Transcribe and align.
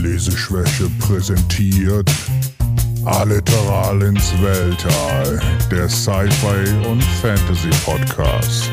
Leseschwäche 0.00 0.88
präsentiert 0.98 2.10
Alliteral 3.04 4.00
ins 4.00 4.32
Weltall, 4.40 5.38
der 5.70 5.90
Sci-Fi 5.90 6.88
und 6.88 7.02
Fantasy 7.02 7.68
Podcast. 7.84 8.70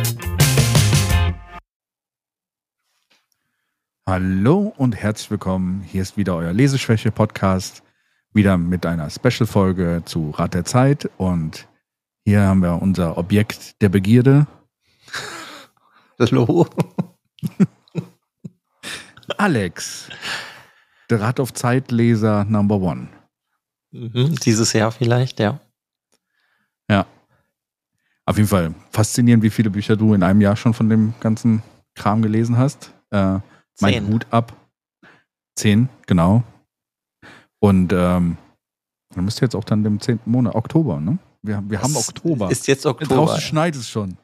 Hallo 4.06 4.74
und 4.78 4.96
herzlich 4.96 5.30
willkommen. 5.30 5.82
Hier 5.82 6.02
ist 6.02 6.16
wieder 6.16 6.34
euer 6.34 6.54
Leseschwäche 6.54 7.12
Podcast, 7.12 7.84
wieder 8.32 8.58
mit 8.58 8.86
einer 8.86 9.10
Special 9.10 9.48
Folge 9.48 10.04
zu 10.06 10.30
Rat 10.30 10.54
der 10.54 10.64
Zeit 10.64 11.10
und 11.18 11.68
hier 12.24 12.44
haben 12.44 12.62
wir 12.62 12.82
unser 12.82 13.18
Objekt 13.18 13.82
der 13.82 13.90
Begierde. 13.90 14.48
Hallo. 16.20 16.68
Alex, 19.38 20.08
der 21.10 21.22
Rat 21.22 21.40
auf 21.40 21.54
Zeitleser 21.54 22.46
Number 22.46 22.76
One. 22.76 23.08
Mhm, 23.92 24.36
dieses 24.44 24.74
Jahr 24.74 24.92
vielleicht, 24.92 25.40
ja. 25.40 25.60
Ja. 26.90 27.06
Auf 28.26 28.38
jeden 28.38 28.50
Fall 28.50 28.74
faszinierend, 28.92 29.44
wie 29.44 29.50
viele 29.50 29.70
Bücher 29.70 29.96
du 29.96 30.14
in 30.14 30.24
einem 30.24 30.42
Jahr 30.42 30.56
schon 30.56 30.74
von 30.74 30.90
dem 30.90 31.14
ganzen 31.20 31.64
Kram 31.96 32.22
gelesen 32.22 32.58
hast. 32.58 32.92
Äh, 33.12 33.40
mein. 33.80 34.08
Hut 34.08 34.26
ab. 34.32 34.54
Zehn, 35.56 35.90
genau. 36.06 36.44
Und 37.60 37.92
ähm, 37.94 38.38
dann 39.16 39.26
müsste 39.26 39.46
jetzt 39.46 39.56
auch 39.56 39.64
dann 39.64 39.84
dem 39.84 40.00
10. 40.00 40.20
Monat, 40.26 40.54
Oktober, 40.56 41.00
ne? 41.00 41.18
Wir, 41.42 41.64
wir 41.68 41.82
haben 41.82 41.96
Oktober. 41.96 42.52
Ist 42.52 42.68
jetzt 42.68 42.86
Oktober. 42.86 43.16
Draußen 43.16 43.42
schneit 43.42 43.76
es 43.76 43.90
schon. 43.90 44.18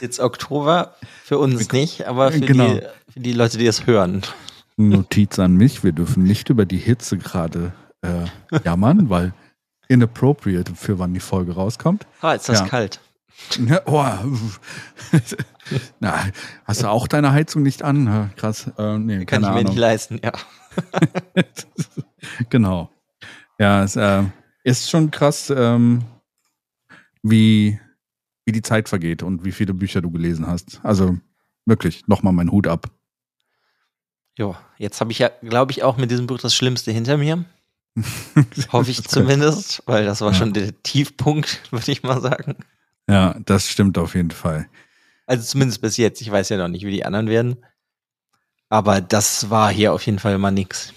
Jetzt 0.00 0.20
Oktober. 0.20 0.94
Für 1.22 1.38
uns 1.38 1.70
nicht, 1.72 2.06
aber 2.06 2.32
für, 2.32 2.40
Genau. 2.40 2.74
die, 2.74 2.80
für 3.12 3.20
die 3.20 3.32
Leute, 3.32 3.58
die 3.58 3.66
es 3.66 3.86
hören. 3.86 4.22
Notiz 4.76 5.38
an 5.38 5.54
mich, 5.56 5.84
wir 5.84 5.92
dürfen 5.92 6.24
nicht 6.24 6.50
über 6.50 6.66
die 6.66 6.78
Hitze 6.78 7.16
gerade 7.18 7.72
äh, 8.02 8.24
jammern, 8.64 9.08
weil 9.10 9.32
inappropriate 9.88 10.74
für 10.74 10.98
wann 10.98 11.14
die 11.14 11.20
Folge 11.20 11.54
rauskommt. 11.54 12.06
Ah, 12.20 12.32
ist 12.32 12.48
das 12.48 12.60
Ja. 12.60 12.66
kalt. 12.66 13.00
Ja, 13.66 13.80
oh. 13.86 14.04
Na, 16.00 16.24
hast 16.64 16.82
du 16.82 16.88
auch 16.88 17.08
deine 17.08 17.32
Heizung 17.32 17.62
nicht 17.62 17.82
an? 17.82 18.30
Krass. 18.36 18.70
Äh, 18.78 18.98
nee, 18.98 19.24
Kann 19.24 19.42
ich 19.42 19.48
mir 19.48 19.54
Ahnung. 19.54 19.64
nicht 19.64 19.76
leisten, 19.78 20.20
ja. 20.22 20.32
genau. 22.50 22.90
Ja, 23.58 23.82
es 23.82 23.96
äh, 23.96 24.22
ist 24.62 24.88
schon 24.88 25.10
krass, 25.10 25.52
ähm, 25.54 26.04
wie, 27.22 27.78
wie 28.44 28.52
die 28.52 28.62
Zeit 28.62 28.88
vergeht 28.88 29.22
und 29.22 29.44
wie 29.44 29.52
viele 29.52 29.74
Bücher 29.74 30.00
du 30.00 30.10
gelesen 30.12 30.46
hast. 30.46 30.80
Also 30.84 31.16
wirklich, 31.66 32.06
nochmal 32.06 32.32
mein 32.32 32.50
Hut 32.50 32.66
ab. 32.68 32.88
Jo, 34.36 34.56
jetzt 34.78 35.00
habe 35.00 35.12
ich 35.12 35.18
ja, 35.20 35.30
glaube 35.42 35.72
ich, 35.72 35.82
auch 35.82 35.96
mit 35.96 36.10
diesem 36.10 36.26
Buch 36.26 36.38
das 36.38 36.54
Schlimmste 36.54 36.90
hinter 36.90 37.16
mir. 37.16 37.44
Hoffe 38.72 38.90
ich 38.90 39.04
zumindest, 39.04 39.82
weil 39.86 40.04
das 40.04 40.20
war 40.20 40.32
Ja. 40.32 40.38
schon 40.38 40.52
der 40.52 40.82
Tiefpunkt, 40.82 41.60
würde 41.70 41.92
ich 41.92 42.02
mal 42.02 42.20
sagen. 42.20 42.56
Ja, 43.08 43.36
das 43.44 43.68
stimmt 43.68 43.96
auf 43.98 44.14
jeden 44.14 44.32
Fall. 44.32 44.66
Also 45.26 45.44
zumindest 45.44 45.80
bis 45.80 45.96
jetzt. 45.96 46.20
Ich 46.20 46.30
weiß 46.30 46.48
ja 46.48 46.56
noch 46.56 46.68
nicht, 46.68 46.84
wie 46.84 46.90
die 46.90 47.04
anderen 47.04 47.28
werden. 47.28 47.56
Aber 48.68 49.00
das 49.00 49.50
war 49.50 49.70
hier 49.70 49.92
auf 49.92 50.04
jeden 50.04 50.18
Fall 50.18 50.36
mal 50.38 50.50
nix. 50.50 50.92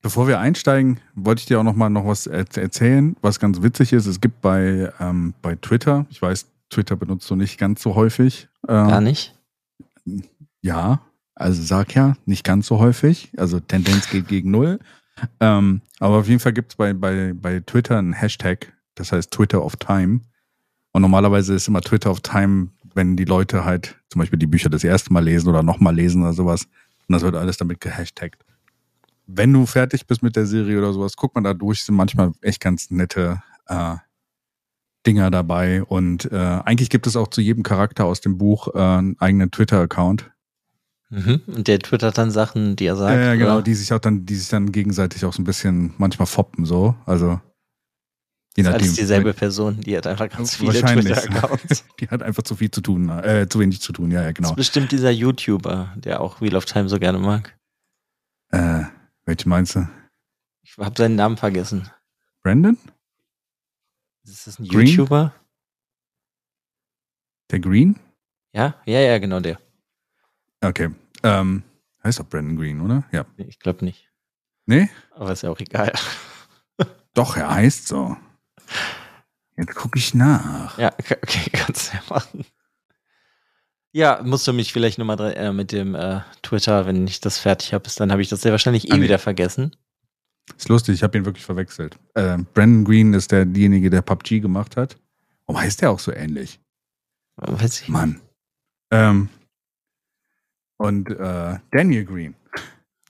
Bevor 0.00 0.26
wir 0.26 0.40
einsteigen, 0.40 0.98
wollte 1.14 1.40
ich 1.40 1.46
dir 1.46 1.60
auch 1.60 1.62
noch 1.62 1.76
mal 1.76 1.88
noch 1.88 2.04
was 2.06 2.26
er 2.26 2.44
erzählen, 2.56 3.14
was 3.22 3.38
ganz 3.38 3.62
witzig 3.62 3.92
ist. 3.92 4.06
Es 4.06 4.20
gibt 4.20 4.40
bei, 4.40 4.92
ähm, 4.98 5.32
bei 5.42 5.54
Twitter, 5.54 6.06
ich 6.10 6.20
weiß, 6.20 6.46
Twitter 6.70 6.96
benutzt 6.96 7.30
du 7.30 7.36
nicht 7.36 7.56
ganz 7.58 7.80
so 7.82 7.94
häufig. 7.94 8.48
Ähm, 8.66 8.88
Gar 8.88 9.00
nicht? 9.00 9.36
Ja, 10.60 11.00
also 11.34 11.62
sag 11.62 11.94
ja, 11.94 12.16
nicht 12.26 12.44
ganz 12.44 12.66
so 12.66 12.78
häufig. 12.78 13.32
Also 13.36 13.60
Tendenz 13.60 14.08
geht 14.10 14.28
gegen 14.28 14.50
null. 14.50 14.78
Ähm, 15.40 15.82
aber 16.00 16.18
auf 16.18 16.28
jeden 16.28 16.40
Fall 16.40 16.52
gibt 16.52 16.72
es 16.72 16.76
bei, 16.76 16.92
bei, 16.92 17.32
bei 17.34 17.60
Twitter 17.60 17.98
einen 17.98 18.12
Hashtag, 18.12 18.72
das 18.94 19.12
heißt 19.12 19.30
Twitter 19.30 19.64
of 19.64 19.76
Time. 19.76 20.20
Und 20.92 21.02
normalerweise 21.02 21.54
ist 21.54 21.68
immer 21.68 21.80
Twitter 21.80 22.10
of 22.10 22.20
Time, 22.20 22.68
wenn 22.94 23.16
die 23.16 23.24
Leute 23.24 23.64
halt 23.64 23.96
zum 24.10 24.20
Beispiel 24.20 24.38
die 24.38 24.46
Bücher 24.46 24.68
das 24.68 24.84
erste 24.84 25.12
Mal 25.12 25.24
lesen 25.24 25.48
oder 25.48 25.62
nochmal 25.62 25.94
lesen 25.94 26.22
oder 26.22 26.32
sowas. 26.32 26.64
Und 27.08 27.14
das 27.14 27.22
wird 27.22 27.34
alles 27.34 27.56
damit 27.56 27.80
gehashtagt. 27.80 28.44
Wenn 29.26 29.52
du 29.52 29.64
fertig 29.66 30.06
bist 30.06 30.22
mit 30.22 30.36
der 30.36 30.46
Serie 30.46 30.78
oder 30.78 30.92
sowas, 30.92 31.16
guck 31.16 31.34
mal 31.34 31.42
da 31.42 31.54
durch, 31.54 31.84
sind 31.84 31.94
manchmal 31.94 32.32
echt 32.42 32.60
ganz 32.60 32.90
nette 32.90 33.42
äh, 33.68 33.96
Dinger 35.06 35.30
dabei. 35.30 35.82
Und 35.82 36.30
äh, 36.30 36.36
eigentlich 36.36 36.90
gibt 36.90 37.06
es 37.06 37.16
auch 37.16 37.28
zu 37.28 37.40
jedem 37.40 37.62
Charakter 37.62 38.04
aus 38.04 38.20
dem 38.20 38.36
Buch 38.36 38.68
äh, 38.74 38.78
einen 38.78 39.18
eigenen 39.18 39.50
Twitter-Account. 39.50 40.31
Mhm. 41.12 41.42
Und 41.46 41.68
der 41.68 41.78
twittert 41.78 42.16
dann 42.16 42.30
Sachen, 42.30 42.74
die 42.74 42.86
er 42.86 42.96
sagt. 42.96 43.14
Ja, 43.14 43.20
ja, 43.20 43.34
genau, 43.34 43.54
oder? 43.56 43.62
die 43.62 43.74
sich 43.74 43.92
auch 43.92 43.98
dann, 43.98 44.24
die 44.24 44.34
sich 44.34 44.48
dann 44.48 44.72
gegenseitig 44.72 45.26
auch 45.26 45.34
so 45.34 45.42
ein 45.42 45.44
bisschen 45.44 45.92
manchmal 45.98 46.24
foppen, 46.26 46.64
so. 46.64 46.96
Also 47.04 47.38
je 48.56 48.62
ist 48.62 48.70
nachdem. 48.70 48.82
alles 48.82 48.94
dieselbe 48.94 49.34
Person, 49.34 49.80
die 49.82 49.94
hat 49.94 50.06
einfach 50.06 50.30
ganz 50.30 50.56
viele. 50.56 50.80
Twitter-Accounts. 50.80 51.84
Die 52.00 52.08
hat 52.08 52.22
einfach 52.22 52.42
zu 52.42 52.56
viel 52.56 52.70
zu 52.70 52.80
tun, 52.80 53.10
äh, 53.10 53.46
zu 53.46 53.60
wenig 53.60 53.82
zu 53.82 53.92
tun, 53.92 54.10
ja, 54.10 54.22
ja, 54.22 54.28
Das 54.28 54.34
genau. 54.34 54.48
ist 54.50 54.56
bestimmt 54.56 54.90
dieser 54.90 55.10
YouTuber, 55.10 55.92
der 55.96 56.22
auch 56.22 56.40
Wheel 56.40 56.56
of 56.56 56.64
Time 56.64 56.88
so 56.88 56.98
gerne 56.98 57.18
mag. 57.18 57.54
Äh, 58.50 58.84
welche 59.26 59.48
meinst 59.48 59.76
du? 59.76 59.86
Ich 60.62 60.78
habe 60.78 60.94
seinen 60.96 61.16
Namen 61.16 61.36
vergessen. 61.36 61.90
Brandon? 62.42 62.78
Ist 64.24 64.46
das 64.46 64.58
ein 64.58 64.66
Green? 64.66 64.86
YouTuber? 64.86 65.34
Der 67.50 67.60
Green? 67.60 67.98
Ja, 68.54 68.76
ja, 68.86 69.00
ja, 69.00 69.18
genau 69.18 69.40
der. 69.40 69.58
Okay. 70.62 70.90
Ähm, 71.22 71.62
heißt 72.04 72.20
doch 72.20 72.26
Brandon 72.28 72.56
Green, 72.56 72.80
oder? 72.80 73.04
Ja. 73.12 73.24
Ich 73.36 73.58
glaube 73.58 73.84
nicht. 73.84 74.08
Nee? 74.66 74.88
Aber 75.10 75.32
ist 75.32 75.42
ja 75.42 75.50
auch 75.50 75.60
egal. 75.60 75.92
Doch, 77.14 77.36
er 77.36 77.54
heißt 77.54 77.88
so. 77.88 78.16
Jetzt 79.56 79.74
gucke 79.74 79.98
ich 79.98 80.14
nach. 80.14 80.78
Ja, 80.78 80.92
okay, 80.98 81.16
kannst 81.52 81.92
du 81.92 81.96
ja 81.96 82.02
machen. 82.08 82.46
Ja, 83.92 84.22
musst 84.24 84.46
du 84.48 84.52
mich 84.54 84.72
vielleicht 84.72 84.98
nochmal 84.98 85.20
äh, 85.36 85.52
mit 85.52 85.72
dem 85.72 85.94
äh, 85.94 86.20
Twitter, 86.42 86.86
wenn 86.86 87.06
ich 87.06 87.20
das 87.20 87.38
fertig 87.38 87.74
habe, 87.74 87.90
dann 87.96 88.10
habe 88.10 88.22
ich 88.22 88.30
das 88.30 88.40
sehr 88.40 88.52
wahrscheinlich 88.52 88.88
eh 88.88 88.92
Ah, 88.92 88.96
nee. 88.96 89.02
wieder 89.02 89.18
vergessen. 89.18 89.76
Ist 90.56 90.68
lustig, 90.68 90.94
ich 90.94 91.02
habe 91.02 91.18
ihn 91.18 91.26
wirklich 91.26 91.44
verwechselt. 91.44 91.98
Äh, 92.14 92.38
Brandon 92.54 92.84
Green 92.84 93.12
ist 93.12 93.30
der, 93.30 93.44
derjenige, 93.44 93.90
der 93.90 94.00
PUBG 94.02 94.40
gemacht 94.40 94.76
hat. 94.76 94.96
Warum 95.46 95.60
heißt 95.60 95.82
der 95.82 95.90
auch 95.90 95.98
so 95.98 96.12
ähnlich? 96.12 96.58
Weiß 97.36 97.74
ich 97.74 97.80
nicht. 97.82 97.90
Mann. 97.90 98.20
Ähm, 98.90 99.28
und 100.76 101.10
äh, 101.10 101.58
Daniel 101.70 102.04
Green. 102.04 102.34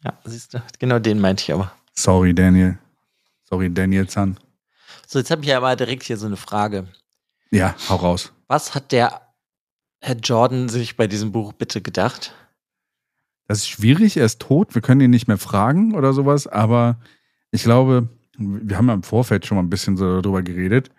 Ja, 0.05 0.19
siehst 0.25 0.55
du, 0.55 0.62
genau 0.78 0.99
den 0.99 1.21
meinte 1.21 1.43
ich 1.43 1.53
aber. 1.53 1.73
Sorry, 1.95 2.34
Daniel. 2.34 2.78
Sorry, 3.45 3.73
Daniel 3.73 4.09
Zahn. 4.09 4.39
So, 5.06 5.19
jetzt 5.19 5.31
habe 5.31 5.43
ich 5.43 5.49
ja 5.49 5.61
mal 5.61 5.77
direkt 5.77 6.05
hier 6.05 6.17
so 6.17 6.27
eine 6.27 6.37
Frage. 6.37 6.89
Ja, 7.51 7.75
hau 7.89 7.97
raus. 7.97 8.33
Was 8.49 8.75
hat 8.75 8.93
der 8.93 9.21
Herr 10.01 10.17
Jordan 10.17 10.69
sich 10.69 10.97
bei 10.97 11.06
diesem 11.06 11.33
Buch 11.33 11.53
bitte 11.53 11.81
gedacht? 11.81 12.34
Das 13.47 13.59
ist 13.59 13.69
schwierig, 13.69 14.17
er 14.17 14.25
ist 14.25 14.41
tot, 14.41 14.75
wir 14.75 14.83
können 14.83 15.03
ihn 15.03 15.11
nicht 15.11 15.28
mehr 15.28 15.39
fragen 15.39 15.95
oder 15.95 16.12
sowas, 16.12 16.47
aber 16.47 16.99
ich 17.51 17.62
glaube, 17.62 18.09
wir 18.39 18.77
haben 18.78 18.89
ja 18.89 18.95
im 18.95 19.03
Vorfeld 19.03 19.45
schon 19.45 19.56
mal 19.56 19.62
ein 19.62 19.71
bisschen 19.71 19.97
so 19.97 20.21
darüber 20.21 20.43
geredet. 20.43 20.91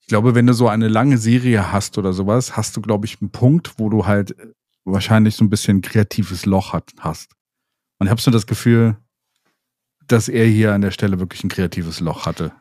Ich 0.00 0.06
glaube, 0.06 0.34
wenn 0.34 0.46
du 0.46 0.54
so 0.54 0.68
eine 0.68 0.88
lange 0.88 1.18
Serie 1.18 1.72
hast 1.72 1.98
oder 1.98 2.12
sowas, 2.12 2.56
hast 2.56 2.76
du, 2.76 2.80
glaube 2.80 3.06
ich, 3.06 3.20
einen 3.20 3.30
Punkt, 3.30 3.78
wo 3.78 3.90
du 3.90 4.06
halt 4.06 4.34
wahrscheinlich 4.92 5.36
so 5.36 5.44
ein 5.44 5.50
bisschen 5.50 5.82
kreatives 5.82 6.46
Loch 6.46 6.72
hat, 6.72 6.92
hast. 6.98 7.32
Und 7.98 8.06
ich 8.06 8.10
habe 8.10 8.20
so 8.20 8.30
das 8.30 8.46
Gefühl, 8.46 8.96
dass 10.06 10.28
er 10.28 10.46
hier 10.46 10.72
an 10.72 10.80
der 10.80 10.90
Stelle 10.90 11.18
wirklich 11.20 11.44
ein 11.44 11.50
kreatives 11.50 12.00
Loch 12.00 12.26
hatte. 12.26 12.52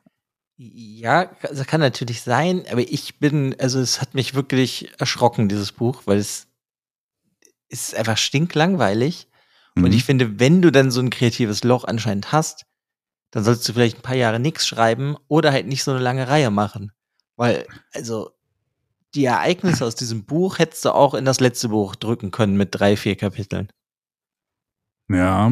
Ja, 0.58 1.26
das 1.42 1.68
kann 1.68 1.82
natürlich 1.82 2.22
sein, 2.22 2.66
aber 2.72 2.82
ich 2.82 3.20
bin, 3.20 3.56
also 3.60 3.80
es 3.80 4.02
hat 4.02 4.16
mich 4.16 4.34
wirklich 4.34 4.92
erschrocken, 5.00 5.50
dieses 5.50 5.72
Buch, 5.72 6.04
weil 6.06 6.18
es 6.18 6.48
ist 7.70 7.96
einfach 7.96 8.18
stinklangweilig. 8.18 9.28
Mhm. 9.76 9.84
Und 9.84 9.94
ich 9.94 10.04
finde, 10.04 10.40
wenn 10.40 10.62
du 10.62 10.72
dann 10.72 10.90
so 10.90 11.00
ein 11.00 11.12
kreatives 11.12 11.64
Loch 11.64 11.84
anscheinend 11.84 12.32
hast, 12.32 12.66
dann 13.32 13.44
sollst 13.44 13.68
du 13.68 13.74
vielleicht 13.74 13.98
ein 13.98 14.04
paar 14.04 14.16
Jahre 14.16 14.40
nichts 14.40 14.68
schreiben 14.68 15.16
oder 15.28 15.52
halt 15.52 15.68
nicht 15.68 15.84
so 15.84 15.92
eine 15.92 16.00
lange 16.00 16.28
Reihe 16.28 16.50
machen. 16.50 16.92
Weil, 17.36 17.68
also, 17.94 18.32
die 19.18 19.26
Ereignisse 19.26 19.84
aus 19.86 19.96
diesem 19.96 20.24
Buch 20.26 20.60
hättest 20.60 20.86
du 20.86 20.92
auch 20.94 21.14
in 21.16 21.26
das 21.26 21.40
letzte 21.40 21.70
Buch 21.70 21.96
drücken 21.96 22.32
können 22.32 22.56
mit 22.56 22.70
drei, 22.72 22.96
vier 22.96 23.16
Kapiteln. 23.16 23.72
ja, 25.10 25.50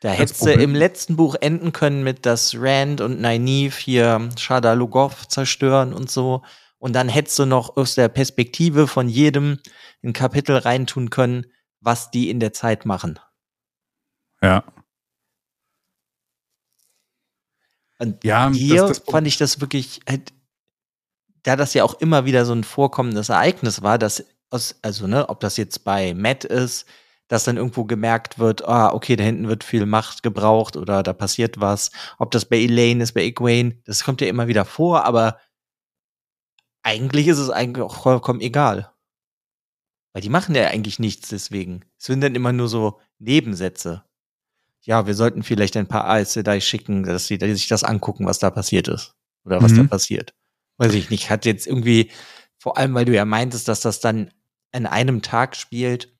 Da 0.00 0.10
Das 0.10 0.18
hättest 0.18 0.42
du 0.44 0.52
im 0.52 0.74
letzten 0.74 1.16
Buch 1.16 1.34
enden 1.40 1.72
können 1.72 2.02
mit, 2.04 2.26
dass 2.26 2.54
Rand 2.56 3.00
und 3.00 3.20
Nynaeve 3.20 3.76
hier 3.78 4.28
Shada 4.38 4.72
Lugov 4.74 5.26
zerstören 5.28 5.92
und 5.94 6.10
so. 6.10 6.42
Und 6.78 6.92
dann 6.94 7.08
hättest 7.08 7.38
du 7.38 7.46
noch 7.46 7.76
aus 7.76 7.94
der 7.94 8.08
Perspektive 8.08 8.88
von 8.88 9.08
jedem 9.08 9.58
ein 10.02 10.12
Kapitel 10.12 10.56
reintun 10.56 11.10
können, 11.10 11.46
was 11.80 12.10
die 12.10 12.28
in 12.30 12.40
der 12.40 12.52
Zeit 12.52 12.84
machen. 12.86 13.18
ja. 14.42 14.64
Und 17.98 18.24
Ja, 18.24 18.48
das- 18.48 18.58
hier 18.58 18.86
das- 18.88 18.98
fand 19.08 19.26
ich 19.28 19.36
das 19.38 19.60
wirklich, 19.60 20.00
halt, 20.08 20.32
da 21.42 21.56
das 21.56 21.74
ja 21.74 21.84
auch 21.84 21.94
immer 21.94 22.24
wieder 22.24 22.44
so 22.44 22.52
ein 22.52 22.64
vorkommendes 22.64 23.28
Ereignis 23.28 23.82
war, 23.82 23.98
dass 23.98 24.24
aus, 24.50 24.76
also 24.82 25.06
ne, 25.06 25.28
ob 25.28 25.40
das 25.40 25.56
jetzt 25.56 25.84
bei 25.84 26.14
Matt 26.14 26.44
ist, 26.44 26.86
dass 27.28 27.44
dann 27.44 27.56
irgendwo 27.56 27.84
gemerkt 27.84 28.38
wird, 28.38 28.68
ah, 28.68 28.92
okay, 28.92 29.16
da 29.16 29.24
hinten 29.24 29.48
wird 29.48 29.64
viel 29.64 29.86
Macht 29.86 30.22
gebraucht 30.22 30.76
oder 30.76 31.02
da 31.02 31.12
passiert 31.14 31.60
was. 31.60 31.90
Ob 32.18 32.30
das 32.30 32.44
bei 32.44 32.58
Elaine 32.58 33.02
ist, 33.02 33.12
bei 33.12 33.22
Egwene, 33.22 33.80
das 33.84 34.04
kommt 34.04 34.20
ja 34.20 34.26
immer 34.26 34.48
wieder 34.48 34.64
vor, 34.64 35.04
aber 35.04 35.38
eigentlich 36.82 37.28
ist 37.28 37.38
es 37.38 37.48
eigentlich 37.48 37.84
auch 37.84 38.02
vollkommen 38.02 38.40
egal. 38.40 38.92
Weil 40.12 40.22
die 40.22 40.28
machen 40.28 40.54
ja 40.54 40.66
eigentlich 40.66 40.98
nichts 40.98 41.30
deswegen. 41.30 41.86
Es 41.98 42.04
sind 42.04 42.20
dann 42.20 42.34
immer 42.34 42.52
nur 42.52 42.68
so 42.68 43.00
Nebensätze. 43.18 44.04
Ja, 44.82 45.06
wir 45.06 45.14
sollten 45.14 45.42
vielleicht 45.42 45.76
ein 45.76 45.86
paar 45.86 46.04
Aes 46.04 46.34
Sedai 46.34 46.60
schicken, 46.60 47.04
dass 47.04 47.28
sie 47.28 47.38
sich 47.38 47.68
das 47.68 47.84
angucken, 47.84 48.26
was 48.26 48.40
da 48.40 48.50
passiert 48.50 48.88
ist. 48.88 49.14
Oder 49.44 49.62
was 49.62 49.72
mhm. 49.72 49.76
da 49.78 49.84
passiert. 49.84 50.34
Weiß 50.82 50.94
ich 50.94 51.10
nicht. 51.10 51.30
Hat 51.30 51.44
jetzt 51.44 51.68
irgendwie, 51.68 52.10
vor 52.58 52.76
allem, 52.76 52.92
weil 52.94 53.04
du 53.04 53.14
ja 53.14 53.24
meintest, 53.24 53.68
dass 53.68 53.82
das 53.82 54.00
dann 54.00 54.32
an 54.72 54.86
einem 54.86 55.22
Tag 55.22 55.54
spielt 55.54 56.12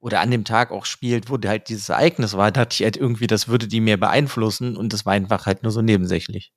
oder 0.00 0.20
an 0.20 0.30
dem 0.30 0.46
Tag 0.46 0.70
auch 0.70 0.86
spielt, 0.86 1.28
wo 1.28 1.36
halt 1.44 1.68
dieses 1.68 1.90
Ereignis 1.90 2.38
war, 2.38 2.50
dachte 2.50 2.72
ich 2.72 2.84
halt 2.84 2.96
irgendwie, 2.96 3.26
das 3.26 3.46
würde 3.46 3.68
die 3.68 3.82
mehr 3.82 3.98
beeinflussen 3.98 4.78
und 4.78 4.94
das 4.94 5.04
war 5.04 5.12
einfach 5.12 5.44
halt 5.44 5.62
nur 5.62 5.72
so 5.72 5.82
nebensächlich. 5.82 6.54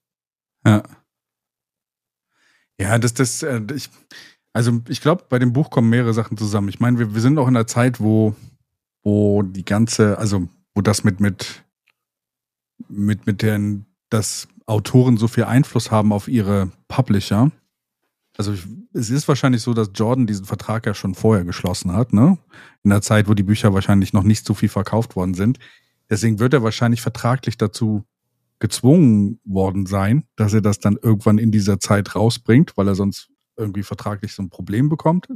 Ja. 0.65 0.83
Ja, 2.79 2.97
das, 2.97 3.15
das, 3.15 3.43
äh, 3.43 3.61
ich, 3.75 3.89
also 4.53 4.79
ich 4.87 5.01
glaube, 5.01 5.25
bei 5.27 5.39
dem 5.39 5.51
Buch 5.51 5.71
kommen 5.71 5.89
mehrere 5.89 6.13
Sachen 6.13 6.37
zusammen. 6.37 6.69
Ich 6.69 6.79
meine, 6.79 6.99
wir, 6.99 7.13
wir 7.13 7.21
sind 7.21 7.37
auch 7.37 7.49
in 7.49 7.57
einer 7.57 7.67
Zeit, 7.67 7.99
wo, 7.99 8.33
wo 9.03 9.43
die 9.43 9.65
ganze, 9.65 10.17
also 10.17 10.47
wo 10.73 10.81
das 10.81 11.03
mit, 11.03 11.19
mit, 11.19 11.65
mit, 12.87 13.25
mit 13.27 13.41
den, 13.41 13.87
dass 14.09 14.47
Autoren 14.71 15.17
so 15.17 15.27
viel 15.27 15.43
Einfluss 15.43 15.91
haben 15.91 16.13
auf 16.13 16.27
ihre 16.27 16.71
Publisher. 16.87 17.51
Also 18.37 18.53
ich, 18.53 18.65
es 18.93 19.09
ist 19.09 19.27
wahrscheinlich 19.27 19.61
so, 19.61 19.73
dass 19.73 19.91
Jordan 19.93 20.27
diesen 20.27 20.45
Vertrag 20.45 20.85
ja 20.85 20.93
schon 20.93 21.13
vorher 21.13 21.43
geschlossen 21.43 21.93
hat, 21.93 22.13
ne? 22.13 22.37
In 22.83 22.89
der 22.89 23.01
Zeit, 23.01 23.27
wo 23.27 23.33
die 23.33 23.43
Bücher 23.43 23.73
wahrscheinlich 23.73 24.13
noch 24.13 24.23
nicht 24.23 24.45
so 24.45 24.53
viel 24.53 24.69
verkauft 24.69 25.15
worden 25.15 25.33
sind. 25.33 25.59
Deswegen 26.09 26.39
wird 26.39 26.53
er 26.53 26.63
wahrscheinlich 26.63 27.01
vertraglich 27.01 27.57
dazu 27.57 28.05
gezwungen 28.59 29.39
worden 29.43 29.85
sein, 29.85 30.23
dass 30.35 30.53
er 30.53 30.61
das 30.61 30.79
dann 30.79 30.97
irgendwann 31.01 31.37
in 31.37 31.51
dieser 31.51 31.79
Zeit 31.79 32.15
rausbringt, 32.15 32.77
weil 32.77 32.87
er 32.87 32.95
sonst 32.95 33.29
irgendwie 33.57 33.83
vertraglich 33.83 34.33
so 34.33 34.41
ein 34.41 34.49
Problem 34.49 34.87
bekommt. 34.87 35.27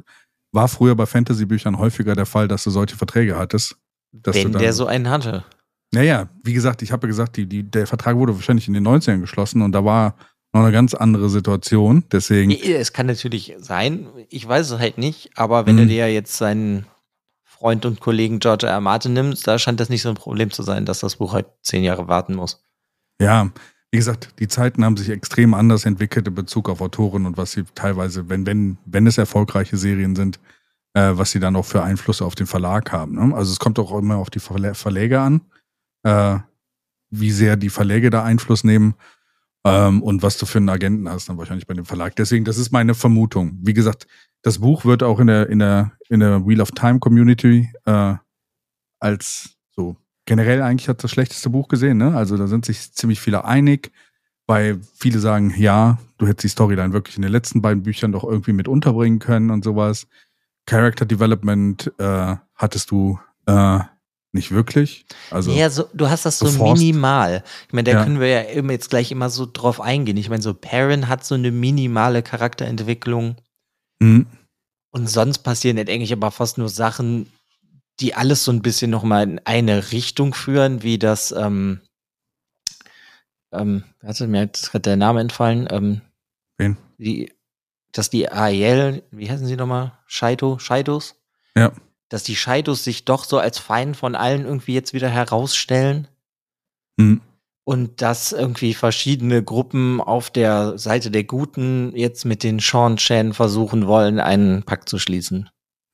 War 0.51 0.69
früher 0.69 0.95
bei 0.95 1.05
Fantasy-Büchern 1.05 1.77
häufiger 1.77 2.15
der 2.15 2.25
Fall, 2.25 2.47
dass 2.47 2.63
du 2.63 2.69
solche 2.69 2.95
Verträge 2.95 3.37
hattest. 3.37 3.75
Wenn 4.11 4.53
der 4.53 4.73
so 4.73 4.85
einen 4.85 5.09
hatte. 5.09 5.43
Naja, 5.91 6.29
wie 6.43 6.53
gesagt, 6.53 6.81
ich 6.81 6.91
habe 6.91 7.07
ja 7.07 7.09
gesagt, 7.09 7.37
die, 7.37 7.45
die, 7.45 7.63
der 7.63 7.87
Vertrag 7.87 8.15
wurde 8.17 8.35
wahrscheinlich 8.35 8.67
in 8.67 8.73
den 8.73 8.87
90ern 8.87 9.19
geschlossen 9.19 9.61
und 9.61 9.71
da 9.71 9.85
war 9.85 10.15
noch 10.53 10.61
eine 10.61 10.71
ganz 10.71 10.93
andere 10.93 11.29
Situation. 11.29 12.03
Deswegen. 12.11 12.51
Es 12.51 12.93
kann 12.93 13.05
natürlich 13.05 13.55
sein, 13.57 14.07
ich 14.29 14.47
weiß 14.47 14.71
es 14.71 14.79
halt 14.79 14.97
nicht, 14.97 15.31
aber 15.35 15.65
wenn 15.65 15.75
mhm. 15.75 15.79
du 15.79 15.87
dir 15.87 16.11
jetzt 16.11 16.37
seinen 16.37 16.85
Freund 17.43 17.85
und 17.85 17.99
Kollegen 17.99 18.39
George 18.39 18.67
R. 18.67 18.81
Martin 18.81 19.13
nimmst, 19.13 19.47
da 19.47 19.59
scheint 19.59 19.79
das 19.79 19.89
nicht 19.89 20.01
so 20.01 20.09
ein 20.09 20.15
Problem 20.15 20.51
zu 20.51 20.63
sein, 20.63 20.85
dass 20.85 20.99
das 20.99 21.17
Buch 21.17 21.33
halt 21.33 21.47
zehn 21.61 21.83
Jahre 21.83 22.07
warten 22.07 22.35
muss. 22.35 22.61
Ja, 23.21 23.49
wie 23.91 23.97
gesagt, 23.97 24.33
die 24.39 24.49
Zeiten 24.49 24.83
haben 24.83 24.97
sich 24.97 25.09
extrem 25.09 25.53
anders 25.53 25.85
entwickelt 25.85 26.27
in 26.27 26.35
Bezug 26.35 26.69
auf 26.69 26.81
Autoren 26.81 27.25
und 27.25 27.37
was 27.37 27.53
sie 27.53 27.63
teilweise, 27.75 28.27
wenn, 28.29 28.45
wenn, 28.45 28.77
wenn 28.85 29.07
es 29.07 29.17
erfolgreiche 29.17 29.77
Serien 29.77 30.15
sind, 30.17 30.39
äh, 30.93 31.11
was 31.13 31.31
sie 31.31 31.39
dann 31.39 31.55
auch 31.55 31.65
für 31.65 31.81
Einflüsse 31.81 32.25
auf 32.25 32.35
den 32.35 32.47
Verlag 32.47 32.91
haben. 32.91 33.15
Ne? 33.15 33.35
Also 33.35 33.53
es 33.53 33.59
kommt 33.59 33.79
auch 33.79 33.97
immer 33.97 34.17
auf 34.17 34.29
die 34.29 34.39
Verleger 34.39 35.21
an, 35.21 35.41
äh, 36.05 36.37
wie 37.09 37.31
sehr 37.31 37.57
die 37.57 37.69
Verläge 37.69 38.09
da 38.09 38.23
Einfluss 38.23 38.63
nehmen 38.63 38.95
ähm, 39.65 40.01
und 40.01 40.23
was 40.23 40.37
du 40.37 40.45
für 40.45 40.59
einen 40.59 40.69
Agenten 40.69 41.09
hast 41.09 41.27
dann 41.27 41.37
wahrscheinlich 41.37 41.67
bei 41.67 41.73
dem 41.73 41.85
Verlag. 41.85 42.15
Deswegen, 42.15 42.45
das 42.45 42.57
ist 42.57 42.71
meine 42.71 42.93
Vermutung. 42.93 43.57
Wie 43.61 43.73
gesagt, 43.73 44.07
das 44.43 44.59
Buch 44.59 44.85
wird 44.85 45.01
auch 45.01 45.19
in 45.19 45.27
der, 45.27 45.49
in 45.49 45.59
der, 45.59 45.91
in 46.07 46.19
der 46.19 46.45
Wheel 46.45 46.61
of 46.61 46.71
Time 46.71 46.99
Community 46.99 47.69
äh, 47.85 48.13
als 48.99 49.57
so 49.71 49.97
generell 50.25 50.61
eigentlich 50.61 50.87
hat 50.87 51.03
das 51.03 51.11
schlechteste 51.11 51.49
Buch 51.49 51.67
gesehen, 51.67 51.97
ne? 51.97 52.15
Also 52.15 52.37
da 52.37 52.47
sind 52.47 52.65
sich 52.65 52.93
ziemlich 52.93 53.19
viele 53.19 53.45
einig, 53.45 53.91
weil 54.47 54.79
viele 54.95 55.19
sagen, 55.19 55.53
ja, 55.57 55.97
du 56.17 56.27
hättest 56.27 56.43
die 56.43 56.49
Storyline 56.49 56.93
wirklich 56.93 57.15
in 57.15 57.23
den 57.23 57.31
letzten 57.31 57.61
beiden 57.61 57.83
Büchern 57.83 58.11
doch 58.11 58.23
irgendwie 58.23 58.53
mit 58.53 58.67
unterbringen 58.67 59.19
können 59.19 59.49
und 59.49 59.63
sowas. 59.63 60.07
Character 60.67 61.05
Development 61.05 61.91
äh, 61.97 62.35
hattest 62.55 62.91
du 62.91 63.19
äh, 63.47 63.79
nicht 64.35 64.51
wirklich. 64.51 65.05
Also 65.31 65.51
ja, 65.51 65.69
so, 65.69 65.89
du 65.93 66.09
hast 66.09 66.25
das 66.25 66.37
so 66.37 66.45
geforst. 66.45 66.81
minimal. 66.81 67.43
Ich 67.67 67.73
meine, 67.73 67.85
da 67.85 67.97
ja. 67.97 68.03
können 68.03 68.19
wir 68.19 68.27
ja 68.27 68.41
immer 68.41 68.73
jetzt 68.73 68.89
gleich 68.89 69.11
immer 69.11 69.29
so 69.29 69.47
drauf 69.51 69.81
eingehen. 69.81 70.17
Ich 70.17 70.29
meine, 70.29 70.43
so 70.43 70.53
Perrin 70.53 71.07
hat 71.07 71.25
so 71.25 71.35
eine 71.35 71.51
minimale 71.51 72.21
Charakterentwicklung. 72.21 73.37
Mhm. 73.99 74.27
Und 74.91 75.09
sonst 75.09 75.39
passieren 75.39 75.77
nicht 75.77 75.89
eigentlich 75.89 76.13
aber 76.13 76.31
fast 76.31 76.57
nur 76.57 76.69
Sachen, 76.69 77.31
die 77.99 78.13
alles 78.13 78.43
so 78.43 78.51
ein 78.51 78.61
bisschen 78.61 78.91
nochmal 78.91 79.23
in 79.23 79.41
eine 79.45 79.91
Richtung 79.91 80.33
führen, 80.33 80.83
wie 80.83 80.99
das, 80.99 81.31
ähm, 81.31 81.79
ähm, 83.51 83.83
warte, 84.01 84.27
mir 84.27 84.41
hat 84.41 84.61
gerade 84.69 84.81
der 84.81 84.97
Name 84.97 85.21
entfallen, 85.21 85.67
ähm, 85.71 86.01
Wen? 86.57 86.77
Die, 86.97 87.33
dass 87.91 88.09
die 88.09 88.29
AEL, 88.29 89.03
wie 89.11 89.29
heißen 89.29 89.47
sie 89.47 89.55
nochmal? 89.55 89.93
Scheido, 90.07 90.59
Scheidos? 90.59 91.15
Ja. 91.55 91.71
Dass 92.15 92.23
die 92.23 92.37
Scheidos 92.37 92.85
sich 92.85 93.03
doch 93.03 93.25
so 93.25 93.39
als 93.39 93.59
Feind 93.59 93.97
von 93.97 94.15
allen 94.15 94.45
irgendwie 94.45 94.73
jetzt 94.73 94.93
wieder 94.93 95.09
herausstellen. 95.09 96.07
Mhm. 96.95 97.19
Und 97.65 98.01
dass 98.01 98.31
irgendwie 98.31 98.73
verschiedene 98.73 99.43
Gruppen 99.43 99.99
auf 99.99 100.29
der 100.29 100.77
Seite 100.77 101.11
der 101.11 101.25
Guten 101.25 101.93
jetzt 101.93 102.23
mit 102.23 102.41
den 102.41 102.59
Sean 102.59 102.95
Chan 102.95 103.33
versuchen 103.33 103.85
wollen, 103.85 104.21
einen 104.21 104.63
Pakt 104.63 104.87
zu 104.87 104.97
schließen. 104.97 105.49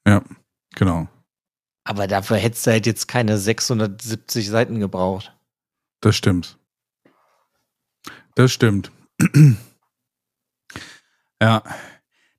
Ja, 0.06 0.24
genau. 0.76 1.08
Aber 1.86 2.06
dafür 2.06 2.38
hättest 2.38 2.68
du 2.68 2.72
halt 2.72 2.86
jetzt 2.86 3.08
keine 3.08 3.40
670 3.40 4.48
Seiten 4.48 4.80
gebraucht. 4.80 5.36
Das 6.02 6.16
stimmt. 6.16 6.60
Das 8.36 8.52
stimmt. 8.52 8.92
ja. 11.42 11.64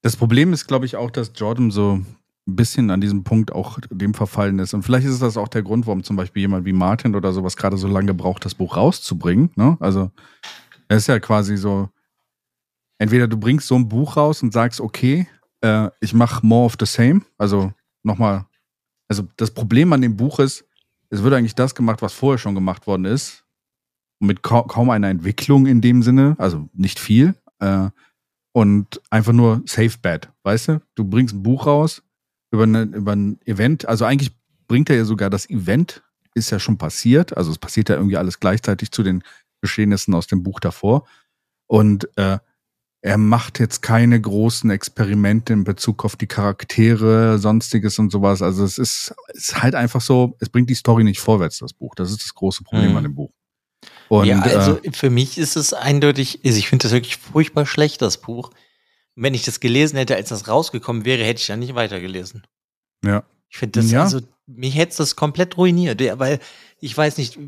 Das 0.02 0.14
Problem 0.14 0.52
ist, 0.52 0.69
glaube 0.69 0.87
ich, 0.87 0.94
auch, 0.94 1.11
dass 1.11 1.32
Jordan 1.35 1.73
so 1.73 2.00
ein 2.48 2.56
bisschen 2.56 2.90
an 2.90 3.00
diesem 3.00 3.24
Punkt 3.24 3.52
auch 3.52 3.78
dem 3.90 4.14
verfallen 4.14 4.58
ist. 4.58 4.74
Und 4.74 4.82
vielleicht 4.82 5.06
ist 5.06 5.22
das 5.22 5.36
auch 5.36 5.48
der 5.48 5.62
Grund, 5.62 5.86
warum 5.86 6.02
zum 6.02 6.16
Beispiel 6.16 6.40
jemand 6.40 6.64
wie 6.64 6.72
Martin 6.72 7.14
oder 7.14 7.32
sowas 7.32 7.56
gerade 7.56 7.76
so 7.76 7.86
lange 7.86 8.14
braucht, 8.14 8.44
das 8.44 8.54
Buch 8.54 8.76
rauszubringen. 8.76 9.50
Ne? 9.54 9.76
Also, 9.80 10.10
er 10.88 10.96
ist 10.96 11.06
ja 11.06 11.20
quasi 11.20 11.56
so, 11.56 11.88
entweder 12.98 13.28
du 13.28 13.36
bringst 13.36 13.68
so 13.68 13.76
ein 13.76 13.88
Buch 13.88 14.16
raus 14.16 14.42
und 14.42 14.52
sagst, 14.52 14.80
okay, 14.80 15.28
äh, 15.60 15.88
ich 16.00 16.14
mache 16.14 16.44
more 16.44 16.66
of 16.66 16.76
the 16.78 16.86
same, 16.86 17.22
also 17.38 17.72
nochmal 18.02 18.46
also 19.12 19.28
das 19.36 19.50
Problem 19.50 19.92
an 19.92 20.00
dem 20.00 20.16
Buch 20.16 20.38
ist, 20.38 20.64
es 21.10 21.22
wird 21.22 21.34
eigentlich 21.34 21.54
das 21.54 21.74
gemacht, 21.74 22.00
was 22.00 22.14
vorher 22.14 22.38
schon 22.38 22.54
gemacht 22.54 22.86
worden 22.86 23.04
ist. 23.04 23.44
Mit 24.20 24.42
ka 24.42 24.62
kaum 24.62 24.88
einer 24.88 25.11
Entwicklung 25.11 25.66
in 25.66 25.82
dem 25.82 26.02
Sinne, 26.02 26.34
also 26.38 26.70
nicht 26.72 26.99
viel. 26.99 27.34
Äh, 27.58 27.90
und 28.52 29.02
einfach 29.11 29.34
nur 29.34 29.61
safe 29.66 29.99
bad, 30.00 30.32
weißt 30.44 30.68
du? 30.68 30.82
Du 30.94 31.04
bringst 31.04 31.34
ein 31.34 31.42
Buch 31.42 31.66
raus 31.66 32.02
über, 32.52 32.64
eine, 32.64 32.82
über 32.82 33.12
ein 33.12 33.40
Event. 33.44 33.88
Also 33.88 34.04
eigentlich 34.04 34.30
bringt 34.68 34.90
er 34.90 34.97
ja 34.97 35.04
sogar 35.04 35.30
das 35.30 35.50
Event, 35.50 36.02
ist 36.35 36.50
ja 36.50 36.61
schon 36.61 36.78
passiert. 36.78 37.37
Also 37.37 37.50
es 37.50 37.59
passiert 37.59 37.88
ja 37.88 37.97
irgendwie 37.97 38.16
alles 38.16 38.38
gleichzeitig 38.38 38.92
zu 38.92 39.02
den 39.02 39.25
Geschehnissen 39.61 40.14
aus 40.14 40.26
dem 40.26 40.42
Buch 40.42 40.61
davor. 40.61 41.06
Und 41.66 42.09
äh, 42.16 42.38
er 43.04 43.18
macht 43.18 43.59
jetzt 43.59 43.82
keine 43.82 44.21
großen 44.21 44.71
Experimente 44.71 45.52
in 45.52 45.64
Bezug 45.64 46.04
auf 46.04 46.14
die 46.14 46.28
Charaktere, 46.28 47.38
sonstiges 47.38 47.99
und 47.99 48.12
sowas. 48.12 48.42
Also 48.42 48.64
es 48.64 48.78
ist, 48.78 49.14
ist 49.32 49.61
halt 49.61 49.75
einfach 49.75 50.00
so, 50.00 50.37
es 50.38 50.49
bringt 50.49 50.71
die 50.71 50.75
Story 50.75 51.02
nicht 51.02 51.21
vorwärts, 51.21 51.59
das 51.59 51.73
Buch. 51.73 51.94
Das 51.97 52.11
ist 52.11 52.23
das 52.23 52.35
große 52.35 52.62
Problem 52.62 52.92
mhm. 52.92 52.97
an 52.99 53.02
dem 53.02 53.14
Buch. 53.14 53.32
Und, 54.09 54.26
ja, 54.26 54.40
also 54.40 54.78
äh, 54.82 54.92
für 54.92 55.11
mich 55.11 55.38
ist 55.38 55.56
es 55.56 55.73
eindeutig, 55.73 56.40
also 56.44 56.59
ich 56.59 56.68
finde 56.68 56.85
das 56.85 56.92
wirklich 56.92 57.16
furchtbar 57.16 57.66
schlecht, 57.66 58.02
das 58.02 58.18
Buch. 58.18 58.50
Wenn 59.14 59.35
ich 59.35 59.45
das 59.45 59.61
gelesen 59.61 59.97
hätte, 59.97 60.16
als 60.16 60.31
das 60.31 60.49
rausgekommen 60.49 61.04
wäre, 61.04 61.25
hätte 61.25 61.40
ich 61.40 61.47
dann 61.47 61.59
nicht 61.59 61.75
weitergelesen. 61.75 62.47
Ja. 63.04 63.25
Ich 63.49 63.59
finde 63.59 63.81
das, 63.81 63.90
ja. 63.90 64.02
also, 64.02 64.21
mich 64.47 64.76
hätte 64.76 64.97
das 64.97 65.16
komplett 65.16 65.57
ruiniert, 65.57 66.00
weil 66.19 66.40
ich 66.81 66.97
weiß 66.97 67.19
nicht, 67.19 67.38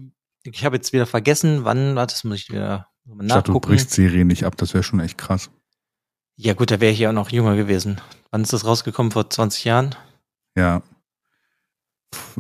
ich 0.43 0.65
habe 0.65 0.77
jetzt 0.77 0.93
wieder 0.93 1.07
vergessen, 1.07 1.65
wann, 1.65 1.97
warte, 1.97 2.15
das 2.15 2.25
muss 2.25 2.39
ich 2.39 2.51
wieder 2.51 2.89
Statt 3.27 3.49
du 3.49 3.61
brichst 3.61 3.91
Serien 3.91 4.29
nicht 4.29 4.45
ab, 4.45 4.57
das 4.57 4.73
wäre 4.73 4.83
schon 4.83 5.01
echt 5.01 5.19
krass. 5.19 5.51
Ja 6.37 6.55
gut, 6.55 6.71
da 6.71 6.81
wäre 6.81 6.93
ich 6.93 6.99
ja 6.99 7.11
auch 7.11 7.15
noch 7.15 7.31
jünger 7.31 7.55
gewesen. 7.55 8.01
Wann 8.31 8.43
ist 8.43 8.53
das 8.53 8.65
rausgekommen? 8.65 9.13
Vor 9.13 9.29
20 9.29 9.65
Jahren? 9.65 9.95
Ja. 10.57 10.83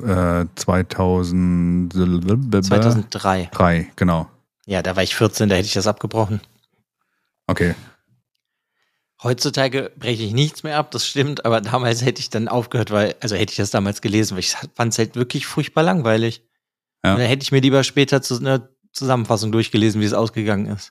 Äh, 0.02 0.46
2000, 0.54 1.92
2003. 1.92 3.50
Drei, 3.52 3.90
genau. 3.94 4.28
Ja, 4.66 4.82
da 4.82 4.96
war 4.96 5.02
ich 5.02 5.14
14, 5.14 5.48
da 5.48 5.56
hätte 5.56 5.66
ich 5.66 5.74
das 5.74 5.86
abgebrochen. 5.86 6.40
Okay. 7.46 7.74
Heutzutage 9.22 9.92
breche 9.96 10.22
ich 10.24 10.32
nichts 10.32 10.64
mehr 10.64 10.76
ab, 10.76 10.90
das 10.90 11.06
stimmt, 11.06 11.44
aber 11.44 11.60
damals 11.60 12.04
hätte 12.04 12.20
ich 12.20 12.30
dann 12.30 12.48
aufgehört, 12.48 12.90
weil, 12.90 13.14
also 13.20 13.36
hätte 13.36 13.52
ich 13.52 13.56
das 13.56 13.70
damals 13.70 14.02
gelesen, 14.02 14.32
weil 14.34 14.40
ich 14.40 14.54
fand 14.74 14.92
es 14.92 14.98
halt 14.98 15.16
wirklich 15.16 15.46
furchtbar 15.46 15.82
langweilig. 15.82 16.42
Ja. 17.04 17.12
Und 17.12 17.20
dann 17.20 17.28
hätte 17.28 17.42
ich 17.42 17.52
mir 17.52 17.60
lieber 17.60 17.84
später 17.84 18.22
zu 18.22 18.38
einer 18.38 18.68
Zusammenfassung 18.92 19.52
durchgelesen, 19.52 20.00
wie 20.00 20.04
es 20.04 20.12
ausgegangen 20.12 20.66
ist. 20.66 20.90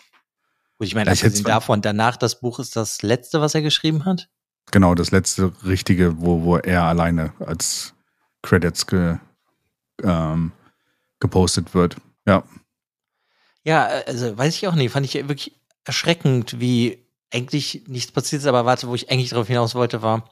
Gut, 0.78 0.88
ich 0.88 0.96
meine, 0.96 1.12
abgesehen 1.12 1.44
davon, 1.44 1.82
danach 1.82 2.18
das 2.18 2.40
Buch 2.40 2.60
ist 2.60 2.76
das 2.76 3.02
letzte, 3.02 3.42
was 3.42 3.56
er 3.56 3.62
geschrieben 3.62 4.06
hat? 4.06 4.30
Genau, 4.72 4.96
das 4.96 5.12
letzte 5.12 5.52
richtige, 5.66 6.20
wo, 6.20 6.44
wo 6.44 6.58
er 6.58 6.84
alleine 6.84 7.34
als 7.40 7.94
Credits 8.42 8.88
ge, 8.88 9.18
ähm, 10.02 10.52
gepostet 11.20 11.74
wird. 11.74 11.98
Ja. 12.26 12.44
Ja, 13.64 13.86
also 13.86 14.38
weiß 14.38 14.56
ich 14.56 14.68
auch 14.68 14.76
nicht. 14.76 14.92
Fand 14.92 15.06
ich 15.06 15.14
wirklich 15.14 15.54
erschreckend, 15.86 16.60
wie 16.60 17.03
eigentlich 17.34 17.84
nichts 17.88 18.12
passiert 18.12 18.42
ist, 18.42 18.48
aber 18.48 18.66
warte, 18.66 18.88
wo 18.88 18.96
ich 18.96 19.10
eigentlich 19.12 19.30
darauf 19.30 19.48
hinaus 19.48 19.76
wollte, 19.76 20.02
war 20.02 20.30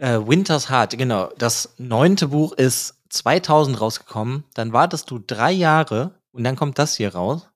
äh, 0.00 0.18
Winter's 0.18 0.70
Heart, 0.70 0.96
genau. 0.96 1.30
Das 1.36 1.74
neunte 1.76 2.28
Buch 2.28 2.52
ist 2.52 2.94
2000 3.10 3.80
rausgekommen. 3.80 4.44
Dann 4.54 4.72
wartest 4.72 5.10
du 5.10 5.18
drei 5.18 5.52
Jahre 5.52 6.14
und 6.32 6.44
dann 6.44 6.56
kommt 6.56 6.78
das 6.78 6.96
hier 6.96 7.14
raus. 7.14 7.48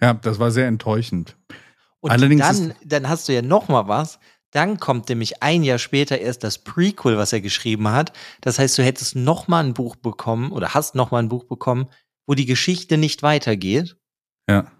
Ja, 0.00 0.14
das 0.14 0.38
war 0.38 0.50
sehr 0.50 0.68
enttäuschend. 0.68 1.36
Und 2.00 2.12
Allerdings 2.12 2.42
dann, 2.42 2.74
dann 2.84 3.08
hast 3.08 3.28
du 3.28 3.34
ja 3.34 3.42
noch 3.42 3.68
mal 3.68 3.88
was. 3.88 4.20
Dann 4.52 4.78
kommt 4.78 5.08
nämlich 5.08 5.42
ein 5.42 5.62
Jahr 5.62 5.78
später 5.78 6.18
erst 6.18 6.44
das 6.44 6.58
Prequel, 6.58 7.18
was 7.18 7.32
er 7.32 7.40
geschrieben 7.40 7.88
hat. 7.88 8.12
Das 8.40 8.58
heißt, 8.58 8.78
du 8.78 8.84
hättest 8.84 9.16
noch 9.16 9.48
mal 9.48 9.64
ein 9.64 9.74
Buch 9.74 9.96
bekommen 9.96 10.52
oder 10.52 10.74
hast 10.74 10.94
noch 10.94 11.10
mal 11.10 11.18
ein 11.18 11.28
Buch 11.28 11.44
bekommen, 11.44 11.88
wo 12.26 12.34
die 12.34 12.46
Geschichte 12.46 12.96
nicht 12.96 13.22
weitergeht. 13.22 13.96
Ja. 14.48 14.70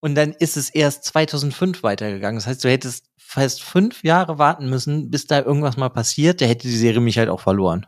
Und 0.00 0.14
dann 0.14 0.32
ist 0.32 0.56
es 0.56 0.70
erst 0.70 1.04
2005 1.04 1.82
weitergegangen. 1.82 2.36
Das 2.36 2.46
heißt, 2.46 2.64
du 2.64 2.68
hättest 2.68 3.06
fast 3.16 3.62
fünf 3.62 4.04
Jahre 4.04 4.38
warten 4.38 4.68
müssen, 4.68 5.10
bis 5.10 5.26
da 5.26 5.40
irgendwas 5.40 5.76
mal 5.76 5.88
passiert. 5.88 6.40
Da 6.40 6.46
hätte 6.46 6.68
die 6.68 6.76
Serie 6.76 7.00
mich 7.00 7.18
halt 7.18 7.28
auch 7.28 7.40
verloren. 7.40 7.86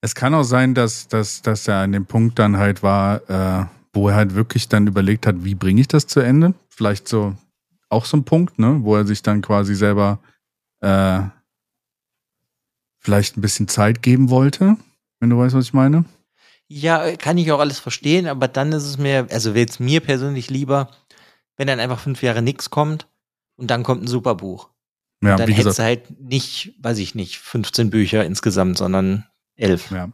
Es 0.00 0.14
kann 0.14 0.34
auch 0.34 0.44
sein, 0.44 0.74
dass, 0.74 1.08
dass, 1.08 1.42
dass 1.42 1.66
er 1.66 1.78
an 1.78 1.92
dem 1.92 2.06
Punkt 2.06 2.38
dann 2.38 2.58
halt 2.58 2.82
war, 2.82 3.28
äh, 3.28 3.66
wo 3.92 4.08
er 4.08 4.14
halt 4.14 4.34
wirklich 4.34 4.68
dann 4.68 4.86
überlegt 4.86 5.26
hat, 5.26 5.44
wie 5.44 5.54
bringe 5.54 5.80
ich 5.80 5.88
das 5.88 6.06
zu 6.06 6.20
Ende? 6.20 6.54
Vielleicht 6.68 7.08
so 7.08 7.34
auch 7.88 8.04
so 8.04 8.16
ein 8.16 8.24
Punkt, 8.24 8.58
ne, 8.58 8.78
wo 8.82 8.94
er 8.94 9.06
sich 9.06 9.22
dann 9.22 9.42
quasi 9.42 9.74
selber 9.74 10.18
äh, 10.80 11.22
vielleicht 12.98 13.36
ein 13.36 13.40
bisschen 13.40 13.68
Zeit 13.68 14.02
geben 14.02 14.30
wollte, 14.30 14.76
wenn 15.18 15.30
du 15.30 15.38
weißt, 15.38 15.54
was 15.54 15.66
ich 15.66 15.72
meine. 15.72 16.04
Ja, 16.68 17.16
kann 17.16 17.38
ich 17.38 17.52
auch 17.52 17.60
alles 17.60 17.78
verstehen, 17.78 18.26
aber 18.26 18.48
dann 18.48 18.72
ist 18.72 18.84
es 18.84 18.98
mir, 18.98 19.28
also 19.30 19.54
wäre 19.54 19.68
es 19.68 19.78
mir 19.78 20.00
persönlich 20.00 20.50
lieber, 20.50 20.90
wenn 21.56 21.68
dann 21.68 21.80
einfach 21.80 22.00
fünf 22.00 22.22
Jahre 22.22 22.42
nichts 22.42 22.70
kommt 22.70 23.06
und 23.56 23.70
dann 23.70 23.82
kommt 23.82 24.02
ein 24.02 24.08
super 24.08 24.34
Buch. 24.34 24.68
Ja, 25.22 25.36
dann 25.36 25.48
wie 25.48 25.52
hättest 25.52 25.78
du 25.78 25.82
halt 25.82 26.20
nicht, 26.20 26.74
weiß 26.80 26.98
ich 26.98 27.14
nicht, 27.14 27.38
15 27.38 27.90
Bücher 27.90 28.24
insgesamt, 28.24 28.78
sondern 28.78 29.24
elf. 29.56 29.90
ja. 29.90 30.08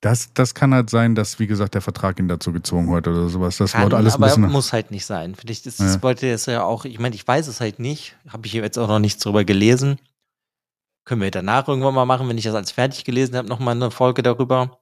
Das, 0.00 0.34
das 0.34 0.54
kann 0.54 0.74
halt 0.74 0.90
sein, 0.90 1.14
dass, 1.14 1.38
wie 1.38 1.46
gesagt, 1.46 1.72
der 1.72 1.80
Vertrag 1.80 2.18
ihn 2.18 2.28
dazu 2.28 2.52
gezwungen 2.52 2.94
hat 2.94 3.08
oder 3.08 3.30
sowas. 3.30 3.56
Das 3.56 3.72
Kann, 3.72 3.90
alles 3.94 4.16
aber 4.16 4.36
muss 4.36 4.74
halt 4.74 4.90
nicht 4.90 5.06
sein. 5.06 5.34
Vielleicht 5.34 5.64
ist 5.64 5.80
Ja. 5.80 5.86
das 5.86 6.02
wollte 6.02 6.30
es 6.30 6.44
ja 6.44 6.62
auch, 6.62 6.84
ich 6.84 6.98
meine, 6.98 7.14
ich 7.14 7.26
weiß 7.26 7.46
es 7.48 7.60
halt 7.60 7.78
nicht, 7.78 8.14
habe 8.28 8.46
ich 8.46 8.52
jetzt 8.52 8.78
auch 8.78 8.88
noch 8.88 8.98
nichts 8.98 9.22
drüber 9.22 9.44
gelesen. 9.44 9.98
Können 11.06 11.22
wir 11.22 11.30
danach 11.30 11.68
irgendwann 11.68 11.94
mal 11.94 12.04
machen, 12.04 12.28
wenn 12.28 12.36
ich 12.36 12.44
das 12.44 12.54
als 12.54 12.70
fertig 12.70 13.04
gelesen 13.04 13.34
habe, 13.34 13.48
nochmal 13.48 13.76
eine 13.76 13.90
Folge 13.90 14.22
darüber. 14.22 14.78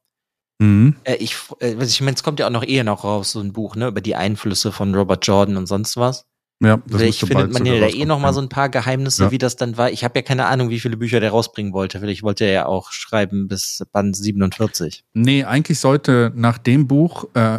Mhm. 0.59 0.97
Äh, 1.05 1.15
ich, 1.17 1.37
äh, 1.61 1.75
ich 1.83 2.01
meine, 2.01 2.15
es 2.15 2.23
kommt 2.23 2.39
ja 2.41 2.47
auch 2.47 2.51
noch 2.51 2.65
eher 2.65 2.85
noch 2.85 3.05
raus, 3.05 3.33
so 3.33 3.41
ein 3.41 3.53
Buch, 3.53 3.77
ne, 3.77 3.89
über 3.89 4.01
die 4.01 4.15
Einflüsse 4.15 4.73
von 4.73 4.95
Robert 4.95 5.27
Jordan 5.27 5.57
und 5.57 5.67
sonst 5.67 5.97
was. 5.97 6.25
Ja, 6.63 6.77
das 6.87 7.01
Vielleicht 7.01 7.19
findet 7.27 7.53
man 7.53 7.67
ja 7.67 7.81
da 7.81 7.89
eh 7.89 8.05
noch 8.05 8.21
mal 8.21 8.33
so 8.33 8.41
ein 8.41 8.49
paar 8.49 8.69
Geheimnisse, 8.69 9.25
Ja. 9.25 9.31
wie 9.33 9.39
das 9.39 9.57
dann 9.57 9.77
war. 9.77 9.91
Ich 9.91 10.05
habe 10.05 10.17
ja 10.21 10.23
keine 10.23 10.47
Ahnung, 10.47 10.69
wie 10.71 10.79
viele 10.79 10.97
Bücher 10.97 11.19
der 11.19 11.31
rausbringen 11.31 11.73
wollte. 11.73 11.99
Vielleicht 11.99 12.23
wollte 12.23 12.45
er 12.45 12.53
ja 12.53 12.67
auch 12.67 12.93
schreiben 12.93 13.49
bis 13.49 13.85
Band 13.91 14.15
47. 14.17 15.03
Nee, 15.15 15.43
eigentlich 15.43 15.81
sollte 15.81 16.31
nach 16.37 16.59
dem 16.59 16.87
Buch 16.87 17.25
äh, 17.35 17.59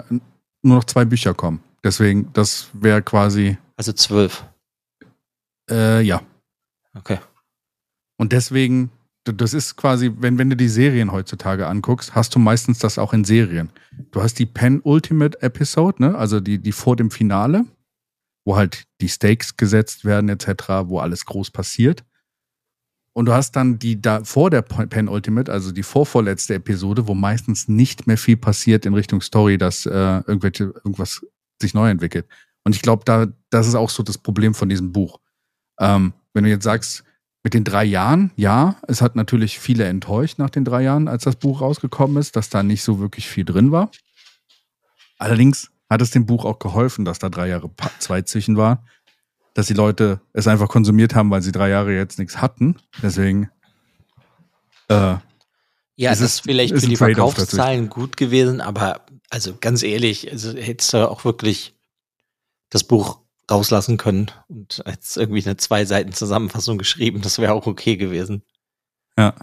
nur 0.61 0.77
noch 0.77 0.85
zwei 0.85 1.03
Bücher 1.03 1.33
kommen. 1.33 1.61
Deswegen, 1.83 2.31
das 2.31 2.69
wäre 2.71 3.01
quasi, 3.01 3.57
Also 3.75 3.91
zwölf. 3.91 4.45
äh, 5.69 6.01
ja. 6.01 6.21
Okay. 6.97 7.17
Und 8.17 8.31
deswegen, 8.31 8.89
das 9.25 9.53
ist 9.53 9.77
quasi, 9.77 10.11
wenn, 10.17 10.37
wenn 10.37 10.49
du 10.49 10.57
die 10.57 10.67
Serien 10.67 11.11
heutzutage 11.11 11.67
anguckst, 11.67 12.13
hast 12.13 12.35
du 12.35 12.39
meistens 12.39 12.79
das 12.79 12.97
auch 12.97 13.13
in 13.13 13.23
Serien. 13.23 13.69
Du 14.11 14.21
hast 14.21 14.37
die 14.39 14.45
Penultimate 14.45 15.41
Episode, 15.41 16.03
ne? 16.03 16.17
also 16.17 16.39
die, 16.39 16.59
die 16.59 16.73
vor 16.73 16.95
dem 16.95 17.09
Finale, 17.09 17.65
wo 18.45 18.57
halt 18.57 18.83
die 18.99 19.07
Stakes 19.07 19.55
gesetzt 19.55 20.03
werden, 20.03 20.27
etc., 20.29 20.85
wo 20.85 20.99
alles 20.99 21.25
groß 21.25 21.51
passiert. 21.51 22.03
Und 23.15 23.27
du 23.27 23.33
hast 23.33 23.51
dann 23.55 23.77
die 23.79 24.01
da 24.01 24.23
vor 24.23 24.49
der 24.49 24.63
Penultimate, 24.63 25.51
also 25.51 25.71
die 25.71 25.83
vorvorletzte 25.83 26.55
Episode, 26.55 27.07
wo 27.07 27.13
meistens 27.13 27.67
nicht 27.67 28.07
mehr 28.07 28.17
viel 28.17 28.37
passiert 28.37 28.85
in 28.85 28.95
Richtung 28.95 29.21
Story, 29.21 29.57
dass 29.57 29.85
äh, 29.85 29.89
irgendwelche, 29.91 30.63
irgendwas 30.63 31.25
sich 31.61 31.73
neu 31.73 31.89
entwickelt. 31.89 32.27
Und 32.65 32.75
ich 32.75 32.81
glaube, 32.81 33.03
da, 33.05 33.27
das 33.51 33.67
ist 33.67 33.75
auch 33.75 33.91
so 33.91 34.03
das 34.03 34.17
Problem 34.17 34.55
von 34.55 34.67
diesem 34.67 34.91
Buch. 34.91 35.19
Ähm, 35.79 36.13
wenn 36.33 36.43
du 36.43 36.49
jetzt 36.49 36.63
sagst, 36.63 37.03
mit 37.43 37.53
den 37.53 37.63
drei 37.65 37.83
Jahren, 37.83 38.31
ja, 38.37 38.77
es 38.87 39.01
hat 39.01 39.15
natürlich 39.15 39.59
viele 39.59 39.85
enttäuscht 39.85 40.39
nach 40.39 40.49
den 40.49 40.63
drei 40.63 40.81
Jahren, 40.83 41.07
als 41.09 41.23
das 41.25 41.35
Buch 41.35 41.59
rausgekommen 41.61 42.17
ist, 42.17 42.35
dass 42.37 42.49
da 42.49 42.63
nicht 42.63 42.83
so 42.83 42.99
wirklich 42.99 43.27
viel 43.27 43.43
drin 43.43 43.71
war. 43.71 43.91
Allerdings 45.17 45.69
hat 45.89 46.01
es 46.01 46.11
dem 46.11 46.25
Buch 46.25 46.45
auch 46.45 46.59
geholfen, 46.59 47.03
dass 47.05 47.19
da 47.19 47.29
drei 47.29 47.49
Jahre 47.49 47.69
Zeit 47.99 48.29
zwischen 48.29 48.55
war, 48.57 48.85
dass 49.53 49.67
die 49.67 49.73
Leute 49.73 50.21
es 50.31 50.47
einfach 50.47 50.69
konsumiert 50.69 51.15
haben, 51.15 51.29
weil 51.31 51.41
sie 51.41 51.51
drei 51.51 51.69
Jahre 51.69 51.93
jetzt 51.93 52.17
nichts 52.17 52.41
hatten. 52.41 52.77
Deswegen, 53.01 53.49
äh, 54.87 55.15
Ja, 55.95 56.11
Es 56.11 56.21
ist 56.21 56.25
ist- 56.37 56.39
vielleicht 56.41 56.73
ist 56.73 56.83
für 56.85 56.89
die 56.89 56.95
Verkaufszahlen 56.95 57.87
gut 57.89 58.17
gewesen, 58.17 58.61
aber 58.61 59.01
also 59.29 59.55
ganz 59.59 59.83
ehrlich, 59.83 60.31
also 60.31 60.57
hättest 60.57 60.91
du 60.93 61.07
auch 61.09 61.23
wirklich 61.23 61.75
das 62.71 62.83
Buch 62.83 63.19
rauslassen 63.49 63.97
können 63.97 64.31
und 64.47 64.83
jetzt 64.85 65.17
irgendwie 65.17 65.43
eine 65.45 65.57
zwei 65.57 65.85
Seiten 65.85 66.13
Zusammenfassung 66.13 66.77
geschrieben, 66.77 67.21
das 67.21 67.39
wäre 67.39 67.53
auch 67.53 67.67
okay 67.67 67.97
gewesen. 67.97 68.43
ja, 69.17 69.35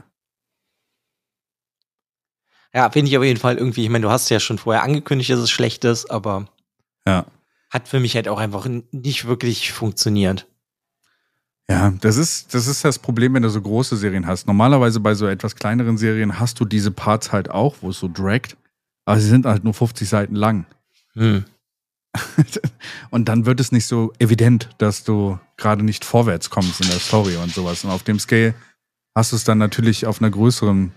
Ja, 2.72 2.90
finde 2.90 3.10
ich 3.10 3.18
auf 3.18 3.24
jeden 3.24 3.40
Fall 3.40 3.56
irgendwie, 3.56 3.84
ich 3.84 3.90
meine, 3.90 4.04
du 4.04 4.10
hast 4.10 4.28
ja 4.30 4.40
schon 4.40 4.58
vorher 4.58 4.82
angekündigt, 4.82 5.30
dass 5.30 5.40
es 5.40 5.50
schlecht 5.50 5.84
ist, 5.84 6.10
aber 6.10 6.48
ja. 7.06 7.26
hat 7.70 7.88
für 7.88 8.00
mich 8.00 8.14
halt 8.14 8.28
auch 8.28 8.38
einfach 8.38 8.66
nicht 8.92 9.26
wirklich 9.26 9.72
funktioniert. 9.72 10.46
Ja, 11.68 11.92
das 12.00 12.16
ist, 12.16 12.52
das 12.54 12.66
ist 12.66 12.84
das 12.84 12.98
Problem, 12.98 13.34
wenn 13.34 13.42
du 13.42 13.48
so 13.48 13.62
große 13.62 13.96
Serien 13.96 14.26
hast. 14.26 14.46
Normalerweise 14.46 14.98
bei 14.98 15.14
so 15.14 15.26
etwas 15.26 15.54
kleineren 15.54 15.98
Serien 15.98 16.40
hast 16.40 16.58
du 16.58 16.64
diese 16.64 16.90
Parts 16.90 17.30
halt 17.32 17.50
auch, 17.50 17.76
wo 17.80 17.90
es 17.90 17.98
so 17.98 18.08
dragt, 18.08 18.56
aber 19.04 19.20
sie 19.20 19.28
sind 19.28 19.46
halt 19.46 19.62
nur 19.62 19.74
50 19.74 20.08
Seiten 20.08 20.34
lang. 20.34 20.66
Hm. 21.14 21.44
und 23.10 23.28
dann 23.28 23.46
wird 23.46 23.60
es 23.60 23.72
nicht 23.72 23.86
so 23.86 24.12
evident, 24.18 24.70
dass 24.78 25.04
du 25.04 25.38
gerade 25.56 25.84
nicht 25.84 26.04
vorwärts 26.04 26.50
kommst 26.50 26.80
in 26.80 26.88
der 26.88 26.98
Story 26.98 27.36
und 27.36 27.52
sowas. 27.52 27.84
Und 27.84 27.90
auf 27.90 28.02
dem 28.02 28.18
Scale 28.18 28.54
hast 29.14 29.32
du 29.32 29.36
es 29.36 29.44
dann 29.44 29.58
natürlich 29.58 30.06
auf 30.06 30.20
einer 30.20 30.30
größeren 30.30 30.92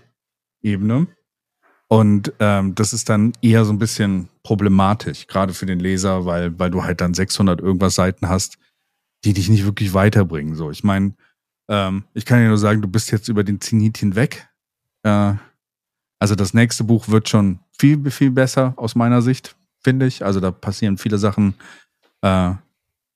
Ebene. 0.62 1.06
Und 1.88 2.32
ähm, 2.40 2.74
das 2.74 2.92
ist 2.92 3.08
dann 3.08 3.32
eher 3.42 3.64
so 3.64 3.72
ein 3.72 3.78
bisschen 3.78 4.28
problematisch, 4.42 5.26
gerade 5.26 5.54
für 5.54 5.66
den 5.66 5.78
Leser, 5.78 6.24
weil, 6.24 6.58
weil 6.58 6.70
du 6.70 6.82
halt 6.82 7.00
dann 7.00 7.14
600 7.14 7.60
irgendwas 7.60 7.94
Seiten 7.94 8.28
hast, 8.28 8.58
die 9.24 9.34
dich 9.34 9.48
nicht 9.48 9.64
wirklich 9.64 9.94
weiterbringen. 9.94 10.54
So, 10.54 10.70
ich 10.70 10.82
meine, 10.82 11.14
ähm, 11.68 12.04
ich 12.14 12.24
kann 12.24 12.40
dir 12.40 12.48
nur 12.48 12.58
sagen, 12.58 12.82
du 12.82 12.88
bist 12.88 13.12
jetzt 13.12 13.28
über 13.28 13.44
den 13.44 13.60
Zenit 13.60 13.98
hinweg. 13.98 14.48
Äh, 15.02 15.34
also 16.18 16.34
das 16.34 16.54
nächste 16.54 16.84
Buch 16.84 17.08
wird 17.08 17.28
schon 17.28 17.60
viel, 17.78 18.10
viel 18.10 18.30
besser 18.30 18.72
aus 18.76 18.94
meiner 18.94 19.20
Sicht, 19.22 19.56
finde 19.84 20.06
ich. 20.06 20.24
Also 20.24 20.40
da 20.40 20.50
passieren 20.50 20.98
viele 20.98 21.18
Sachen. 21.18 21.54
Äh, 22.22 22.54